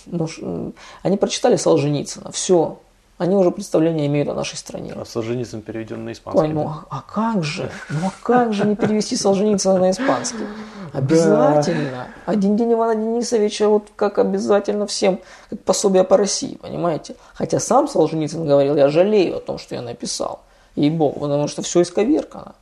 ну, 0.06 0.74
они 1.04 1.18
прочитали 1.18 1.56
Солженицына, 1.56 2.32
все, 2.32 2.80
они 3.18 3.36
уже 3.36 3.52
представление 3.52 4.08
имеют 4.08 4.30
о 4.30 4.34
нашей 4.34 4.56
стране. 4.56 4.94
А 4.96 5.04
Солженицын 5.06 5.62
переведен 5.62 6.06
на 6.06 6.14
испанский. 6.14 6.42
Ой, 6.42 6.48
ну 6.48 6.68
а- 6.68 6.86
а 6.90 7.02
как 7.02 7.44
же? 7.44 7.70
Ну 7.90 8.08
а 8.08 8.12
как 8.24 8.54
же 8.54 8.66
не 8.66 8.76
перевести 8.76 9.16
Солженицына 9.18 9.78
на 9.78 9.92
испанский? 9.92 10.46
Обязательно. 10.94 12.08
Один 12.26 12.56
день 12.56 12.74
Ивана 12.74 12.96
Денисовича 12.96 13.68
вот 13.68 13.90
как 13.96 14.18
обязательно 14.20 14.88
всем, 14.88 15.20
как 15.50 15.60
пособие 15.64 16.04
по 16.04 16.18
России, 16.18 16.56
понимаете? 16.56 17.16
Хотя 17.34 17.60
сам 17.60 17.88
Солженицын 17.88 18.46
говорил, 18.46 18.76
я 18.76 18.88
жалею 18.90 19.38
о 19.38 19.40
том, 19.42 19.58
что 19.58 19.76
я 19.76 19.82
написал. 19.82 20.40
Ей-богу, 20.76 21.20
потому 21.20 21.48
что 21.48 21.62
все 21.62 21.82
исковеркано. 21.82 22.56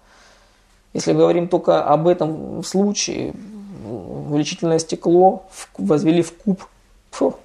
Если 0.93 1.13
говорим 1.13 1.47
только 1.47 1.83
об 1.83 2.07
этом 2.07 2.63
случае, 2.63 3.33
увеличительное 4.31 4.79
стекло 4.79 5.45
возвели 5.77 6.21
в 6.21 6.33
куб. 6.35 6.63
Фу. 7.11 7.35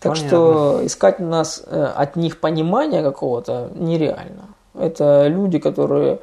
Так 0.00 0.12
Понятно. 0.12 0.28
что 0.28 0.86
искать 0.86 1.20
у 1.20 1.24
нас 1.24 1.62
э, 1.66 1.84
от 1.84 2.14
них 2.14 2.38
понимания 2.38 3.02
какого-то 3.02 3.70
нереально. 3.74 4.48
Это 4.74 5.26
люди, 5.26 5.58
которые 5.58 6.20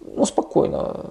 ну, 0.00 0.24
спокойно, 0.24 1.04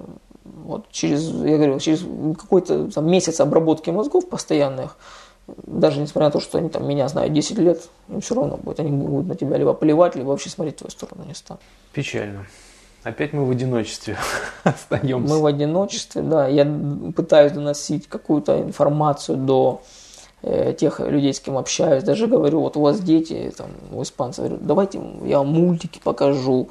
вот 0.44 0.90
через, 0.92 1.30
я 1.30 1.58
говорю, 1.58 1.80
через 1.80 2.04
какой-то 2.38 2.92
там, 2.92 3.10
месяц 3.10 3.40
обработки 3.40 3.90
мозгов 3.90 4.28
постоянных, 4.28 4.98
даже 5.48 6.02
несмотря 6.02 6.28
на 6.28 6.32
то, 6.32 6.40
что 6.40 6.58
они 6.58 6.70
там 6.70 6.88
меня 6.88 7.08
знают 7.08 7.32
10 7.34 7.58
лет, 7.60 7.88
им 8.10 8.22
все 8.22 8.36
равно 8.36 8.58
будет. 8.58 8.80
Они 8.80 8.92
будут 8.92 9.28
на 9.28 9.36
тебя 9.36 9.58
либо 9.58 9.74
плевать, 9.74 10.16
либо 10.16 10.30
вообще 10.30 10.50
смотреть 10.50 10.76
в 10.76 10.80
твою 10.80 10.92
сторону 10.92 11.24
не 11.26 11.36
станут. 11.36 11.62
Печально. 11.94 12.48
Опять 13.08 13.32
мы 13.32 13.46
в 13.46 13.52
одиночестве 13.52 14.18
остаемся. 14.64 15.34
Мы 15.34 15.40
в 15.40 15.46
одиночестве, 15.46 16.22
да. 16.22 16.46
Я 16.48 16.66
пытаюсь 17.16 17.54
доносить 17.54 18.08
какую-то 18.08 18.62
информацию 18.62 19.38
до 19.38 19.82
э, 20.42 20.74
тех 20.78 21.00
людей, 21.00 21.34
с 21.34 21.40
кем 21.40 21.58
общаюсь. 21.58 22.04
Даже 22.04 22.28
говорю, 22.28 22.60
вот 22.60 22.76
у 22.76 22.82
вас 22.82 23.00
дети, 23.00 23.54
там, 23.58 23.68
у 23.94 24.04
испанцев, 24.04 24.44
говорю, 24.44 24.60
давайте 24.62 25.00
я 25.24 25.38
вам 25.38 25.48
мультики 25.48 26.02
покажу. 26.04 26.68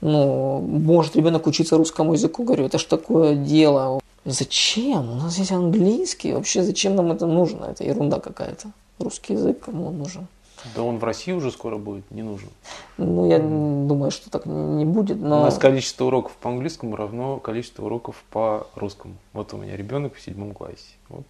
Ну, 0.00 0.60
может 0.60 1.16
ребенок 1.16 1.48
учиться 1.48 1.76
русскому 1.76 2.12
языку. 2.12 2.44
Говорю, 2.44 2.66
это 2.66 2.78
ж 2.78 2.84
такое 2.84 3.34
дело. 3.34 4.00
Зачем? 4.24 5.10
У 5.10 5.14
нас 5.16 5.38
есть 5.38 5.50
английский. 5.50 6.34
Вообще, 6.34 6.62
зачем 6.62 6.94
нам 6.94 7.10
это 7.10 7.26
нужно? 7.26 7.64
Это 7.64 7.82
ерунда 7.82 8.20
какая-то. 8.20 8.68
Русский 9.00 9.32
язык 9.32 9.58
кому 9.58 9.88
он 9.88 9.98
нужен? 9.98 10.28
Да 10.74 10.82
он 10.82 10.98
в 10.98 11.04
России 11.04 11.32
уже 11.32 11.50
скоро 11.50 11.76
будет 11.76 12.10
не 12.10 12.22
нужен. 12.22 12.50
Ну, 12.98 13.28
я 13.28 13.38
думаю, 13.38 14.10
что 14.10 14.30
так 14.30 14.46
не 14.46 14.84
будет, 14.84 15.20
но... 15.20 15.40
У 15.40 15.44
нас 15.44 15.58
количество 15.58 16.04
уроков 16.04 16.32
по 16.32 16.50
английскому 16.50 16.96
равно 16.96 17.38
количеству 17.38 17.86
уроков 17.86 18.22
по 18.30 18.66
русскому. 18.74 19.14
Вот 19.32 19.54
у 19.54 19.56
меня 19.56 19.76
ребенок 19.76 20.14
в 20.14 20.20
седьмом 20.20 20.52
классе. 20.52 20.96
Вот, 21.08 21.24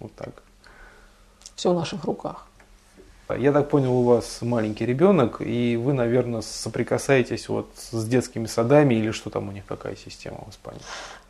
вот 0.00 0.12
так. 0.14 0.42
Все 1.54 1.72
в 1.72 1.74
наших 1.74 2.04
руках. 2.04 2.46
Я 3.38 3.52
так 3.52 3.68
понял, 3.68 3.92
у 3.92 4.02
вас 4.02 4.42
маленький 4.42 4.84
ребенок, 4.84 5.40
и 5.40 5.76
вы, 5.76 5.92
наверное, 5.92 6.40
соприкасаетесь 6.40 7.48
вот 7.48 7.68
с 7.76 8.04
детскими 8.06 8.46
садами 8.46 8.94
или 8.94 9.12
что 9.12 9.30
там 9.30 9.48
у 9.48 9.52
них, 9.52 9.64
какая 9.66 9.94
система 9.94 10.38
в 10.46 10.50
Испании? 10.50 10.80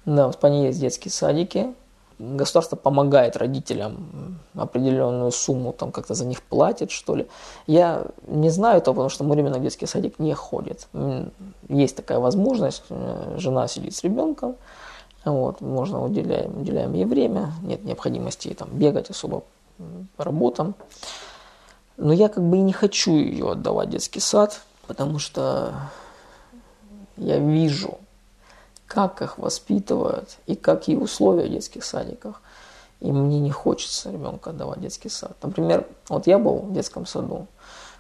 Да, 0.07 0.29
в 0.29 0.31
Испании 0.31 0.67
есть 0.69 0.81
детские 0.81 1.13
садики. 1.13 1.75
Государство 2.21 2.77
помогает 2.77 3.37
родителям 3.37 4.39
определенную 4.55 5.31
сумму, 5.31 5.73
там 5.73 5.91
как-то 5.91 6.13
за 6.13 6.27
них 6.27 6.43
платит, 6.43 6.91
что 6.91 7.15
ли. 7.15 7.27
Я 7.67 8.05
не 8.27 8.51
знаю 8.51 8.79
этого, 8.79 8.95
потому 8.95 9.09
что 9.09 9.25
ребенок 9.35 9.59
в 9.59 9.63
детский 9.63 9.87
садик 9.87 10.19
не 10.19 10.35
ходит. 10.35 10.87
Есть 11.69 11.97
такая 11.97 12.19
возможность, 12.19 12.83
э, 12.91 13.37
жена 13.39 13.69
сидит 13.69 13.95
с 13.95 14.05
ребенком, 14.05 14.57
вот, 15.25 15.63
можно 15.63 16.05
уделяем, 16.05 16.61
уделяем 16.61 16.93
ей 16.93 17.07
время, 17.07 17.53
нет 17.63 17.85
необходимости 17.85 18.55
там, 18.55 18.69
бегать 18.73 19.09
особо 19.09 19.43
по 20.17 20.25
работам. 20.25 20.75
Но 21.97 22.13
я 22.13 22.29
как 22.29 22.43
бы 22.43 22.59
и 22.59 22.61
не 22.61 22.73
хочу 22.73 23.13
ее 23.13 23.53
отдавать 23.53 23.89
в 23.89 23.93
детский 23.93 24.21
сад, 24.21 24.61
потому 24.87 25.19
что 25.19 25.73
я 27.17 27.39
вижу, 27.39 27.99
как 28.91 29.23
их 29.23 29.39
воспитывают 29.39 30.39
и 30.47 30.57
какие 30.57 30.97
условия 30.97 31.47
в 31.47 31.51
детских 31.51 31.85
садиках. 31.85 32.43
И 32.99 33.13
мне 33.13 33.39
не 33.39 33.53
хочется 33.53 34.11
ребенка 34.11 34.51
отдавать 34.51 34.79
в 34.79 34.83
детский 34.83 35.09
сад. 35.09 35.37
Например, 35.43 35.87
вот 36.09 36.27
я 36.27 36.41
был 36.41 36.57
в 36.57 36.73
детском 36.73 37.07
саду, 37.07 37.47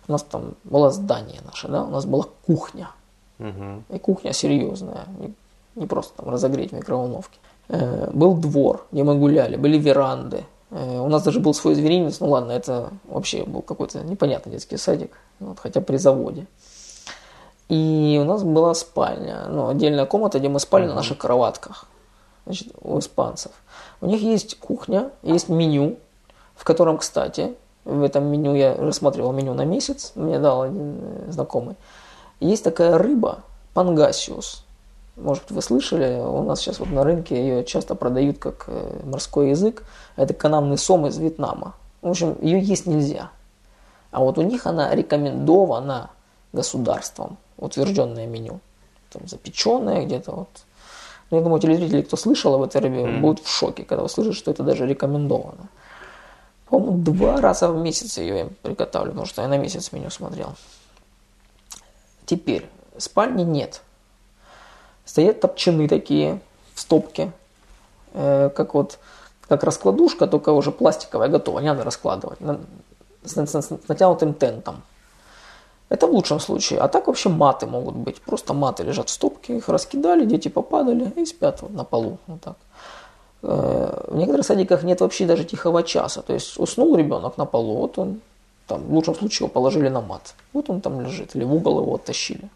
у 0.08 0.12
нас 0.12 0.24
там 0.24 0.54
было 0.64 0.90
здание 0.90 1.40
наше, 1.46 1.68
да, 1.68 1.84
у 1.84 1.90
нас 1.90 2.06
была 2.06 2.26
кухня. 2.44 2.90
Угу. 3.38 3.84
И 3.94 3.98
кухня 4.00 4.32
серьезная, 4.32 5.06
не, 5.20 5.32
не 5.76 5.86
просто 5.86 6.12
там 6.16 6.28
разогреть 6.28 6.72
в 6.72 6.74
микроволновке. 6.74 7.38
Э, 7.68 8.10
был 8.12 8.34
двор, 8.34 8.84
где 8.90 9.04
мы 9.04 9.14
гуляли, 9.14 9.54
были 9.56 9.78
веранды. 9.78 10.44
Э, 10.70 10.98
у 10.98 11.08
нас 11.08 11.22
даже 11.22 11.38
был 11.38 11.54
свой 11.54 11.76
зверинец, 11.76 12.18
ну 12.18 12.30
ладно, 12.30 12.50
это 12.50 12.90
вообще 13.04 13.44
был 13.44 13.62
какой-то 13.62 14.02
непонятный 14.02 14.52
детский 14.52 14.76
садик, 14.76 15.16
вот, 15.38 15.60
хотя 15.60 15.80
при 15.80 15.98
заводе. 15.98 16.48
И 17.70 18.18
у 18.20 18.24
нас 18.24 18.42
была 18.42 18.74
спальня, 18.74 19.46
ну, 19.48 19.68
отдельная 19.68 20.04
комната, 20.04 20.40
где 20.40 20.48
мы 20.48 20.58
спали 20.58 20.86
uh-huh. 20.86 20.88
на 20.88 20.94
наших 20.96 21.18
кроватках, 21.18 21.86
значит, 22.44 22.72
у 22.82 22.98
испанцев. 22.98 23.52
У 24.00 24.06
них 24.06 24.20
есть 24.22 24.58
кухня, 24.58 25.10
есть 25.22 25.48
меню, 25.48 25.96
в 26.56 26.64
котором, 26.64 26.98
кстати, 26.98 27.54
в 27.84 28.02
этом 28.02 28.24
меню 28.24 28.56
я 28.56 28.74
рассматривал 28.74 29.30
меню 29.30 29.54
на 29.54 29.64
месяц, 29.64 30.10
мне 30.16 30.40
дал 30.40 30.62
один 30.62 30.98
э, 31.00 31.30
знакомый. 31.30 31.76
Есть 32.40 32.64
такая 32.64 32.98
рыба, 32.98 33.44
пангасиус. 33.72 34.64
Может 35.14 35.44
быть, 35.44 35.52
вы 35.52 35.62
слышали, 35.62 36.20
у 36.20 36.42
нас 36.42 36.58
сейчас 36.58 36.80
вот 36.80 36.90
на 36.90 37.04
рынке 37.04 37.36
ее 37.36 37.64
часто 37.64 37.94
продают 37.94 38.38
как 38.38 38.64
э, 38.66 39.00
морской 39.04 39.50
язык. 39.50 39.84
Это 40.16 40.34
канамный 40.34 40.76
сом 40.76 41.06
из 41.06 41.16
Вьетнама. 41.18 41.74
В 42.02 42.10
общем, 42.10 42.36
ее 42.42 42.58
есть 42.58 42.86
нельзя. 42.86 43.30
А 44.10 44.18
вот 44.18 44.38
у 44.38 44.42
них 44.42 44.66
она 44.66 44.92
рекомендована 44.92 46.10
государством 46.52 47.38
утвержденное 47.56 48.26
меню. 48.26 48.60
Там 49.10 49.26
запеченное 49.28 50.04
где-то 50.04 50.32
вот. 50.32 50.48
Но 51.30 51.36
ну, 51.36 51.38
я 51.38 51.44
думаю, 51.44 51.60
телезрители, 51.60 52.02
кто 52.02 52.16
слышал 52.16 52.54
об 52.54 52.62
этой 52.62 52.80
рыбе, 52.80 53.02
mm. 53.02 53.20
будут 53.20 53.44
в 53.44 53.48
шоке, 53.48 53.84
когда 53.84 54.02
услышат, 54.02 54.34
что 54.34 54.50
это 54.50 54.64
даже 54.64 54.86
рекомендовано. 54.86 55.68
По-моему, 56.68 56.98
два 56.98 57.40
раза 57.40 57.70
в 57.70 57.80
месяц 57.80 58.18
ее 58.18 58.38
я 58.38 58.48
приготавливаю, 58.62 59.12
потому 59.12 59.26
что 59.26 59.42
я 59.42 59.48
на 59.48 59.58
месяц 59.58 59.92
меню 59.92 60.10
смотрел. 60.10 60.54
Теперь, 62.26 62.68
спальни 62.96 63.42
нет. 63.42 63.82
Стоят 65.04 65.40
топчаны 65.40 65.88
такие 65.88 66.40
в 66.74 66.80
стопке, 66.80 67.32
э, 68.12 68.50
как 68.54 68.74
вот 68.74 68.98
как 69.48 69.64
раскладушка, 69.64 70.28
только 70.28 70.50
уже 70.50 70.70
пластиковая, 70.70 71.28
готовая, 71.28 71.62
не 71.62 71.70
надо 71.70 71.82
раскладывать, 71.82 72.40
на, 72.40 72.60
с, 73.24 73.36
с, 73.36 73.62
с 73.62 73.88
натянутым 73.88 74.32
тентом. 74.32 74.82
Это 75.90 76.06
в 76.06 76.12
лучшем 76.12 76.40
случае. 76.40 76.78
А 76.78 76.88
так 76.88 77.08
вообще 77.08 77.28
маты 77.28 77.66
могут 77.66 77.96
быть. 77.96 78.22
Просто 78.22 78.54
маты 78.54 78.84
лежат 78.84 79.08
в 79.08 79.12
стопке, 79.12 79.56
их 79.56 79.68
раскидали, 79.68 80.24
дети 80.24 80.48
попадали 80.48 81.12
и 81.16 81.26
спят 81.26 81.62
вот 81.62 81.72
на 81.72 81.84
полу. 81.84 82.18
Вот 82.28 82.40
так. 82.40 82.56
Э, 83.42 84.04
в 84.06 84.16
некоторых 84.16 84.46
садиках 84.46 84.84
нет 84.84 85.00
вообще 85.00 85.26
даже 85.26 85.44
тихого 85.44 85.82
часа. 85.82 86.22
То 86.22 86.32
есть 86.32 86.58
уснул 86.58 86.96
ребенок 86.96 87.36
на 87.38 87.44
полу, 87.44 87.76
вот 87.76 87.98
он 87.98 88.20
там, 88.68 88.82
в 88.84 88.94
лучшем 88.94 89.16
случае 89.16 89.46
его 89.46 89.48
положили 89.52 89.88
на 89.88 90.00
мат. 90.00 90.34
Вот 90.52 90.70
он 90.70 90.80
там 90.80 91.00
лежит, 91.00 91.34
или 91.34 91.42
в 91.42 91.52
угол 91.52 91.80
его 91.80 91.96
оттащили. 91.96 92.48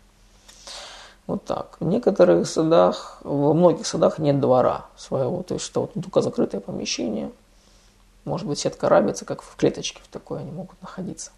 Вот 1.26 1.45
так. 1.45 1.76
В 1.80 1.87
некоторых 1.87 2.47
садах, 2.47 3.18
во 3.24 3.53
многих 3.53 3.87
садах 3.87 4.20
нет 4.20 4.39
двора 4.39 4.87
своего, 4.97 5.43
то 5.43 5.55
есть 5.55 5.66
что 5.66 5.80
вот 5.80 5.95
только 5.95 6.20
закрытое 6.20 6.61
помещение. 6.61 7.32
Может 8.24 8.47
быть, 8.47 8.61
сетка 8.61 8.89
рабица, 8.89 9.24
как 9.24 9.43
в 9.43 9.57
клеточке 9.57 10.01
в 10.05 10.09
такой 10.09 10.41
они 10.41 10.53
могут 10.53 10.80
находиться. 10.80 11.32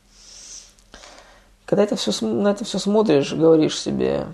Когда 1.67 1.83
это 1.83 1.97
все, 1.97 2.13
на 2.25 2.49
это 2.49 2.65
все 2.65 2.79
смотришь, 2.79 3.33
говоришь 3.33 3.79
себе, 3.79 4.27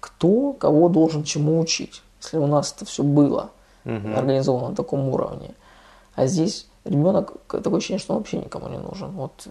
кто 0.00 0.52
кого 0.52 0.88
должен 0.88 1.24
чему 1.24 1.60
учить, 1.60 2.02
если 2.22 2.38
у 2.38 2.46
нас 2.46 2.72
это 2.74 2.84
все 2.84 3.02
было 3.02 3.50
угу. 3.84 4.14
организовано 4.16 4.70
на 4.70 4.76
таком 4.76 5.08
уровне. 5.08 5.50
А 6.14 6.26
здесь 6.26 6.66
ребенок, 6.84 7.32
такое 7.48 7.78
ощущение, 7.78 8.00
что 8.00 8.14
он 8.14 8.20
вообще 8.20 8.38
никому 8.38 8.68
не 8.68 8.78
нужен. 8.78 9.10
Вот 9.10 9.46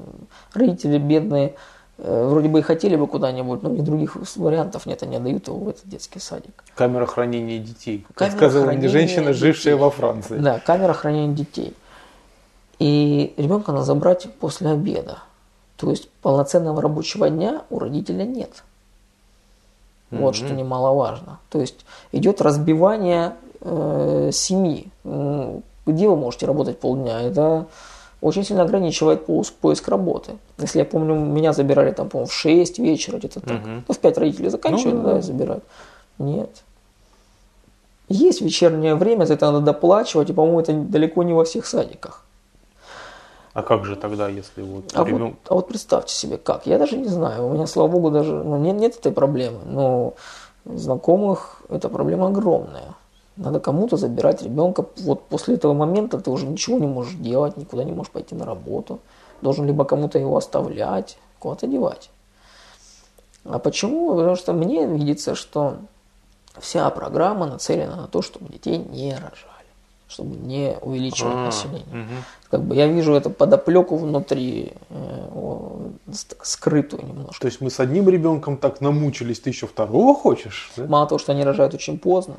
родители 0.53 0.97
бедные, 0.97 1.55
э, 1.97 2.27
вроде 2.27 2.47
бы 2.47 2.59
и 2.59 2.61
хотели 2.61 2.95
бы 2.95 3.07
куда-нибудь, 3.07 3.61
но 3.61 3.69
других 3.69 4.15
вариантов 4.35 4.85
нет, 4.85 5.03
они 5.03 5.17
отдают 5.17 5.47
его 5.47 5.57
в 5.59 5.69
этот 5.69 5.87
детский 5.87 6.19
садик. 6.19 6.63
Камера 6.75 7.05
хранения 7.05 7.59
детей, 7.59 8.05
как 8.15 8.31
сказала 8.31 8.71
мне 8.71 8.87
женщина, 8.87 9.33
детей. 9.33 9.39
жившая 9.39 9.75
во 9.75 9.89
Франции. 9.89 10.37
Да, 10.37 10.59
камера 10.59 10.93
хранения 10.93 11.35
детей. 11.35 11.73
И 12.79 13.33
ребенка 13.37 13.71
надо 13.71 13.85
забрать 13.85 14.27
после 14.39 14.69
обеда. 14.69 15.19
То 15.77 15.89
есть 15.89 16.09
полноценного 16.21 16.81
рабочего 16.81 17.29
дня 17.29 17.63
у 17.69 17.79
родителя 17.79 18.23
нет. 18.23 18.63
Вот 20.09 20.35
mm-hmm. 20.35 20.37
что 20.37 20.53
немаловажно. 20.53 21.39
То 21.49 21.59
есть 21.59 21.85
идет 22.11 22.41
разбивание 22.41 23.35
э, 23.61 24.29
семьи. 24.33 24.89
Где 25.03 26.09
вы 26.09 26.15
можете 26.15 26.45
работать 26.45 26.79
полдня? 26.79 27.21
Это 27.21 27.67
очень 28.21 28.43
сильно 28.43 28.63
ограничивает 28.63 29.25
поиск 29.25 29.87
работы. 29.87 30.37
Если 30.57 30.79
я 30.79 30.85
помню, 30.85 31.13
меня 31.15 31.53
забирали 31.53 31.91
там, 31.91 32.09
по-моему, 32.09 32.27
в 32.27 32.33
6 32.33 32.79
вечера, 32.79 33.17
где-то 33.17 33.39
так. 33.41 33.61
Угу. 33.61 33.69
Ну, 33.87 33.93
в 33.93 33.97
5 33.97 34.17
родители 34.17 34.49
заканчивают, 34.49 34.97
ну, 34.97 35.03
да, 35.03 35.13
да, 35.13 35.19
и 35.19 35.21
забирают. 35.21 35.63
Нет. 36.17 36.49
Есть 38.09 38.41
вечернее 38.41 38.95
время, 38.95 39.25
за 39.25 39.33
это 39.33 39.51
надо 39.51 39.65
доплачивать, 39.65 40.29
и, 40.29 40.33
по-моему, 40.33 40.61
это 40.61 40.73
далеко 40.73 41.23
не 41.23 41.33
во 41.33 41.43
всех 41.43 41.65
садиках. 41.65 42.23
А 43.57 43.63
как 43.63 43.85
же 43.85 43.95
тогда, 43.95 44.29
если 44.29 44.61
вот 44.61 44.91
а 44.93 45.03
ребенок... 45.03 45.29
Вот, 45.29 45.51
а 45.51 45.55
вот 45.55 45.67
представьте 45.67 46.13
себе, 46.13 46.37
как? 46.37 46.67
Я 46.67 46.77
даже 46.77 46.95
не 46.95 47.07
знаю. 47.07 47.47
У 47.47 47.53
меня, 47.53 47.65
слава 47.65 47.87
богу, 47.87 48.11
даже 48.11 48.31
ну, 48.31 48.55
нет, 48.57 48.75
нет 48.75 48.95
этой 48.97 49.11
проблемы. 49.11 49.57
Но 49.65 50.13
знакомых 50.63 51.63
эта 51.67 51.89
проблема 51.89 52.27
огромная. 52.27 52.93
Надо 53.35 53.59
кому-то 53.59 53.97
забирать 53.97 54.43
ребенка. 54.43 54.85
Вот 54.97 55.23
после 55.23 55.55
этого 55.55 55.73
момента 55.73 56.19
ты 56.19 56.29
уже 56.29 56.45
ничего 56.45 56.77
не 56.77 56.85
можешь 56.85 57.15
делать, 57.15 57.57
никуда 57.57 57.83
не 57.83 57.93
можешь 57.93 58.11
пойти 58.11 58.35
на 58.35 58.45
работу. 58.45 58.99
Должен 59.41 59.65
либо 59.65 59.85
кому-то 59.85 60.19
его 60.19 60.37
оставлять, 60.37 61.17
куда-то 61.39 61.65
девать. 61.65 62.11
А 63.43 63.57
почему? 63.57 64.15
Потому 64.15 64.35
что 64.35 64.53
мне 64.53 64.85
видится, 64.85 65.33
что 65.33 65.77
Вся 66.59 66.89
программа 66.89 67.45
нацелена 67.45 67.95
на 67.95 68.07
то, 68.07 68.21
чтобы 68.21 68.51
детей 68.51 68.77
не 68.77 69.13
рожали, 69.13 69.56
чтобы 70.09 70.35
не 70.37 70.77
увеличивать 70.81 71.33
А, 71.35 71.45
население. 71.45 72.07
Как 72.49 72.61
бы 72.63 72.75
я 72.75 72.87
вижу 72.87 73.13
эту 73.13 73.29
подоплеку 73.29 73.97
внутри, 73.97 74.73
э, 74.89 75.27
о, 75.33 75.89
скрытую 76.41 77.05
немножко. 77.05 77.41
То 77.41 77.47
есть 77.47 77.59
мы 77.61 77.69
с 77.69 77.79
одним 77.79 78.07
ребенком 78.09 78.57
так 78.57 78.79
намучились, 78.81 79.39
ты 79.39 79.49
еще 79.49 79.67
второго 79.67 80.15
хочешь? 80.15 80.71
да? 80.77 80.85
Мало 80.85 81.07
того, 81.07 81.19
что 81.19 81.33
они 81.33 81.43
рожают 81.43 81.73
очень 81.73 81.99
поздно, 81.99 82.35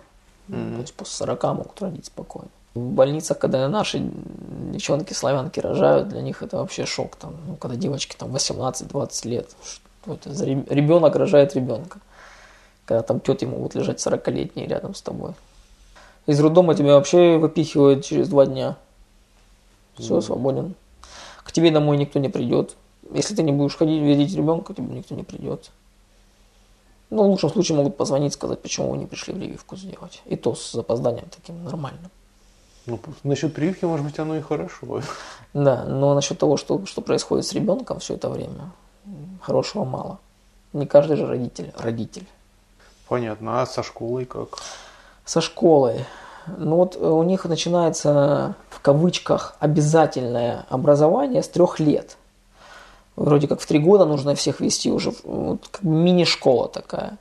ну, 0.49 0.77
то 0.77 0.81
есть 0.81 0.95
после 0.95 1.15
40 1.27 1.43
могут 1.55 1.83
родить 1.83 2.07
спокойно. 2.07 2.49
В 2.75 2.81
больницах, 2.81 3.39
когда 3.39 3.69
наши 3.69 3.99
девчонки 4.73 5.13
славянки 5.13 5.61
рожают, 5.61 6.09
для 6.09 6.23
них 6.23 6.43
это 6.43 6.59
вообще 6.59 6.87
шок. 6.87 7.17
Там, 7.17 7.35
ну, 7.47 7.57
когда 7.57 7.77
девочки 7.77 8.15
там 8.17 8.35
18-20 8.35 9.29
лет, 9.29 9.51
что 9.65 10.15
это 10.15 10.33
за 10.33 10.45
реб- 10.47 10.71
ребенок 10.71 11.17
рожает 11.17 11.55
ребенка. 11.55 11.99
Когда 12.85 13.03
там 13.03 13.21
тети 13.21 13.45
могут 13.45 13.75
лежать 13.75 13.99
40-летние 14.07 14.67
рядом 14.69 14.95
с 14.95 15.03
тобой. 15.03 15.33
Из 16.29 16.39
роддома 16.41 16.75
тебя 16.75 16.95
вообще 16.95 17.39
выпихивают 17.39 18.05
через 18.05 18.29
два 18.29 18.45
дня. 18.45 18.77
Все, 19.97 20.21
свободен. 20.21 20.75
К 21.43 21.51
тебе 21.53 21.71
домой 21.71 21.97
никто 21.97 22.19
не 22.19 22.29
придет. 22.29 22.77
Если 23.15 23.35
ты 23.35 23.43
не 23.43 23.51
будешь 23.51 23.75
ходить, 23.75 24.03
видеть 24.03 24.37
ребенка, 24.37 24.75
к 24.75 24.77
тебе 24.77 24.95
никто 24.95 25.15
не 25.15 25.23
придет. 25.23 25.71
Ну, 27.09 27.23
в 27.23 27.31
лучшем 27.31 27.49
случае 27.49 27.79
могут 27.79 27.97
позвонить, 27.97 28.35
сказать, 28.35 28.61
почему 28.61 28.91
вы 28.91 28.99
не 28.99 29.07
пришли 29.07 29.33
прививку 29.33 29.77
сделать. 29.77 30.21
И 30.27 30.37
то 30.37 30.55
с 30.55 30.73
запозданием 30.73 31.31
таким 31.35 31.65
нормальным. 31.65 32.11
Ну, 32.85 33.01
насчет 33.25 33.55
прививки, 33.55 33.87
может 33.87 34.05
быть, 34.05 34.19
оно 34.19 34.37
и 34.37 34.43
хорошо. 34.43 35.01
Да, 35.55 35.87
но 35.87 36.15
насчет 36.15 36.39
того, 36.39 36.59
что, 36.59 36.85
что 36.85 37.01
происходит 37.01 37.47
с 37.47 37.55
ребенком 37.55 38.01
все 38.01 38.17
это 38.17 38.29
время, 38.29 38.71
хорошего 39.41 39.85
мало. 39.85 40.19
Не 40.75 40.85
каждый 40.85 41.17
же 41.17 41.27
родитель 41.27 41.73
родитель. 41.79 42.27
Понятно. 43.09 43.63
А 43.63 43.67
со 43.67 43.83
школой 43.83 44.27
как? 44.27 44.59
Со 45.29 45.43
школой. 45.43 46.07
Ну 46.57 46.77
вот 46.77 46.97
э, 46.97 47.07
у 47.07 47.23
них 47.23 47.45
начинается 47.45 48.55
в 48.71 48.81
кавычках 48.81 49.57
обязательное 49.61 50.65
образование 50.71 51.43
с 51.43 51.49
трех 51.49 51.81
лет. 51.81 52.17
Вроде 53.15 53.47
как 53.47 53.61
в 53.61 53.67
три 53.67 53.79
года 53.79 54.07
нужно 54.07 54.35
всех 54.35 54.61
вести 54.61 54.91
уже, 54.91 55.13
вот 55.25 55.69
как 55.71 55.83
мини-школа 55.83 56.71
такая. 56.71 57.19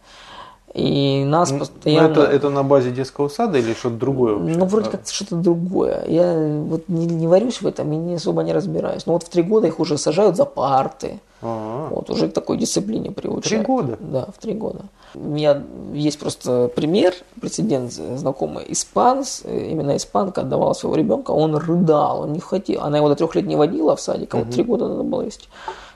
И 0.77 1.23
нас 1.25 1.49
Ну, 1.49 1.59
постоянно... 1.59 2.11
это, 2.11 2.21
это 2.21 2.49
на 2.49 2.61
базе 2.63 2.91
детского 2.91 3.29
сада 3.29 3.57
или 3.57 3.73
что-то 3.73 3.95
другое 3.95 4.35
вообще? 4.35 4.57
Ну, 4.59 4.65
вроде 4.65 4.89
как 4.91 5.07
что-то 5.07 5.35
другое. 5.35 6.03
Я 6.07 6.33
вот 6.69 6.87
не, 6.87 7.07
не 7.07 7.27
варюсь 7.27 7.63
в 7.63 7.67
этом 7.67 7.91
и 7.93 7.95
не 7.95 8.15
особо 8.15 8.43
не 8.43 8.53
разбираюсь. 8.53 9.07
Но 9.07 9.13
вот 9.13 9.23
в 9.23 9.29
три 9.29 9.41
года 9.41 9.65
их 9.65 9.79
уже 9.79 9.97
сажают 9.97 10.35
за 10.35 10.45
парты. 10.45 11.19
а, 11.41 11.87
Вот, 11.89 12.11
уже 12.11 12.27
к 12.29 12.33
такой 12.33 12.57
дисциплине 12.57 13.09
приучают. 13.09 13.43
Три 13.45 13.57
года? 13.57 13.97
Да, 13.99 14.27
в 14.31 14.39
три 14.39 14.53
года. 14.53 14.81
У 15.15 15.19
меня 15.29 15.63
есть 15.93 16.19
просто 16.19 16.67
пример, 16.75 17.15
прецедент 17.41 17.91
знакомый. 17.91 18.63
Испанс, 18.67 19.41
э, 19.45 19.69
именно 19.71 19.97
испанка 19.97 20.41
отдавала 20.41 20.73
своего 20.73 20.95
ребенка, 20.95 21.31
он 21.31 21.55
рыдал, 21.55 22.21
он 22.21 22.33
не 22.33 22.39
хотел. 22.39 22.81
Она 22.83 22.97
его 22.97 23.09
до 23.09 23.15
трех 23.15 23.33
лет 23.33 23.47
не 23.47 23.55
водила 23.55 23.95
в 23.95 24.01
садик, 24.01 24.35
а 24.35 24.37
вот 24.37 24.51
три 24.51 24.63
года 24.63 24.87
надо 24.87 25.01
было 25.01 25.23
вести. 25.23 25.47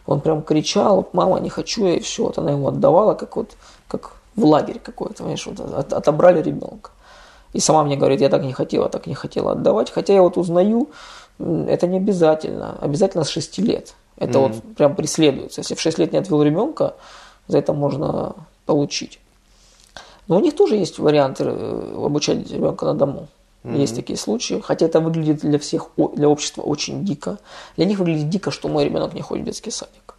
Он 0.07 0.21
прям 0.21 0.41
кричал, 0.41 1.07
мама, 1.13 1.39
не 1.39 1.49
хочу 1.49 1.85
я, 1.85 1.97
и 1.97 1.99
все. 1.99 2.23
Вот 2.23 2.39
она 2.39 2.49
его 2.51 2.67
отдавала, 2.69 3.13
как 3.13 3.35
вот, 3.35 3.51
как 3.87 4.13
в 4.35 4.45
лагерь 4.45 4.79
какой-то, 4.79 5.15
понимаешь, 5.17 5.45
вот 5.45 5.59
от- 5.59 5.93
отобрали 5.93 6.41
ребенка. 6.41 6.91
И 7.53 7.59
сама 7.59 7.83
мне 7.83 7.97
говорит, 7.97 8.21
я 8.21 8.29
так 8.29 8.43
не 8.43 8.53
хотела, 8.53 8.87
так 8.89 9.07
не 9.07 9.13
хотела 9.15 9.51
отдавать. 9.51 9.91
Хотя 9.91 10.13
я 10.13 10.21
вот 10.21 10.37
узнаю, 10.37 10.89
это 11.39 11.87
не 11.87 11.97
обязательно. 11.97 12.77
Обязательно 12.79 13.23
с 13.23 13.29
6 13.29 13.59
лет. 13.59 13.93
Это 14.17 14.39
вот 14.39 14.75
прям 14.75 14.95
преследуется. 14.95 15.61
Если 15.61 15.75
в 15.75 15.81
6 15.81 15.99
лет 15.99 16.13
не 16.13 16.19
отвел 16.19 16.43
ребенка, 16.43 16.93
за 17.47 17.57
это 17.57 17.73
можно 17.73 18.35
получить. 18.65 19.19
Но 20.27 20.37
у 20.37 20.39
них 20.39 20.55
тоже 20.55 20.75
есть 20.77 20.99
варианты 20.99 21.43
э, 21.45 22.05
обучать 22.05 22.49
ребенка 22.51 22.85
на 22.85 22.93
дому. 22.93 23.27
Есть 23.63 23.95
такие 23.95 24.17
случаи. 24.17 24.61
Хотя 24.61 24.85
это 24.85 24.99
выглядит 25.01 25.41
для 25.41 25.59
всех, 25.59 25.89
для 26.15 26.29
общества 26.29 26.61
очень 26.61 27.03
дико. 27.05 27.37
Для 27.75 27.85
них 27.85 27.99
выглядит 27.99 28.29
дико, 28.29 28.49
что 28.49 28.69
мой 28.69 28.85
ребенок 28.85 29.13
не 29.13 29.21
ходит 29.21 29.43
в 29.43 29.45
детский 29.47 29.71
садик. 29.71 30.15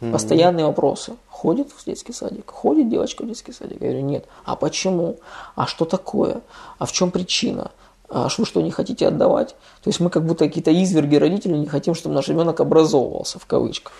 Постоянные 0.00 0.66
вопросы. 0.66 1.16
Ходит 1.30 1.70
в 1.70 1.84
детский 1.84 2.12
садик? 2.12 2.50
Ходит 2.50 2.88
девочка 2.88 3.22
в 3.22 3.28
детский 3.28 3.52
садик? 3.52 3.80
Я 3.80 3.88
говорю, 3.88 4.04
нет. 4.04 4.26
А 4.44 4.56
почему? 4.56 5.16
А 5.54 5.66
что 5.66 5.84
такое? 5.84 6.40
А 6.78 6.86
в 6.86 6.92
чем 6.92 7.10
причина? 7.10 7.70
А 8.08 8.28
что, 8.28 8.44
что 8.44 8.60
не 8.60 8.70
хотите 8.70 9.06
отдавать? 9.06 9.50
То 9.82 9.88
есть 9.88 10.00
мы 10.00 10.10
как 10.10 10.24
будто 10.24 10.46
какие-то 10.46 10.70
изверги 10.70 11.16
родители 11.16 11.56
не 11.56 11.66
хотим, 11.66 11.94
чтобы 11.94 12.14
наш 12.14 12.28
ребенок 12.28 12.60
образовывался, 12.60 13.38
в 13.38 13.46
кавычках. 13.46 13.92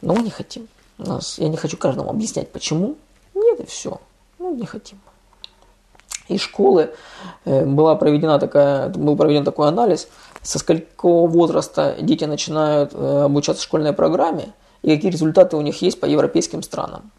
Но 0.00 0.14
мы 0.14 0.22
не 0.22 0.30
хотим. 0.30 0.68
Нас, 0.98 1.38
я 1.38 1.48
не 1.48 1.56
хочу 1.56 1.76
каждому 1.76 2.10
объяснять, 2.10 2.50
почему. 2.50 2.96
Нет, 3.34 3.60
и 3.60 3.66
все. 3.66 4.00
Ну, 4.38 4.54
не 4.54 4.66
хотим. 4.66 5.00
Из 6.28 6.40
школы 6.40 6.90
э, 7.44 7.64
была 7.66 7.96
проведена 7.96 8.38
такая, 8.38 8.88
был 8.88 9.16
проведен 9.16 9.44
такой 9.44 9.68
анализ, 9.68 10.08
со 10.42 10.58
сколького 10.58 11.26
возраста 11.26 11.96
дети 12.00 12.24
начинают 12.24 12.92
э, 12.94 13.22
обучаться 13.24 13.62
школьной 13.62 13.92
программе 13.92 14.52
и 14.82 14.94
какие 14.94 15.10
результаты 15.10 15.56
у 15.56 15.60
них 15.60 15.82
есть 15.82 16.00
по 16.00 16.06
европейским 16.06 16.62
странам. 16.62 17.10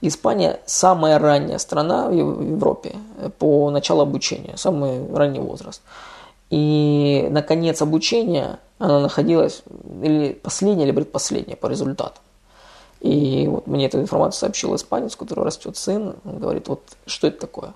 Испания 0.00 0.60
самая 0.66 1.18
ранняя 1.18 1.58
страна 1.58 2.08
в 2.08 2.12
Ев- 2.12 2.36
в 2.36 2.42
Европе 2.42 2.96
по 3.38 3.70
началу 3.70 4.02
обучения, 4.02 4.56
самый 4.56 5.12
ранний 5.14 5.40
возраст. 5.40 5.82
И 6.50 7.26
на 7.30 7.42
конец 7.42 7.82
обучения 7.82 8.58
она 8.78 9.00
находилась 9.00 9.62
или 10.02 10.32
последняя, 10.34 10.84
или 10.84 10.92
предпоследняя 10.92 11.56
по 11.56 11.66
результатам. 11.66 12.22
И 13.00 13.46
вот 13.48 13.66
мне 13.66 13.86
эту 13.86 14.00
информацию 14.00 14.40
сообщил 14.40 14.74
испанец, 14.74 15.14
у 15.14 15.18
которого 15.18 15.46
растет 15.46 15.76
сын. 15.76 16.14
Он 16.24 16.38
говорит, 16.38 16.68
вот 16.68 16.82
что 17.06 17.26
это 17.26 17.40
такое? 17.40 17.74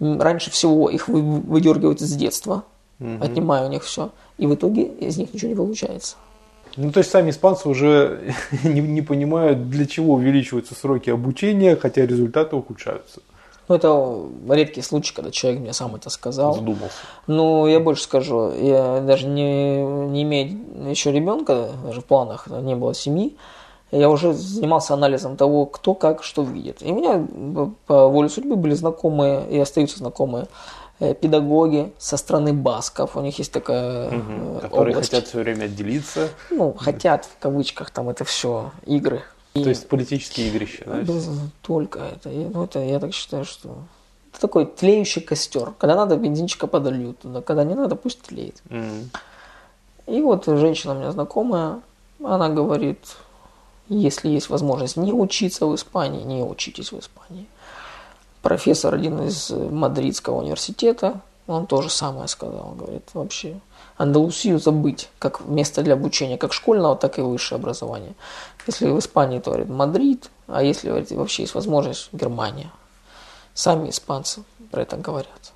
Раньше 0.00 0.50
всего 0.50 0.90
их 0.90 1.08
вы- 1.08 1.22
выдергивают 1.22 2.00
из 2.02 2.14
детства, 2.14 2.64
отнимая 3.20 3.64
у 3.66 3.68
них 3.68 3.84
все. 3.84 4.10
И 4.38 4.46
в 4.46 4.54
итоге 4.54 4.82
из 4.82 5.16
них 5.16 5.32
ничего 5.32 5.50
не 5.50 5.56
получается. 5.56 6.16
Ну, 6.76 6.90
то 6.90 6.98
есть 6.98 7.10
сами 7.10 7.30
испанцы 7.30 7.68
уже 7.68 8.34
не, 8.64 8.80
не 8.80 9.02
понимают, 9.02 9.70
для 9.70 9.86
чего 9.86 10.14
увеличиваются 10.14 10.74
сроки 10.74 11.10
обучения, 11.10 11.76
хотя 11.76 12.06
результаты 12.06 12.56
ухудшаются. 12.56 13.20
Ну, 13.68 13.76
это 13.76 14.54
редкий 14.54 14.82
случай, 14.82 15.14
когда 15.14 15.30
человек 15.30 15.60
мне 15.60 15.72
сам 15.72 15.94
это 15.94 16.10
сказал. 16.10 16.54
Задумался. 16.54 16.96
Ну, 17.26 17.66
я 17.66 17.80
больше 17.80 18.02
скажу, 18.02 18.52
я 18.52 19.00
даже 19.00 19.26
не, 19.26 19.82
не 19.82 20.22
имея 20.22 20.50
еще 20.90 21.12
ребенка, 21.12 21.70
даже 21.84 22.02
в 22.02 22.04
планах 22.04 22.46
не 22.48 22.74
было 22.74 22.94
семьи, 22.94 23.36
я 23.90 24.10
уже 24.10 24.32
занимался 24.32 24.94
анализом 24.94 25.36
того, 25.36 25.66
кто 25.66 25.94
как 25.94 26.22
что 26.24 26.42
видит. 26.42 26.82
И 26.82 26.90
у 26.90 26.96
меня 26.96 27.26
по 27.86 28.08
воле 28.08 28.28
судьбы 28.28 28.56
были 28.56 28.74
знакомые 28.74 29.48
и 29.48 29.58
остаются 29.58 29.98
знакомые 29.98 30.46
педагоги 30.98 31.92
со 31.98 32.16
стороны 32.16 32.52
басков. 32.52 33.16
У 33.16 33.20
них 33.20 33.38
есть 33.38 33.52
такая 33.52 34.08
э, 34.12 34.58
Которые 34.62 34.92
область. 34.96 35.10
хотят 35.10 35.28
все 35.28 35.38
время 35.40 35.64
отделиться. 35.64 36.28
Ну, 36.50 36.72
хотят, 36.74 37.24
в 37.24 37.38
кавычках, 37.40 37.90
там 37.90 38.08
это 38.08 38.24
все 38.24 38.72
игры. 38.86 39.22
И- 39.54 39.62
То 39.62 39.68
есть 39.68 39.88
политические 39.88 40.48
игрища. 40.48 40.82
да? 40.86 41.00
да, 41.02 41.12
только 41.62 41.98
это. 42.00 42.30
Я- 42.30 42.48
Ну, 42.52 42.64
это 42.64 42.80
я 42.80 42.98
так 43.00 43.12
считаю, 43.12 43.44
что 43.44 43.76
это 44.32 44.40
такой 44.40 44.66
тлеющий 44.66 45.22
костер. 45.22 45.72
Когда 45.78 45.94
надо, 45.96 46.16
бензинчика 46.16 46.66
подольют 46.66 47.18
туда. 47.20 47.40
Когда 47.40 47.64
не 47.64 47.74
надо, 47.74 47.94
пусть 47.96 48.22
тлеет. 48.22 48.62
М. 48.70 49.10
И 50.06 50.20
вот 50.22 50.46
женщина 50.46 50.94
у 50.94 50.96
меня 50.98 51.12
знакомая, 51.12 51.80
она 52.22 52.48
говорит, 52.48 52.98
если 53.88 54.28
есть 54.28 54.48
возможность 54.50 54.96
не 54.96 55.12
учиться 55.12 55.66
в 55.66 55.74
Испании, 55.74 56.22
не 56.24 56.42
учитесь 56.42 56.92
в 56.92 56.98
Испании. 56.98 57.46
Профессор 58.44 58.94
один 58.94 59.22
из 59.22 59.48
Мадридского 59.48 60.42
университета, 60.42 61.22
он 61.46 61.66
тоже 61.66 61.88
самое 61.88 62.28
сказал, 62.28 62.74
говорит, 62.78 63.08
вообще 63.14 63.58
Андалусию 63.96 64.58
забыть 64.58 65.08
как 65.18 65.40
место 65.46 65.82
для 65.82 65.94
обучения, 65.94 66.36
как 66.36 66.52
школьного, 66.52 66.94
так 66.94 67.18
и 67.18 67.22
высшее 67.22 67.58
образование. 67.58 68.12
Если 68.66 68.90
в 68.90 68.98
Испании, 68.98 69.38
то 69.38 69.50
говорит 69.50 69.70
Мадрид, 69.70 70.30
а 70.46 70.62
если 70.62 70.88
говорит, 70.90 71.10
вообще 71.12 71.44
есть 71.44 71.54
возможность, 71.54 72.10
Германия. 72.12 72.70
Сами 73.54 73.88
испанцы 73.88 74.42
про 74.70 74.82
это 74.82 74.98
говорят. 74.98 75.52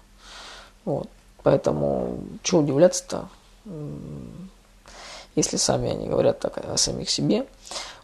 Вот. 0.86 1.08
Поэтому, 1.42 2.20
что 2.42 2.60
удивляться-то, 2.60 3.28
если 5.36 5.58
сами 5.58 5.90
они 5.90 6.08
говорят 6.08 6.40
так 6.40 6.56
о 6.56 6.78
самих 6.78 7.10
себе. 7.10 7.46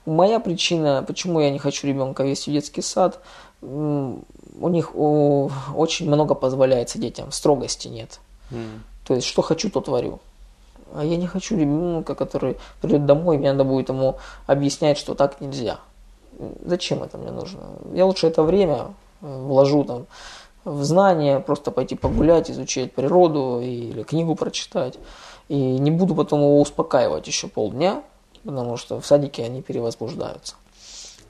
Моя 0.04 0.40
причина, 0.40 1.02
почему 1.06 1.40
я 1.40 1.50
не 1.50 1.58
хочу 1.58 1.86
ребенка 1.86 2.22
вести 2.22 2.50
в 2.50 2.52
детский 2.52 2.82
сад, 2.82 3.22
у 4.60 4.68
них 4.68 4.94
о, 4.94 5.50
очень 5.74 6.06
много 6.06 6.34
позволяется 6.34 6.98
детям, 6.98 7.32
строгости 7.32 7.88
нет. 7.88 8.20
М. 8.50 8.84
То 9.06 9.14
есть, 9.14 9.26
что 9.26 9.42
хочу, 9.42 9.70
то 9.70 9.80
творю. 9.80 10.20
А 10.94 11.04
я 11.04 11.16
не 11.16 11.26
хочу 11.26 11.56
ребенка, 11.56 12.14
который 12.14 12.56
придет 12.80 13.04
домой, 13.04 13.36
и 13.36 13.38
мне 13.38 13.52
надо 13.52 13.64
будет 13.64 13.88
ему 13.88 14.16
объяснять, 14.46 14.96
что 14.96 15.14
так 15.14 15.40
нельзя. 15.40 15.80
Зачем 16.64 17.02
это 17.02 17.18
мне 17.18 17.30
нужно? 17.30 17.60
Я 17.92 18.06
лучше 18.06 18.26
это 18.26 18.42
время 18.42 18.94
э, 19.20 19.42
вложу 19.46 19.84
там 19.84 20.06
в 20.64 20.82
знания, 20.84 21.40
просто 21.40 21.70
пойти 21.70 21.94
погулять, 21.94 22.50
изучать 22.50 22.92
природу 22.92 23.60
или 23.60 24.02
книгу 24.02 24.34
прочитать. 24.34 24.98
И 25.48 25.54
не 25.54 25.90
буду 25.90 26.14
потом 26.14 26.40
его 26.40 26.60
успокаивать 26.60 27.26
еще 27.26 27.48
полдня, 27.48 28.02
потому 28.44 28.76
что 28.76 29.00
в 29.00 29.06
садике 29.06 29.44
они 29.44 29.62
перевозбуждаются. 29.62 30.54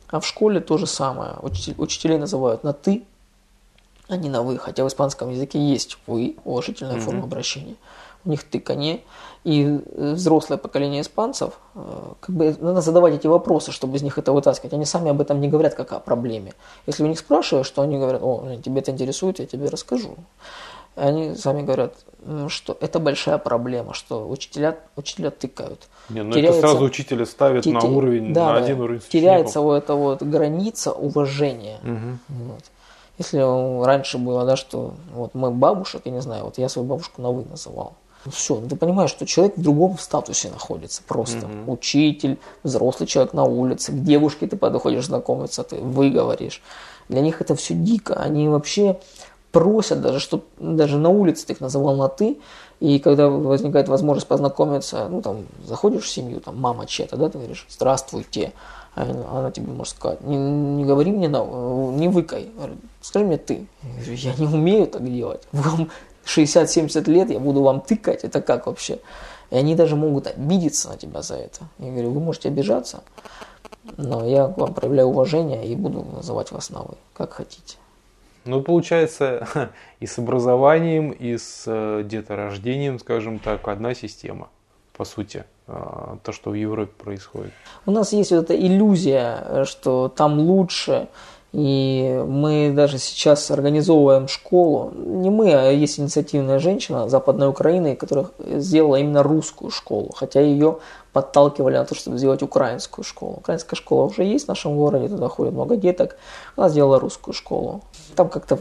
А 0.09 0.21
в 0.21 0.27
школе 0.27 0.61
то 0.61 0.79
же 0.79 0.87
самое. 0.87 1.37
Учителей 1.43 2.19
называют 2.19 2.63
на 2.65 2.73
«ты», 2.73 3.05
а 4.09 4.17
не 4.17 4.29
на 4.29 4.43
«вы». 4.43 4.59
Хотя 4.59 4.85
в 4.85 4.89
испанском 4.89 5.31
языке 5.31 5.59
есть 5.59 5.99
«вы», 6.07 6.37
уважительная 6.45 7.01
форма 7.01 7.25
обращения. 7.25 7.77
У 8.25 8.31
них 8.31 8.45
тыканье. 8.45 9.01
И 9.45 9.63
э, 9.65 10.13
взрослое 10.15 10.57
поколение 10.57 11.03
испанцев, 11.03 11.53
э, 11.75 12.13
как 12.21 12.35
бы 12.35 12.57
надо 12.59 12.81
задавать 12.81 13.15
эти 13.15 13.27
вопросы, 13.27 13.73
чтобы 13.73 13.99
из 13.99 14.03
них 14.03 14.17
это 14.17 14.33
вытаскивать. 14.33 14.73
Они 14.73 14.87
сами 14.87 15.11
об 15.11 15.21
этом 15.21 15.41
не 15.41 15.49
говорят 15.49 15.75
как 15.75 15.93
о 15.93 16.01
проблеме. 16.01 16.55
Если 16.87 17.03
у 17.03 17.07
них 17.07 17.19
спрашиваешь, 17.19 17.67
что 17.67 17.83
они 17.83 17.99
говорят, 17.99 18.23
о, 18.23 18.57
тебе 18.65 18.81
это 18.81 18.91
интересует, 18.91 19.41
я 19.41 19.47
тебе 19.47 19.69
расскажу. 19.69 20.17
Они 20.97 21.35
сами 21.35 21.63
говорят, 21.63 21.95
что 22.49 22.79
это 22.81 23.01
большая 23.01 23.39
проблема, 23.39 23.95
что 23.95 24.29
учителя, 24.29 24.79
учителя 24.97 25.31
тыкают. 25.31 25.89
Не, 26.09 26.23
ну 26.23 26.33
теряется, 26.33 26.61
это 26.61 26.69
сразу 26.69 26.85
учителя 26.85 27.27
ставит 27.27 27.67
на 27.67 27.81
уровень, 27.81 28.33
да, 28.33 28.53
на 28.53 28.57
один 28.59 28.81
уровень 28.81 29.01
Теряется 29.01 29.61
вот 29.61 29.83
эта 29.83 29.95
вот 29.95 30.23
граница 30.23 30.93
уважения. 30.93 31.81
Угу. 31.83 32.45
Вот. 32.53 32.65
Если 33.19 33.85
раньше 33.85 34.19
было, 34.19 34.45
да, 34.45 34.57
что 34.57 34.95
вот 35.13 35.35
мы 35.35 35.51
бабушек, 35.51 36.03
я 36.05 36.13
не 36.13 36.21
знаю, 36.21 36.45
вот 36.45 36.59
я 36.59 36.69
свою 36.69 36.89
бабушку 36.89 37.23
на 37.23 37.31
вы 37.31 37.45
называл. 37.45 37.95
Все, 38.31 38.59
ну 38.59 38.69
ты 38.69 38.77
понимаешь, 38.77 39.11
что 39.11 39.27
человек 39.27 39.57
в 39.57 39.63
другом 39.63 39.99
статусе 39.99 40.51
находится 40.51 41.03
просто. 41.07 41.47
Угу. 41.47 41.73
Учитель, 41.73 42.39
взрослый 42.63 43.07
человек 43.07 43.35
на 43.35 43.45
улице, 43.45 43.93
к 43.93 44.03
девушке 44.03 44.47
ты 44.47 44.57
подходишь 44.57 45.07
знакомиться, 45.07 45.63
ты 45.63 45.77
выговоришь. 45.77 46.63
Для 47.09 47.21
них 47.21 47.43
это 47.43 47.55
все 47.55 47.75
дико. 47.75 48.15
Они 48.15 48.49
вообще 48.49 48.99
просят 49.53 50.01
даже, 50.01 50.19
что 50.19 50.45
даже 50.59 50.99
на 50.99 51.11
улице 51.11 51.47
ты 51.47 51.53
их 51.53 51.61
называл 51.61 51.97
на 51.97 52.09
ты, 52.09 52.39
и 52.81 52.99
когда 52.99 53.29
возникает 53.29 53.89
возможность 53.89 54.27
познакомиться, 54.27 55.07
ну 55.09 55.23
там 55.23 55.47
заходишь 55.65 56.05
в 56.05 56.09
семью, 56.09 56.41
там 56.41 56.61
мама 56.61 56.87
чья-то, 56.87 57.17
да, 57.17 57.29
ты 57.29 57.39
говоришь, 57.39 57.67
здравствуйте, 57.71 58.53
она 58.95 59.51
тебе 59.51 59.73
может 59.73 59.97
сказать, 59.97 60.21
не, 60.23 60.37
не 60.37 60.85
говори 60.85 61.11
мне, 61.11 61.29
на, 61.29 61.45
не 61.93 62.09
выкай, 62.09 62.51
скажи 63.01 63.25
мне 63.25 63.39
ты. 63.39 63.67
Я, 64.07 64.35
не 64.35 64.47
умею 64.47 64.87
так 64.87 65.05
делать. 65.05 65.43
Вам 65.53 65.91
60-70 66.25 67.11
лет, 67.11 67.31
я 67.31 67.41
буду 67.41 67.63
вам 67.63 67.81
тыкать, 67.81 68.25
это 68.25 68.41
как 68.41 68.67
вообще? 68.67 69.01
И 69.51 69.57
они 69.57 69.75
даже 69.75 69.97
могут 69.97 70.27
обидеться 70.27 70.89
на 70.89 70.97
тебя 70.97 71.23
за 71.23 71.37
это. 71.37 71.65
Я 71.79 71.91
говорю, 71.91 72.11
вы 72.11 72.21
можете 72.21 72.49
обижаться, 72.49 73.03
но 73.97 74.25
я 74.25 74.49
к 74.49 74.57
вам 74.59 74.75
проявляю 74.75 75.09
уважение 75.09 75.67
и 75.67 75.75
буду 75.75 76.03
называть 76.03 76.53
вас 76.53 76.71
на 76.71 76.83
вы, 76.83 76.95
как 77.13 77.33
хотите. 77.33 77.77
Ну, 78.45 78.63
получается, 78.63 79.71
и 80.01 80.07
с 80.07 80.19
образованием, 80.19 81.11
и 81.11 81.37
с 81.37 81.65
э, 81.67 82.03
деторождением, 82.05 82.99
скажем 82.99 83.39
так, 83.39 83.67
одна 83.69 83.95
система, 83.95 84.49
по 84.97 85.05
сути, 85.05 85.45
то, 85.67 86.33
что 86.33 86.51
в 86.51 86.55
Европе 86.55 86.93
происходит. 87.03 87.53
У 87.87 87.91
нас 87.91 88.13
есть 88.13 88.31
вот 88.33 88.45
эта 88.45 88.55
иллюзия, 88.57 89.65
что 89.65 90.09
там 90.09 90.39
лучше, 90.39 91.09
и 91.55 92.21
мы 92.27 92.73
даже 92.75 92.99
сейчас 92.99 93.49
организовываем 93.49 94.27
школу. 94.27 94.93
Не 94.97 95.31
мы, 95.31 95.55
а 95.55 95.71
есть 95.71 96.01
инициативная 96.01 96.59
женщина 96.59 97.09
Западной 97.09 97.49
Украины, 97.49 97.95
которая 97.95 98.27
сделала 98.57 98.97
именно 98.97 99.23
русскую 99.23 99.71
школу. 99.71 100.11
Хотя 100.17 100.41
ее 100.41 100.81
подталкивали 101.13 101.77
на 101.77 101.85
то, 101.85 101.95
чтобы 101.95 102.19
сделать 102.19 102.43
украинскую 102.43 103.05
школу. 103.05 103.35
Украинская 103.35 103.77
школа 103.77 104.07
уже 104.07 104.25
есть 104.25 104.47
в 104.47 104.49
нашем 104.49 104.77
городе, 104.77 105.09
туда 105.09 105.29
ходит 105.29 105.53
много 105.53 105.77
деток. 105.77 106.17
Она 106.57 106.69
сделала 106.69 106.99
русскую 106.99 107.33
школу. 107.33 107.83
Там 108.17 108.31
как-то 108.31 108.59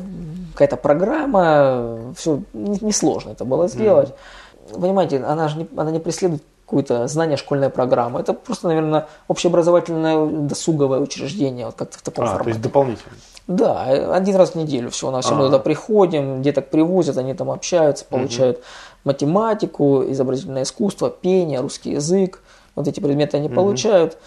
какая-то 0.54 0.78
программа, 0.78 2.14
все 2.16 2.44
несложно 2.54 3.30
не 3.30 3.34
это 3.34 3.44
было 3.44 3.68
сделать. 3.68 4.10
Mm. 4.10 4.80
Понимаете, 4.82 5.18
она 5.18 5.48
же 5.48 5.58
не, 5.58 5.68
она 5.76 5.90
не 5.90 6.00
преследует 6.00 6.44
какое-то 6.74 7.08
знание 7.08 7.38
школьной 7.38 7.70
программы. 7.70 8.20
Это 8.20 8.34
просто, 8.34 8.68
наверное, 8.68 9.08
общеобразовательное 9.28 10.26
досуговое 10.26 11.00
учреждение, 11.00 11.68
вот 11.68 11.76
как-то 11.76 12.00
в 12.00 12.02
таком 12.02 12.26
а, 12.26 12.28
формате. 12.28 12.44
то 12.44 12.50
есть 12.50 12.62
дополнительно. 12.62 13.14
Да, 13.46 13.84
один 13.84 14.36
раз 14.38 14.52
в 14.52 14.56
неделю 14.56 14.90
все, 14.90 15.12
на 15.12 15.22
все 15.22 15.36
мы 15.36 15.46
туда 15.46 15.60
приходим, 15.60 16.42
деток 16.42 16.70
привозят, 16.70 17.18
они 17.18 17.34
там 17.34 17.52
общаются, 17.52 18.06
получают 18.06 18.58
угу. 18.58 18.66
математику, 19.04 20.04
изобразительное 20.08 20.64
искусство, 20.64 21.10
пение, 21.10 21.60
русский 21.60 21.92
язык. 21.92 22.42
Вот 22.76 22.88
эти 22.88 23.00
предметы 23.00 23.38
они 23.38 23.48
угу. 23.48 23.56
получают. 23.56 24.18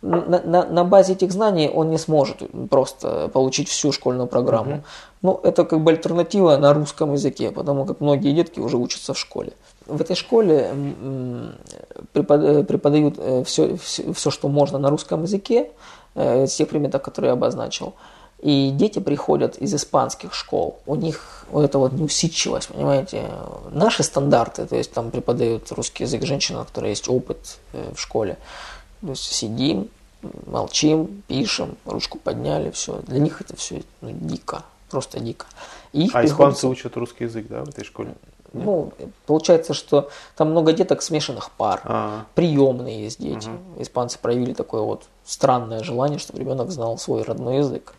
На, 0.00 0.40
на, 0.44 0.64
на 0.64 0.84
базе 0.84 1.14
этих 1.14 1.32
знаний 1.32 1.68
он 1.68 1.90
не 1.90 1.98
сможет 1.98 2.42
просто 2.70 3.28
получить 3.32 3.68
всю 3.68 3.90
школьную 3.90 4.28
программу. 4.28 4.74
Угу. 4.74 4.82
Ну, 5.22 5.40
это 5.42 5.64
как 5.64 5.80
бы 5.80 5.90
альтернатива 5.90 6.56
на 6.58 6.72
русском 6.74 7.14
языке, 7.14 7.50
потому 7.50 7.84
как 7.84 8.00
многие 8.00 8.32
детки 8.32 8.60
уже 8.60 8.76
учатся 8.76 9.14
в 9.14 9.18
школе 9.18 9.54
в 9.88 10.00
этой 10.00 10.16
школе 10.16 10.70
преподают 12.12 13.18
все, 13.46 13.76
все, 13.76 14.12
все, 14.12 14.30
что 14.30 14.48
можно 14.48 14.78
на 14.78 14.90
русском 14.90 15.22
языке, 15.22 15.70
э, 16.14 16.44
из 16.44 16.54
тех 16.54 16.68
предметов, 16.68 17.02
которые 17.02 17.30
я 17.30 17.32
обозначил. 17.32 17.94
И 18.40 18.70
дети 18.70 19.00
приходят 19.00 19.56
из 19.58 19.74
испанских 19.74 20.32
школ. 20.32 20.78
У 20.86 20.94
них 20.94 21.44
вот 21.50 21.64
это 21.64 21.78
вот 21.78 21.92
неусидчивость, 21.92 22.68
понимаете. 22.68 23.24
Наши 23.72 24.04
стандарты, 24.04 24.66
то 24.66 24.76
есть 24.76 24.92
там 24.92 25.10
преподают 25.10 25.72
русский 25.72 26.04
язык 26.04 26.24
женщина, 26.24 26.60
у 26.60 26.64
которой 26.64 26.90
есть 26.90 27.08
опыт 27.08 27.58
э, 27.72 27.92
в 27.94 28.00
школе. 28.00 28.38
То 29.00 29.08
есть 29.08 29.24
сидим, 29.24 29.88
молчим, 30.46 31.22
пишем, 31.26 31.76
ручку 31.84 32.18
подняли, 32.18 32.70
все. 32.70 33.00
Для 33.06 33.18
них 33.18 33.40
это 33.40 33.56
все 33.56 33.82
ну, 34.00 34.10
дико, 34.12 34.62
просто 34.88 35.18
дико. 35.18 35.46
И 35.92 36.04
их 36.04 36.14
а 36.14 36.20
приходится... 36.20 36.34
испанцы 36.34 36.68
учат 36.68 36.96
русский 36.96 37.24
язык, 37.24 37.46
да, 37.48 37.64
в 37.64 37.70
этой 37.70 37.84
школе? 37.84 38.14
Ну, 38.52 38.92
получается, 39.26 39.74
что 39.74 40.10
там 40.36 40.50
много 40.50 40.72
деток 40.72 41.02
смешанных 41.02 41.50
пар, 41.50 41.80
А-а-а. 41.84 42.24
приемные 42.34 43.04
есть 43.04 43.20
дети. 43.20 43.48
Угу. 43.48 43.82
Испанцы 43.82 44.18
проявили 44.18 44.52
такое 44.52 44.82
вот 44.82 45.04
странное 45.24 45.82
желание, 45.82 46.18
чтобы 46.18 46.40
ребенок 46.40 46.70
знал 46.70 46.98
свой 46.98 47.22
родной 47.22 47.58
язык. 47.58 47.94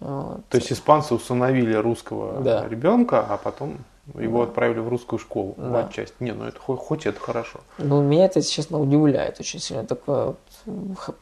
Вот. 0.00 0.40
То 0.48 0.56
есть 0.56 0.72
испанцы 0.72 1.14
установили 1.14 1.74
русского 1.74 2.40
да. 2.40 2.66
ребенка, 2.66 3.20
а 3.20 3.36
потом 3.36 3.78
его 4.18 4.38
да. 4.38 4.48
отправили 4.48 4.80
в 4.80 4.88
русскую 4.88 5.18
школу, 5.18 5.54
да. 5.56 5.68
в 5.68 5.76
отчасти. 5.76 6.14
Не, 6.20 6.32
ну 6.32 6.44
это 6.46 6.58
хоть, 6.58 6.78
хоть 6.80 7.06
это 7.06 7.20
хорошо. 7.20 7.60
Ну, 7.78 8.02
меня 8.02 8.24
это, 8.24 8.42
честно, 8.42 8.80
удивляет 8.80 9.38
очень 9.40 9.60
сильно. 9.60 9.84
Такое 9.84 10.34
вот 10.64 11.16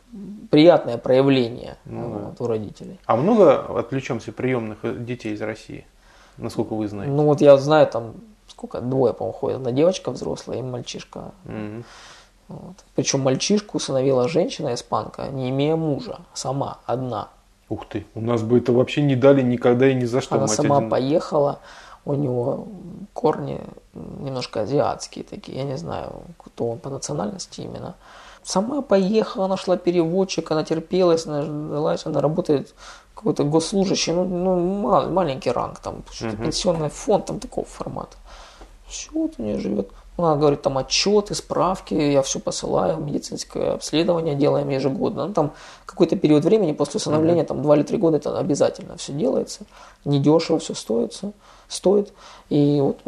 приятное 0.50 0.96
проявление 0.96 1.76
ну, 1.84 2.08
вот, 2.08 2.34
да. 2.38 2.44
у 2.44 2.48
родителей. 2.48 2.98
А 3.06 3.16
много 3.16 3.78
отвлечемся 3.78 4.32
приемных 4.32 4.78
детей 5.04 5.34
из 5.34 5.42
России? 5.42 5.86
Насколько 6.36 6.74
вы 6.74 6.88
знаете? 6.88 7.12
Ну 7.12 7.24
вот 7.24 7.40
я 7.40 7.56
знаю, 7.56 7.88
там 7.88 8.14
сколько, 8.48 8.80
двое, 8.80 9.12
по-моему, 9.12 9.38
ходят. 9.38 9.56
Одна 9.58 9.72
девочка 9.72 10.10
взрослая 10.10 10.58
и 10.58 10.62
мальчишка. 10.62 11.32
Mm-hmm. 11.44 11.84
Вот. 12.48 12.76
Причем 12.94 13.20
мальчишку 13.20 13.76
усыновила 13.76 14.28
женщина 14.28 14.74
испанка, 14.74 15.28
не 15.28 15.50
имея 15.50 15.76
мужа, 15.76 16.20
сама, 16.32 16.78
одна. 16.86 17.28
Ух 17.68 17.86
ты, 17.86 18.06
у 18.14 18.20
нас 18.22 18.42
бы 18.42 18.58
это 18.58 18.72
вообще 18.72 19.02
не 19.02 19.14
дали 19.14 19.42
никогда 19.42 19.88
и 19.88 19.94
ни 19.94 20.06
за 20.06 20.22
что. 20.22 20.36
Она 20.36 20.48
сама 20.48 20.78
один... 20.78 20.88
поехала, 20.88 21.60
у 22.06 22.14
него 22.14 22.66
корни 23.12 23.60
немножко 23.92 24.62
азиатские 24.62 25.24
такие, 25.24 25.58
я 25.58 25.64
не 25.64 25.76
знаю, 25.76 26.22
кто 26.38 26.70
он 26.70 26.78
по 26.78 26.88
национальности 26.88 27.60
именно. 27.60 27.96
Сама 28.42 28.80
поехала, 28.80 29.46
нашла 29.46 29.76
переводчика, 29.76 30.54
она 30.54 30.64
терпелась, 30.64 31.26
она 31.26 31.42
ждалась, 31.42 32.06
она 32.06 32.22
работает 32.22 32.74
какой-то 33.14 33.44
госслужащий, 33.44 34.14
ну, 34.14 34.24
ну 34.24 35.10
маленький 35.10 35.50
ранг, 35.50 35.80
там, 35.80 35.96
угу. 35.96 36.36
пенсионный 36.36 36.88
фонд, 36.88 37.26
там 37.26 37.40
такого 37.40 37.66
формата. 37.66 38.16
Все, 38.88 39.10
вот 39.12 39.34
у 39.38 39.42
нее 39.42 39.58
живет. 39.58 39.90
Она 40.16 40.34
говорит, 40.34 40.62
там 40.62 40.76
отчеты, 40.78 41.34
справки, 41.34 41.94
я 41.94 42.22
все 42.22 42.40
посылаю, 42.40 42.98
медицинское 42.98 43.74
обследование 43.74 44.34
делаем 44.34 44.68
ежегодно. 44.68 45.28
Ну, 45.28 45.32
там 45.32 45.52
какой-то 45.86 46.16
период 46.16 46.44
времени 46.44 46.72
после 46.72 46.98
усыновления, 46.98 47.44
там 47.44 47.62
2 47.62 47.76
или 47.76 47.82
3 47.84 47.98
года, 47.98 48.16
это 48.16 48.36
обязательно 48.36 48.96
все 48.96 49.12
делается. 49.12 49.60
Недешево 50.04 50.58
все 50.58 50.74
стоится, 50.74 51.32
стоит. 51.68 52.12
И 52.48 52.80
вот 52.80 52.98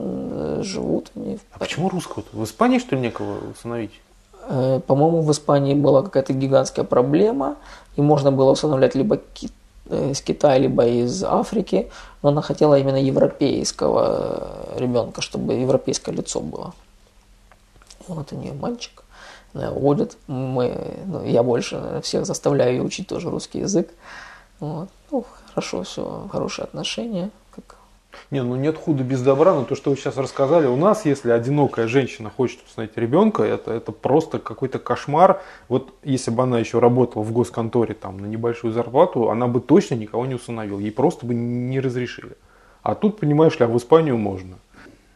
живут 0.64 1.10
они. 1.16 1.40
А 1.52 1.58
почему 1.58 1.88
русского? 1.88 2.22
В 2.32 2.44
Испании, 2.44 2.78
что 2.78 2.94
ли, 2.94 3.02
некого 3.02 3.50
усыновить? 3.50 3.92
Э, 4.48 4.80
по-моему, 4.86 5.22
в 5.22 5.30
Испании 5.30 5.74
была 5.74 6.02
какая-то 6.02 6.32
гигантская 6.32 6.84
проблема, 6.84 7.56
и 7.96 8.02
можно 8.02 8.32
было 8.32 8.52
усыновлять 8.52 8.94
либо 8.94 9.16
кит 9.16 9.52
из 9.90 10.20
Китая, 10.20 10.58
либо 10.58 10.86
из 10.86 11.22
Африки, 11.24 11.90
но 12.22 12.30
она 12.30 12.42
хотела 12.42 12.78
именно 12.78 13.00
европейского 13.02 14.68
ребенка, 14.76 15.20
чтобы 15.20 15.54
европейское 15.54 16.14
лицо 16.14 16.40
было. 16.40 16.74
Вот 18.08 18.32
у 18.32 18.36
нее 18.36 18.52
мальчик, 18.52 19.02
она 19.52 19.70
водит, 19.70 20.16
мы, 20.26 20.98
ну, 21.06 21.24
я 21.24 21.42
больше 21.42 22.00
всех 22.02 22.26
заставляю 22.26 22.72
ее 22.72 22.82
учить 22.82 23.08
тоже 23.08 23.30
русский 23.30 23.60
язык. 23.60 23.90
Вот. 24.60 24.88
Ну, 25.10 25.24
хорошо, 25.48 25.82
все, 25.82 26.28
хорошие 26.30 26.64
отношения. 26.64 27.30
Не, 28.30 28.42
ну 28.42 28.56
нет 28.56 28.76
худа 28.76 29.02
без 29.02 29.22
добра, 29.22 29.54
но 29.54 29.64
то, 29.64 29.74
что 29.74 29.90
вы 29.90 29.96
сейчас 29.96 30.16
рассказали, 30.16 30.66
у 30.66 30.76
нас, 30.76 31.04
если 31.04 31.30
одинокая 31.30 31.86
женщина 31.86 32.30
хочет 32.30 32.60
установить 32.64 32.96
ребенка, 32.96 33.42
это, 33.42 33.72
это 33.72 33.92
просто 33.92 34.38
какой-то 34.38 34.78
кошмар. 34.78 35.42
Вот 35.68 35.94
если 36.04 36.30
бы 36.30 36.42
она 36.42 36.58
еще 36.58 36.78
работала 36.78 37.22
в 37.22 37.32
госконторе 37.32 37.94
там 37.94 38.18
на 38.18 38.26
небольшую 38.26 38.72
зарплату, 38.72 39.30
она 39.30 39.46
бы 39.46 39.60
точно 39.60 39.94
никого 39.94 40.26
не 40.26 40.34
усыновила, 40.34 40.78
ей 40.78 40.92
просто 40.92 41.26
бы 41.26 41.34
не 41.34 41.80
разрешили. 41.80 42.36
А 42.82 42.94
тут, 42.94 43.18
понимаешь 43.20 43.58
ли, 43.58 43.64
а 43.64 43.68
в 43.68 43.76
Испанию 43.76 44.16
можно. 44.16 44.58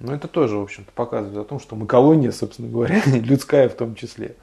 Но 0.01 0.15
это 0.15 0.29
тоже, 0.29 0.57
в 0.57 0.63
общем-то, 0.63 0.91
показывает 0.93 1.39
о 1.39 1.49
том, 1.49 1.61
что 1.61 1.77
мы 1.77 1.87
колония, 1.87 2.31
собственно 2.31 2.69
говоря, 2.69 3.01
людская 3.07 3.69
в 3.69 3.75
том 3.75 3.95
числе. 3.95 4.37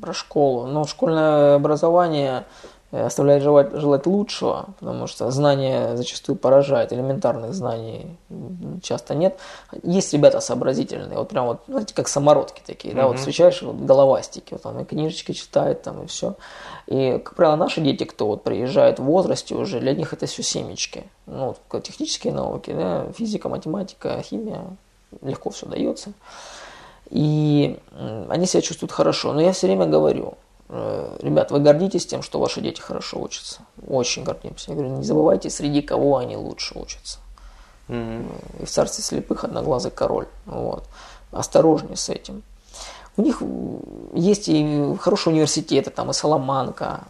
Про 0.00 0.12
школу. 0.12 0.66
Но 0.66 0.84
школьное 0.84 1.54
образование 1.54 2.44
оставляет 2.92 3.42
желать, 3.42 3.72
желать 3.72 4.06
лучшего, 4.06 4.70
потому 4.78 5.06
что 5.06 5.30
знания 5.30 5.96
зачастую 5.96 6.36
поражают, 6.36 6.92
элементарных 6.92 7.54
знаний 7.54 8.16
часто 8.82 9.14
нет. 9.14 9.38
Есть 9.82 10.12
ребята 10.12 10.40
сообразительные, 10.40 11.18
вот 11.18 11.28
прям 11.28 11.46
вот, 11.46 11.60
знаете, 11.68 11.94
как 11.94 12.08
самородки 12.08 12.62
такие, 12.66 12.94
да, 12.94 13.06
вот 13.06 13.18
встречаешь 13.18 13.62
вот 13.62 13.76
головастики, 13.76 14.54
вот 14.54 14.62
там 14.62 14.80
и 14.80 14.84
книжечки 14.84 15.32
читает, 15.32 15.82
там 15.82 16.02
и 16.02 16.06
все. 16.06 16.34
И, 16.86 17.20
как 17.24 17.36
правило, 17.36 17.56
наши 17.56 17.80
дети, 17.80 18.04
кто 18.04 18.26
вот 18.26 18.42
приезжает 18.42 18.98
в 18.98 19.04
возрасте 19.04 19.54
уже, 19.54 19.78
для 19.80 19.94
них 19.94 20.12
это 20.12 20.26
все 20.26 20.42
семечки. 20.42 21.04
Ну, 21.26 21.54
вот, 21.70 21.82
технические 21.84 22.32
науки, 22.32 22.72
да, 22.72 23.06
физика, 23.16 23.48
математика, 23.48 24.20
химия, 24.22 24.64
легко 25.22 25.50
все 25.50 25.66
дается. 25.66 26.12
И 27.10 27.78
они 28.28 28.46
себя 28.46 28.62
чувствуют 28.62 28.92
хорошо. 28.92 29.32
Но 29.32 29.40
я 29.40 29.52
все 29.52 29.66
время 29.66 29.86
говорю, 29.86 30.34
э, 30.34 30.49
ребят, 30.70 31.50
вы 31.50 31.60
гордитесь 31.60 32.06
тем, 32.06 32.22
что 32.22 32.38
ваши 32.38 32.60
дети 32.60 32.80
хорошо 32.80 33.20
учатся. 33.20 33.60
Очень 33.86 34.24
гордимся. 34.24 34.70
Я 34.70 34.76
говорю, 34.76 34.96
не 34.96 35.04
забывайте, 35.04 35.50
среди 35.50 35.82
кого 35.82 36.18
они 36.18 36.36
лучше 36.36 36.78
учатся. 36.78 37.18
Mm-hmm. 37.88 38.62
И 38.62 38.64
в 38.64 38.70
царстве 38.70 39.02
слепых 39.02 39.44
одноглазый 39.44 39.90
король. 39.90 40.28
Вот. 40.46 40.84
Осторожнее 41.32 41.96
с 41.96 42.08
этим. 42.08 42.42
У 43.16 43.22
них 43.22 43.42
есть 44.14 44.48
и 44.48 44.96
хорошие 45.00 45.32
университеты, 45.32 45.90
там 45.90 46.10
и 46.10 46.12
Соломанка, 46.12 47.00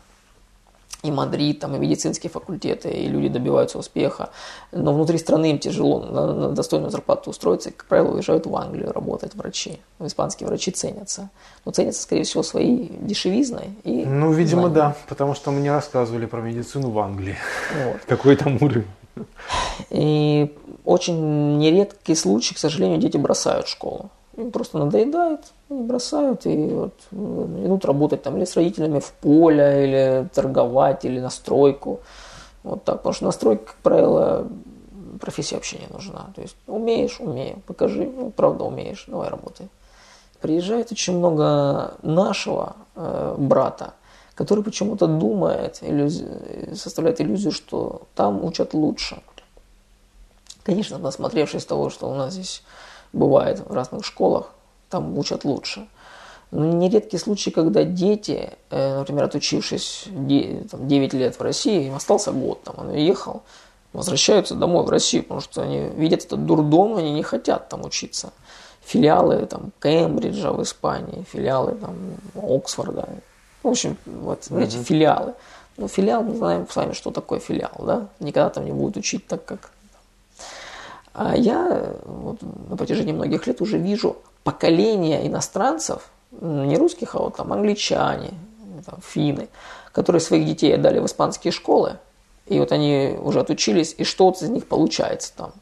и 1.02 1.10
Мадрид, 1.10 1.60
там 1.60 1.74
и 1.76 1.78
медицинские 1.78 2.30
факультеты, 2.30 2.90
и 2.90 3.08
люди 3.08 3.28
добиваются 3.28 3.78
успеха. 3.78 4.30
Но 4.72 4.92
внутри 4.92 5.18
страны 5.18 5.50
им 5.52 5.58
тяжело 5.58 6.00
на, 6.00 6.32
на 6.32 6.48
достойную 6.50 6.90
зарплату 6.90 7.30
устроиться, 7.30 7.70
и, 7.70 7.72
как 7.72 7.86
правило, 7.86 8.14
уезжают 8.14 8.46
в 8.46 8.54
Англию 8.54 8.92
работать 8.92 9.34
врачи. 9.34 9.80
Испанские 9.98 10.48
врачи 10.48 10.70
ценятся. 10.70 11.30
Но 11.64 11.72
ценятся, 11.72 12.02
скорее 12.02 12.24
всего, 12.24 12.42
своей 12.42 12.92
дешевизной. 13.00 13.70
И 13.84 14.04
ну, 14.04 14.32
видимо, 14.32 14.68
знанием. 14.68 14.74
да, 14.74 14.96
потому 15.08 15.34
что 15.34 15.50
мне 15.50 15.72
рассказывали 15.72 16.26
про 16.26 16.40
медицину 16.40 16.90
в 16.90 16.98
Англии. 16.98 17.36
Вот. 17.84 18.00
Какой 18.06 18.36
там 18.36 18.58
уровень. 18.60 18.86
И 19.90 20.54
очень 20.84 21.58
нередкий 21.58 22.14
случай, 22.14 22.54
к 22.54 22.58
сожалению, 22.58 22.98
дети 22.98 23.16
бросают 23.16 23.68
школу. 23.68 24.10
Им 24.40 24.50
просто 24.50 24.78
надоедает, 24.78 25.40
они 25.68 25.82
бросают 25.82 26.46
и 26.46 26.68
вот 26.68 26.94
идут 27.12 27.84
работать 27.84 28.22
там 28.22 28.36
или 28.36 28.44
с 28.44 28.56
родителями 28.56 28.98
в 28.98 29.12
поле, 29.12 29.84
или 29.84 30.28
торговать, 30.32 31.04
или 31.04 31.20
на 31.20 31.30
стройку. 31.30 32.00
Вот 32.62 32.84
так, 32.84 32.96
потому 32.96 33.12
что 33.12 33.24
на 33.26 33.32
стройке, 33.32 33.64
как 33.66 33.76
правило, 33.76 34.46
профессия 35.20 35.56
вообще 35.56 35.78
не 35.78 35.88
нужна. 35.92 36.30
То 36.34 36.40
есть 36.40 36.56
умеешь, 36.66 37.20
умею, 37.20 37.60
покажи, 37.66 38.04
ну, 38.04 38.30
правда 38.30 38.64
умеешь, 38.64 39.04
давай 39.08 39.28
работай. 39.28 39.68
Приезжает 40.40 40.90
очень 40.90 41.18
много 41.18 41.94
нашего 42.02 42.76
э, 42.96 43.34
брата, 43.36 43.92
который 44.34 44.64
почему-то 44.64 45.06
думает, 45.06 45.80
иллюзи... 45.82 46.26
составляет 46.74 47.20
иллюзию, 47.20 47.52
что 47.52 48.02
там 48.14 48.42
учат 48.42 48.72
лучше. 48.72 49.22
Конечно, 50.62 50.98
насмотревшись 50.98 51.66
того, 51.66 51.90
что 51.90 52.10
у 52.10 52.14
нас 52.14 52.32
здесь 52.32 52.62
бывает 53.12 53.60
в 53.66 53.72
разных 53.72 54.04
школах, 54.04 54.52
там 54.88 55.16
учат 55.18 55.44
лучше. 55.44 55.86
Но 56.50 56.64
нередки 56.64 57.16
случаи, 57.16 57.50
когда 57.50 57.84
дети, 57.84 58.50
э, 58.70 58.98
например, 58.98 59.24
отучившись 59.24 60.04
9 60.06 61.12
лет 61.14 61.38
в 61.38 61.42
России, 61.42 61.86
им 61.86 61.94
остался 61.94 62.32
год, 62.32 62.64
там, 62.64 62.74
он 62.78 62.88
уехал, 62.88 63.42
возвращаются 63.92 64.54
домой 64.54 64.84
в 64.84 64.90
Россию, 64.90 65.22
потому 65.22 65.40
что 65.40 65.62
они 65.62 65.88
видят 65.96 66.24
этот 66.24 66.44
дурдом, 66.46 66.96
они 66.96 67.12
не 67.12 67.22
хотят 67.22 67.68
там 67.68 67.84
учиться. 67.84 68.32
Филиалы 68.84 69.46
там, 69.46 69.70
Кембриджа 69.80 70.52
в 70.52 70.62
Испании, 70.62 71.24
филиалы 71.30 71.76
там, 71.76 71.94
Оксфорда. 72.34 73.08
В 73.62 73.68
общем, 73.68 73.96
вот 74.06 74.40
mm-hmm. 74.40 74.82
филиалы. 74.82 75.34
Ну, 75.76 75.86
филиал, 75.86 76.22
мы 76.22 76.34
знаем 76.34 76.66
с 76.68 76.74
вами, 76.74 76.92
что 76.92 77.10
такое 77.10 77.38
филиал, 77.38 77.74
да? 77.78 78.08
Никогда 78.18 78.50
там 78.50 78.64
не 78.64 78.72
будет 78.72 78.96
учить 78.96 79.26
так, 79.26 79.44
как 79.44 79.70
а 81.12 81.36
я 81.36 81.94
вот, 82.04 82.38
на 82.68 82.76
протяжении 82.76 83.12
многих 83.12 83.46
лет 83.46 83.60
уже 83.60 83.78
вижу 83.78 84.16
поколение 84.44 85.26
иностранцев, 85.26 86.10
не 86.40 86.76
русских, 86.76 87.14
а 87.14 87.18
вот 87.18 87.36
там 87.36 87.52
англичане, 87.52 88.30
там, 88.86 89.00
финны, 89.02 89.48
которые 89.92 90.20
своих 90.20 90.46
детей 90.46 90.74
отдали 90.74 91.00
в 91.00 91.06
испанские 91.06 91.52
школы, 91.52 91.96
и 92.46 92.58
вот 92.58 92.72
они 92.72 93.16
уже 93.20 93.40
отучились, 93.40 93.94
и 93.98 94.04
что-то 94.04 94.44
из 94.44 94.50
них 94.50 94.66
получается 94.66 95.32
там. 95.36 95.52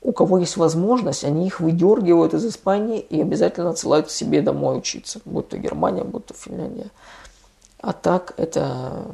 У 0.00 0.12
кого 0.12 0.38
есть 0.38 0.56
возможность, 0.56 1.24
они 1.24 1.46
их 1.46 1.60
выдергивают 1.60 2.32
из 2.32 2.46
Испании 2.46 3.00
и 3.00 3.20
обязательно 3.20 3.70
отсылают 3.70 4.06
к 4.06 4.10
себе 4.10 4.42
домой 4.42 4.78
учиться, 4.78 5.20
будь 5.24 5.48
то 5.48 5.58
Германия, 5.58 6.04
будь 6.04 6.26
то 6.26 6.34
Финляндия. 6.34 6.90
А 7.80 7.92
так 7.92 8.34
это 8.36 9.06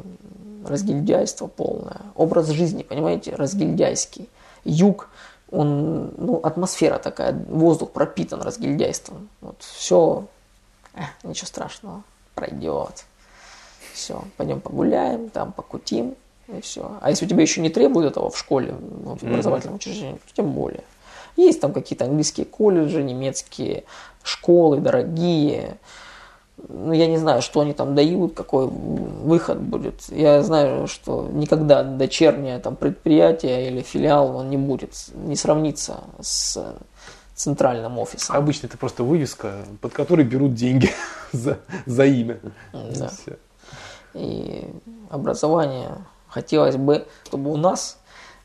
разгильдяйство 0.66 1.46
полное. 1.46 2.00
Образ 2.14 2.48
жизни, 2.48 2.82
понимаете, 2.82 3.34
разгильдяйский 3.34 4.28
юг, 4.64 5.08
он, 5.50 6.12
ну, 6.16 6.40
атмосфера 6.42 6.98
такая, 6.98 7.32
воздух 7.48 7.90
пропитан 7.92 8.42
разгильдяйством. 8.42 9.28
Вот 9.40 9.56
все, 9.62 10.26
э, 10.94 11.00
ничего 11.22 11.46
страшного, 11.46 12.02
пройдет. 12.34 13.04
Все, 13.92 14.24
пойдем 14.36 14.60
погуляем, 14.60 15.30
там 15.30 15.52
покутим, 15.52 16.16
и 16.48 16.60
все. 16.60 16.98
А 17.00 17.10
если 17.10 17.26
у 17.26 17.28
тебя 17.28 17.42
еще 17.42 17.60
не 17.60 17.70
требуют 17.70 18.10
этого 18.10 18.30
в 18.30 18.38
школе, 18.38 18.74
в 18.78 19.22
образовательном 19.22 19.76
учреждении, 19.76 20.16
то 20.16 20.34
тем 20.34 20.52
более. 20.52 20.82
Есть 21.36 21.60
там 21.60 21.72
какие-то 21.72 22.04
английские 22.04 22.46
колледжи, 22.46 23.02
немецкие 23.02 23.84
школы 24.22 24.78
дорогие, 24.78 25.78
ну, 26.56 26.92
я 26.92 27.06
не 27.06 27.18
знаю, 27.18 27.42
что 27.42 27.60
они 27.60 27.72
там 27.72 27.94
дают, 27.94 28.34
какой 28.34 28.66
выход 28.66 29.60
будет. 29.60 30.02
Я 30.08 30.42
знаю, 30.42 30.86
что 30.86 31.28
никогда 31.32 31.82
дочернее 31.82 32.58
там 32.58 32.76
предприятие 32.76 33.68
или 33.68 33.82
филиал 33.82 34.36
он 34.36 34.50
не 34.50 34.56
будет, 34.56 34.92
не 35.14 35.36
сравнится 35.36 36.04
с 36.20 36.76
центральным 37.34 37.98
офисом. 37.98 38.36
Обычно 38.36 38.68
это 38.68 38.78
просто 38.78 39.02
вывеска, 39.02 39.64
под 39.80 39.92
которой 39.92 40.24
берут 40.24 40.54
деньги 40.54 40.90
за, 41.32 41.58
за 41.86 42.04
имя. 42.04 42.38
Да. 42.72 43.10
И 44.14 44.68
образование 45.10 45.98
хотелось 46.28 46.76
бы, 46.76 47.06
чтобы 47.26 47.52
у 47.52 47.56
нас 47.56 47.98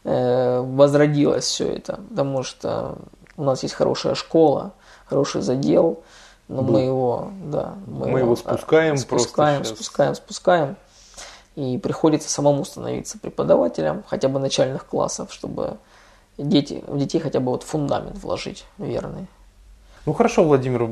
э, 0.03 0.59
возродилось 0.59 1.45
все 1.45 1.67
это, 1.67 1.99
потому 2.09 2.41
что 2.41 2.97
у 3.37 3.43
нас 3.43 3.61
есть 3.61 3.75
хорошая 3.75 4.15
школа, 4.15 4.73
хороший 5.05 5.41
задел, 5.41 6.03
но 6.49 6.63
мы 6.63 6.81
его, 6.81 7.31
да, 7.43 7.75
мы, 7.85 8.07
мы 8.07 8.19
его 8.19 8.35
спускаем, 8.35 8.97
спускаем, 8.97 9.57
просто 9.57 9.75
спускаем, 9.75 10.15
спускаем. 10.15 10.75
И 11.55 11.77
приходится 11.77 12.27
самому 12.27 12.65
становиться 12.65 13.19
преподавателем, 13.19 14.03
хотя 14.07 14.29
бы 14.29 14.39
начальных 14.39 14.85
классов, 14.85 15.31
чтобы 15.31 15.77
дети, 16.39 16.83
в 16.87 16.97
детей 16.97 17.19
хотя 17.19 17.39
бы 17.39 17.51
вот 17.51 17.63
фундамент 17.63 18.17
вложить 18.17 18.65
верный. 18.79 19.27
Ну 20.07 20.13
хорошо, 20.13 20.43
Владимир, 20.43 20.89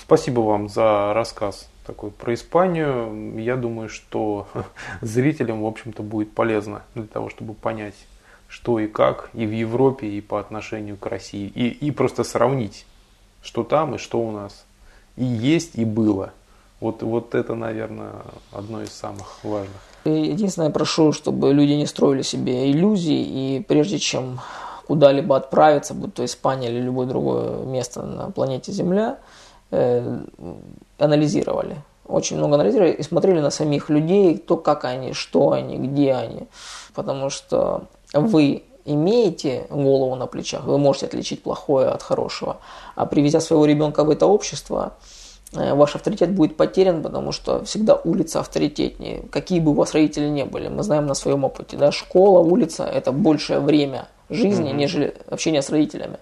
спасибо 0.00 0.40
вам 0.40 0.68
за 0.68 1.12
рассказ 1.12 1.68
такой 1.84 2.12
про 2.12 2.32
Испанию. 2.34 3.36
Я 3.40 3.56
думаю, 3.56 3.88
что 3.88 4.46
зрителям, 5.00 5.62
в 5.62 5.66
общем-то, 5.66 6.04
будет 6.04 6.32
полезно 6.34 6.82
для 6.94 7.06
того, 7.06 7.30
чтобы 7.30 7.54
понять, 7.54 7.96
что 8.46 8.78
и 8.78 8.86
как 8.86 9.30
и 9.32 9.44
в 9.44 9.50
Европе, 9.50 10.06
и 10.06 10.20
по 10.20 10.38
отношению 10.38 10.96
к 10.96 11.06
России. 11.06 11.48
И, 11.52 11.66
и 11.66 11.90
просто 11.90 12.22
сравнить, 12.22 12.86
что 13.42 13.64
там 13.64 13.96
и 13.96 13.98
что 13.98 14.20
у 14.20 14.30
нас 14.30 14.66
и 15.20 15.24
есть, 15.24 15.72
и 15.74 15.84
было. 15.84 16.32
Вот, 16.80 17.02
вот 17.02 17.34
это, 17.34 17.54
наверное, 17.54 18.12
одно 18.52 18.82
из 18.82 18.90
самых 18.90 19.44
важных. 19.44 19.76
Единственное, 20.06 20.70
прошу, 20.70 21.12
чтобы 21.12 21.52
люди 21.52 21.72
не 21.72 21.86
строили 21.86 22.22
себе 22.22 22.70
иллюзий, 22.70 23.22
и 23.22 23.60
прежде 23.60 23.98
чем 23.98 24.40
куда-либо 24.86 25.36
отправиться, 25.36 25.92
будь 25.92 26.14
то 26.14 26.24
Испания 26.24 26.68
или 26.68 26.80
любое 26.80 27.06
другое 27.06 27.64
место 27.66 28.02
на 28.02 28.30
планете 28.30 28.72
Земля, 28.72 29.18
э, 29.70 30.20
анализировали. 30.98 31.76
Очень 32.06 32.38
много 32.38 32.54
анализировали 32.54 32.92
и 32.92 33.02
смотрели 33.02 33.40
на 33.40 33.50
самих 33.50 33.90
людей, 33.90 34.38
то, 34.38 34.56
как 34.56 34.86
они, 34.86 35.12
что 35.12 35.52
они, 35.52 35.76
где 35.76 36.14
они. 36.14 36.48
Потому 36.94 37.28
что 37.28 37.84
вы 38.14 38.64
имеете 38.84 39.66
голову 39.70 40.14
на 40.14 40.26
плечах, 40.26 40.64
вы 40.64 40.78
можете 40.78 41.06
отличить 41.06 41.42
плохое 41.42 41.88
от 41.88 42.02
хорошего. 42.02 42.58
А 42.94 43.06
привезя 43.06 43.40
своего 43.40 43.66
ребенка 43.66 44.04
в 44.04 44.10
это 44.10 44.26
общество, 44.26 44.94
э, 45.54 45.74
ваш 45.74 45.96
авторитет 45.96 46.32
будет 46.34 46.56
потерян, 46.56 47.02
потому 47.02 47.32
что 47.32 47.64
всегда 47.64 47.94
улица 47.94 48.40
авторитетнее, 48.40 49.22
какие 49.30 49.60
бы 49.60 49.72
у 49.72 49.74
вас 49.74 49.94
родители 49.94 50.28
не 50.28 50.44
были. 50.44 50.68
Мы 50.68 50.82
знаем 50.82 51.06
на 51.06 51.14
своем 51.14 51.44
опыте, 51.44 51.76
да, 51.76 51.92
школа, 51.92 52.40
улица– 52.40 52.84
это 52.94 53.12
большее 53.12 53.60
время 53.60 54.08
жизни, 54.28 54.70
mm-hmm. 54.70 54.76
нежели 54.76 55.14
общение 55.28 55.62
с 55.62 55.70
родителями. 55.70 56.18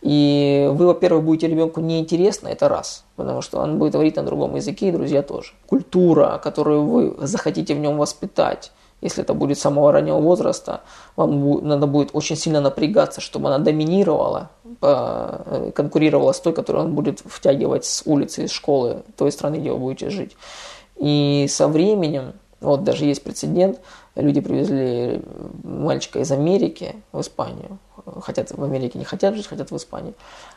И 0.00 0.68
вы, 0.72 0.86
во-первых, 0.86 1.24
будете 1.24 1.48
ребенку 1.48 1.80
неинтересно, 1.80 2.48
это 2.48 2.68
раз, 2.68 3.04
потому 3.16 3.42
что 3.42 3.58
он 3.58 3.78
будет 3.78 3.94
говорить 3.94 4.16
на 4.16 4.22
другом 4.22 4.54
языке, 4.54 4.88
и 4.88 4.92
друзья 4.92 5.22
тоже. 5.22 5.52
Культура, 5.66 6.40
которую 6.42 6.84
вы 6.84 7.26
захотите 7.26 7.74
в 7.74 7.78
нем 7.78 7.98
воспитать, 7.98 8.70
если 9.00 9.22
это 9.22 9.34
будет 9.34 9.58
с 9.58 9.60
самого 9.60 9.92
раннего 9.92 10.18
возраста, 10.20 10.80
вам 11.16 11.66
надо 11.66 11.86
будет 11.86 12.10
очень 12.12 12.36
сильно 12.36 12.60
напрягаться, 12.60 13.20
чтобы 13.20 13.48
она 13.48 13.58
доминировала, 13.58 14.50
э, 14.82 15.70
конкурировала 15.74 16.32
с 16.32 16.40
той, 16.40 16.52
которую 16.52 16.86
он 16.86 16.94
будет 16.94 17.22
втягивать 17.24 17.84
с 17.84 18.02
улицы, 18.06 18.44
из 18.44 18.50
школы, 18.50 19.02
той 19.16 19.30
страны, 19.30 19.56
где 19.56 19.70
вы 19.70 19.78
будете 19.78 20.10
жить. 20.10 20.36
И 20.96 21.46
со 21.48 21.68
временем 21.68 22.32
Вот 22.60 22.82
даже 22.82 23.04
есть 23.04 23.22
прецедент, 23.22 23.78
люди 24.16 24.40
привезли 24.40 25.22
мальчика 25.62 26.18
из 26.18 26.32
Америки 26.32 26.96
в 27.12 27.20
Испанию, 27.20 27.78
хотят 28.20 28.50
в 28.50 28.64
Америке, 28.64 28.98
не 28.98 29.04
хотят 29.04 29.36
жить, 29.36 29.46
хотят 29.46 29.70
в 29.70 29.76
Испании. 29.76 30.14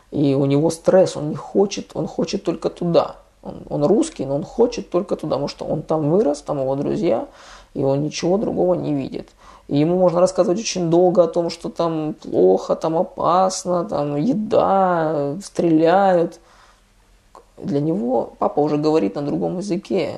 И 0.10 0.34
у 0.34 0.46
него 0.46 0.72
стресс, 0.72 1.16
он 1.16 1.30
не 1.30 1.36
хочет, 1.36 1.92
он 1.94 2.08
хочет 2.08 2.44
только 2.44 2.70
туда. 2.70 3.18
Он, 3.44 3.62
он 3.70 3.84
русский, 3.86 4.26
но 4.26 4.36
он 4.36 4.44
хочет 4.44 4.89
только 4.89 5.16
туда, 5.16 5.36
потому 5.36 5.48
что 5.48 5.66
он 5.66 5.82
там 5.82 6.10
вырос, 6.12 6.42
там 6.42 6.60
его 6.60 6.76
друзья, 6.76 7.28
и 7.74 7.84
он 7.84 8.03
ничего 8.03 8.38
другого 8.38 8.76
не 8.76 8.93
видит. 8.93 9.30
И 9.67 9.78
ему 9.78 9.97
можно 9.97 10.19
рассказывать 10.19 10.59
очень 10.59 10.89
долго 10.89 11.24
о 11.24 11.28
том, 11.28 11.49
что 11.49 11.69
там 11.69 12.13
плохо, 12.13 12.76
там 12.76 12.97
опасно, 12.97 13.86
там 13.86 14.17
еда, 14.17 15.38
стреляют. 15.41 16.39
Для 17.57 17.80
него 17.80 18.34
папа 18.38 18.59
уже 18.59 18.78
говорит 18.78 19.15
на 19.15 19.22
другом 19.22 19.59
языке. 19.59 20.15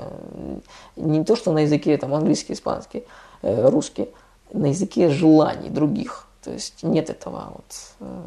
Не 0.96 1.24
то, 1.24 1.36
что 1.36 1.52
на 1.52 1.60
языке 1.60 1.98
там 1.98 2.14
английский, 2.14 2.54
испанский, 2.54 3.04
э, 3.42 3.70
русский, 3.70 4.10
на 4.52 4.68
языке 4.68 5.10
желаний 5.10 5.70
других. 5.70 6.28
То 6.44 6.52
есть 6.52 6.84
нет 6.84 7.10
этого 7.10 7.54
вот 7.54 7.66
э, 8.00 8.22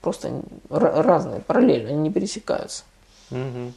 просто 0.00 0.42
разные, 0.68 1.40
параллельно, 1.40 1.90
они 1.90 1.98
не 1.98 2.10
пересекаются. 2.10 2.84
Угу. 3.30 3.72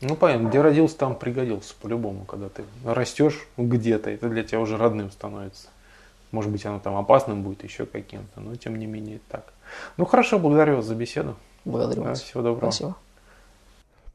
Ну, 0.00 0.16
понятно, 0.16 0.48
где 0.48 0.60
родился, 0.62 0.96
там 0.96 1.14
пригодился 1.14 1.74
по-любому, 1.80 2.24
когда 2.24 2.48
ты 2.48 2.64
растешь 2.84 3.46
где-то, 3.58 4.10
это 4.10 4.28
для 4.28 4.42
тебя 4.42 4.60
уже 4.60 4.78
родным 4.78 5.10
становится. 5.10 5.68
Может 6.30 6.50
быть, 6.50 6.64
оно 6.64 6.78
там 6.78 6.96
опасным 6.96 7.42
будет, 7.42 7.64
еще 7.64 7.84
каким-то, 7.84 8.40
но 8.40 8.54
тем 8.56 8.78
не 8.78 8.86
менее 8.86 9.20
так. 9.28 9.52
Ну, 9.96 10.06
хорошо, 10.06 10.38
благодарю 10.38 10.76
вас 10.76 10.86
за 10.86 10.94
беседу. 10.94 11.36
Благодарю 11.64 12.02
да, 12.02 12.08
вас. 12.10 12.22
Всего 12.22 12.42
доброго. 12.42 12.70
Спасибо. 12.70 12.96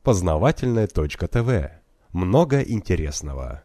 Познавательная 0.01 0.87
точка 0.87 1.27
ТВ. 1.27 1.71
Много 2.13 2.61
интересного. 2.61 3.63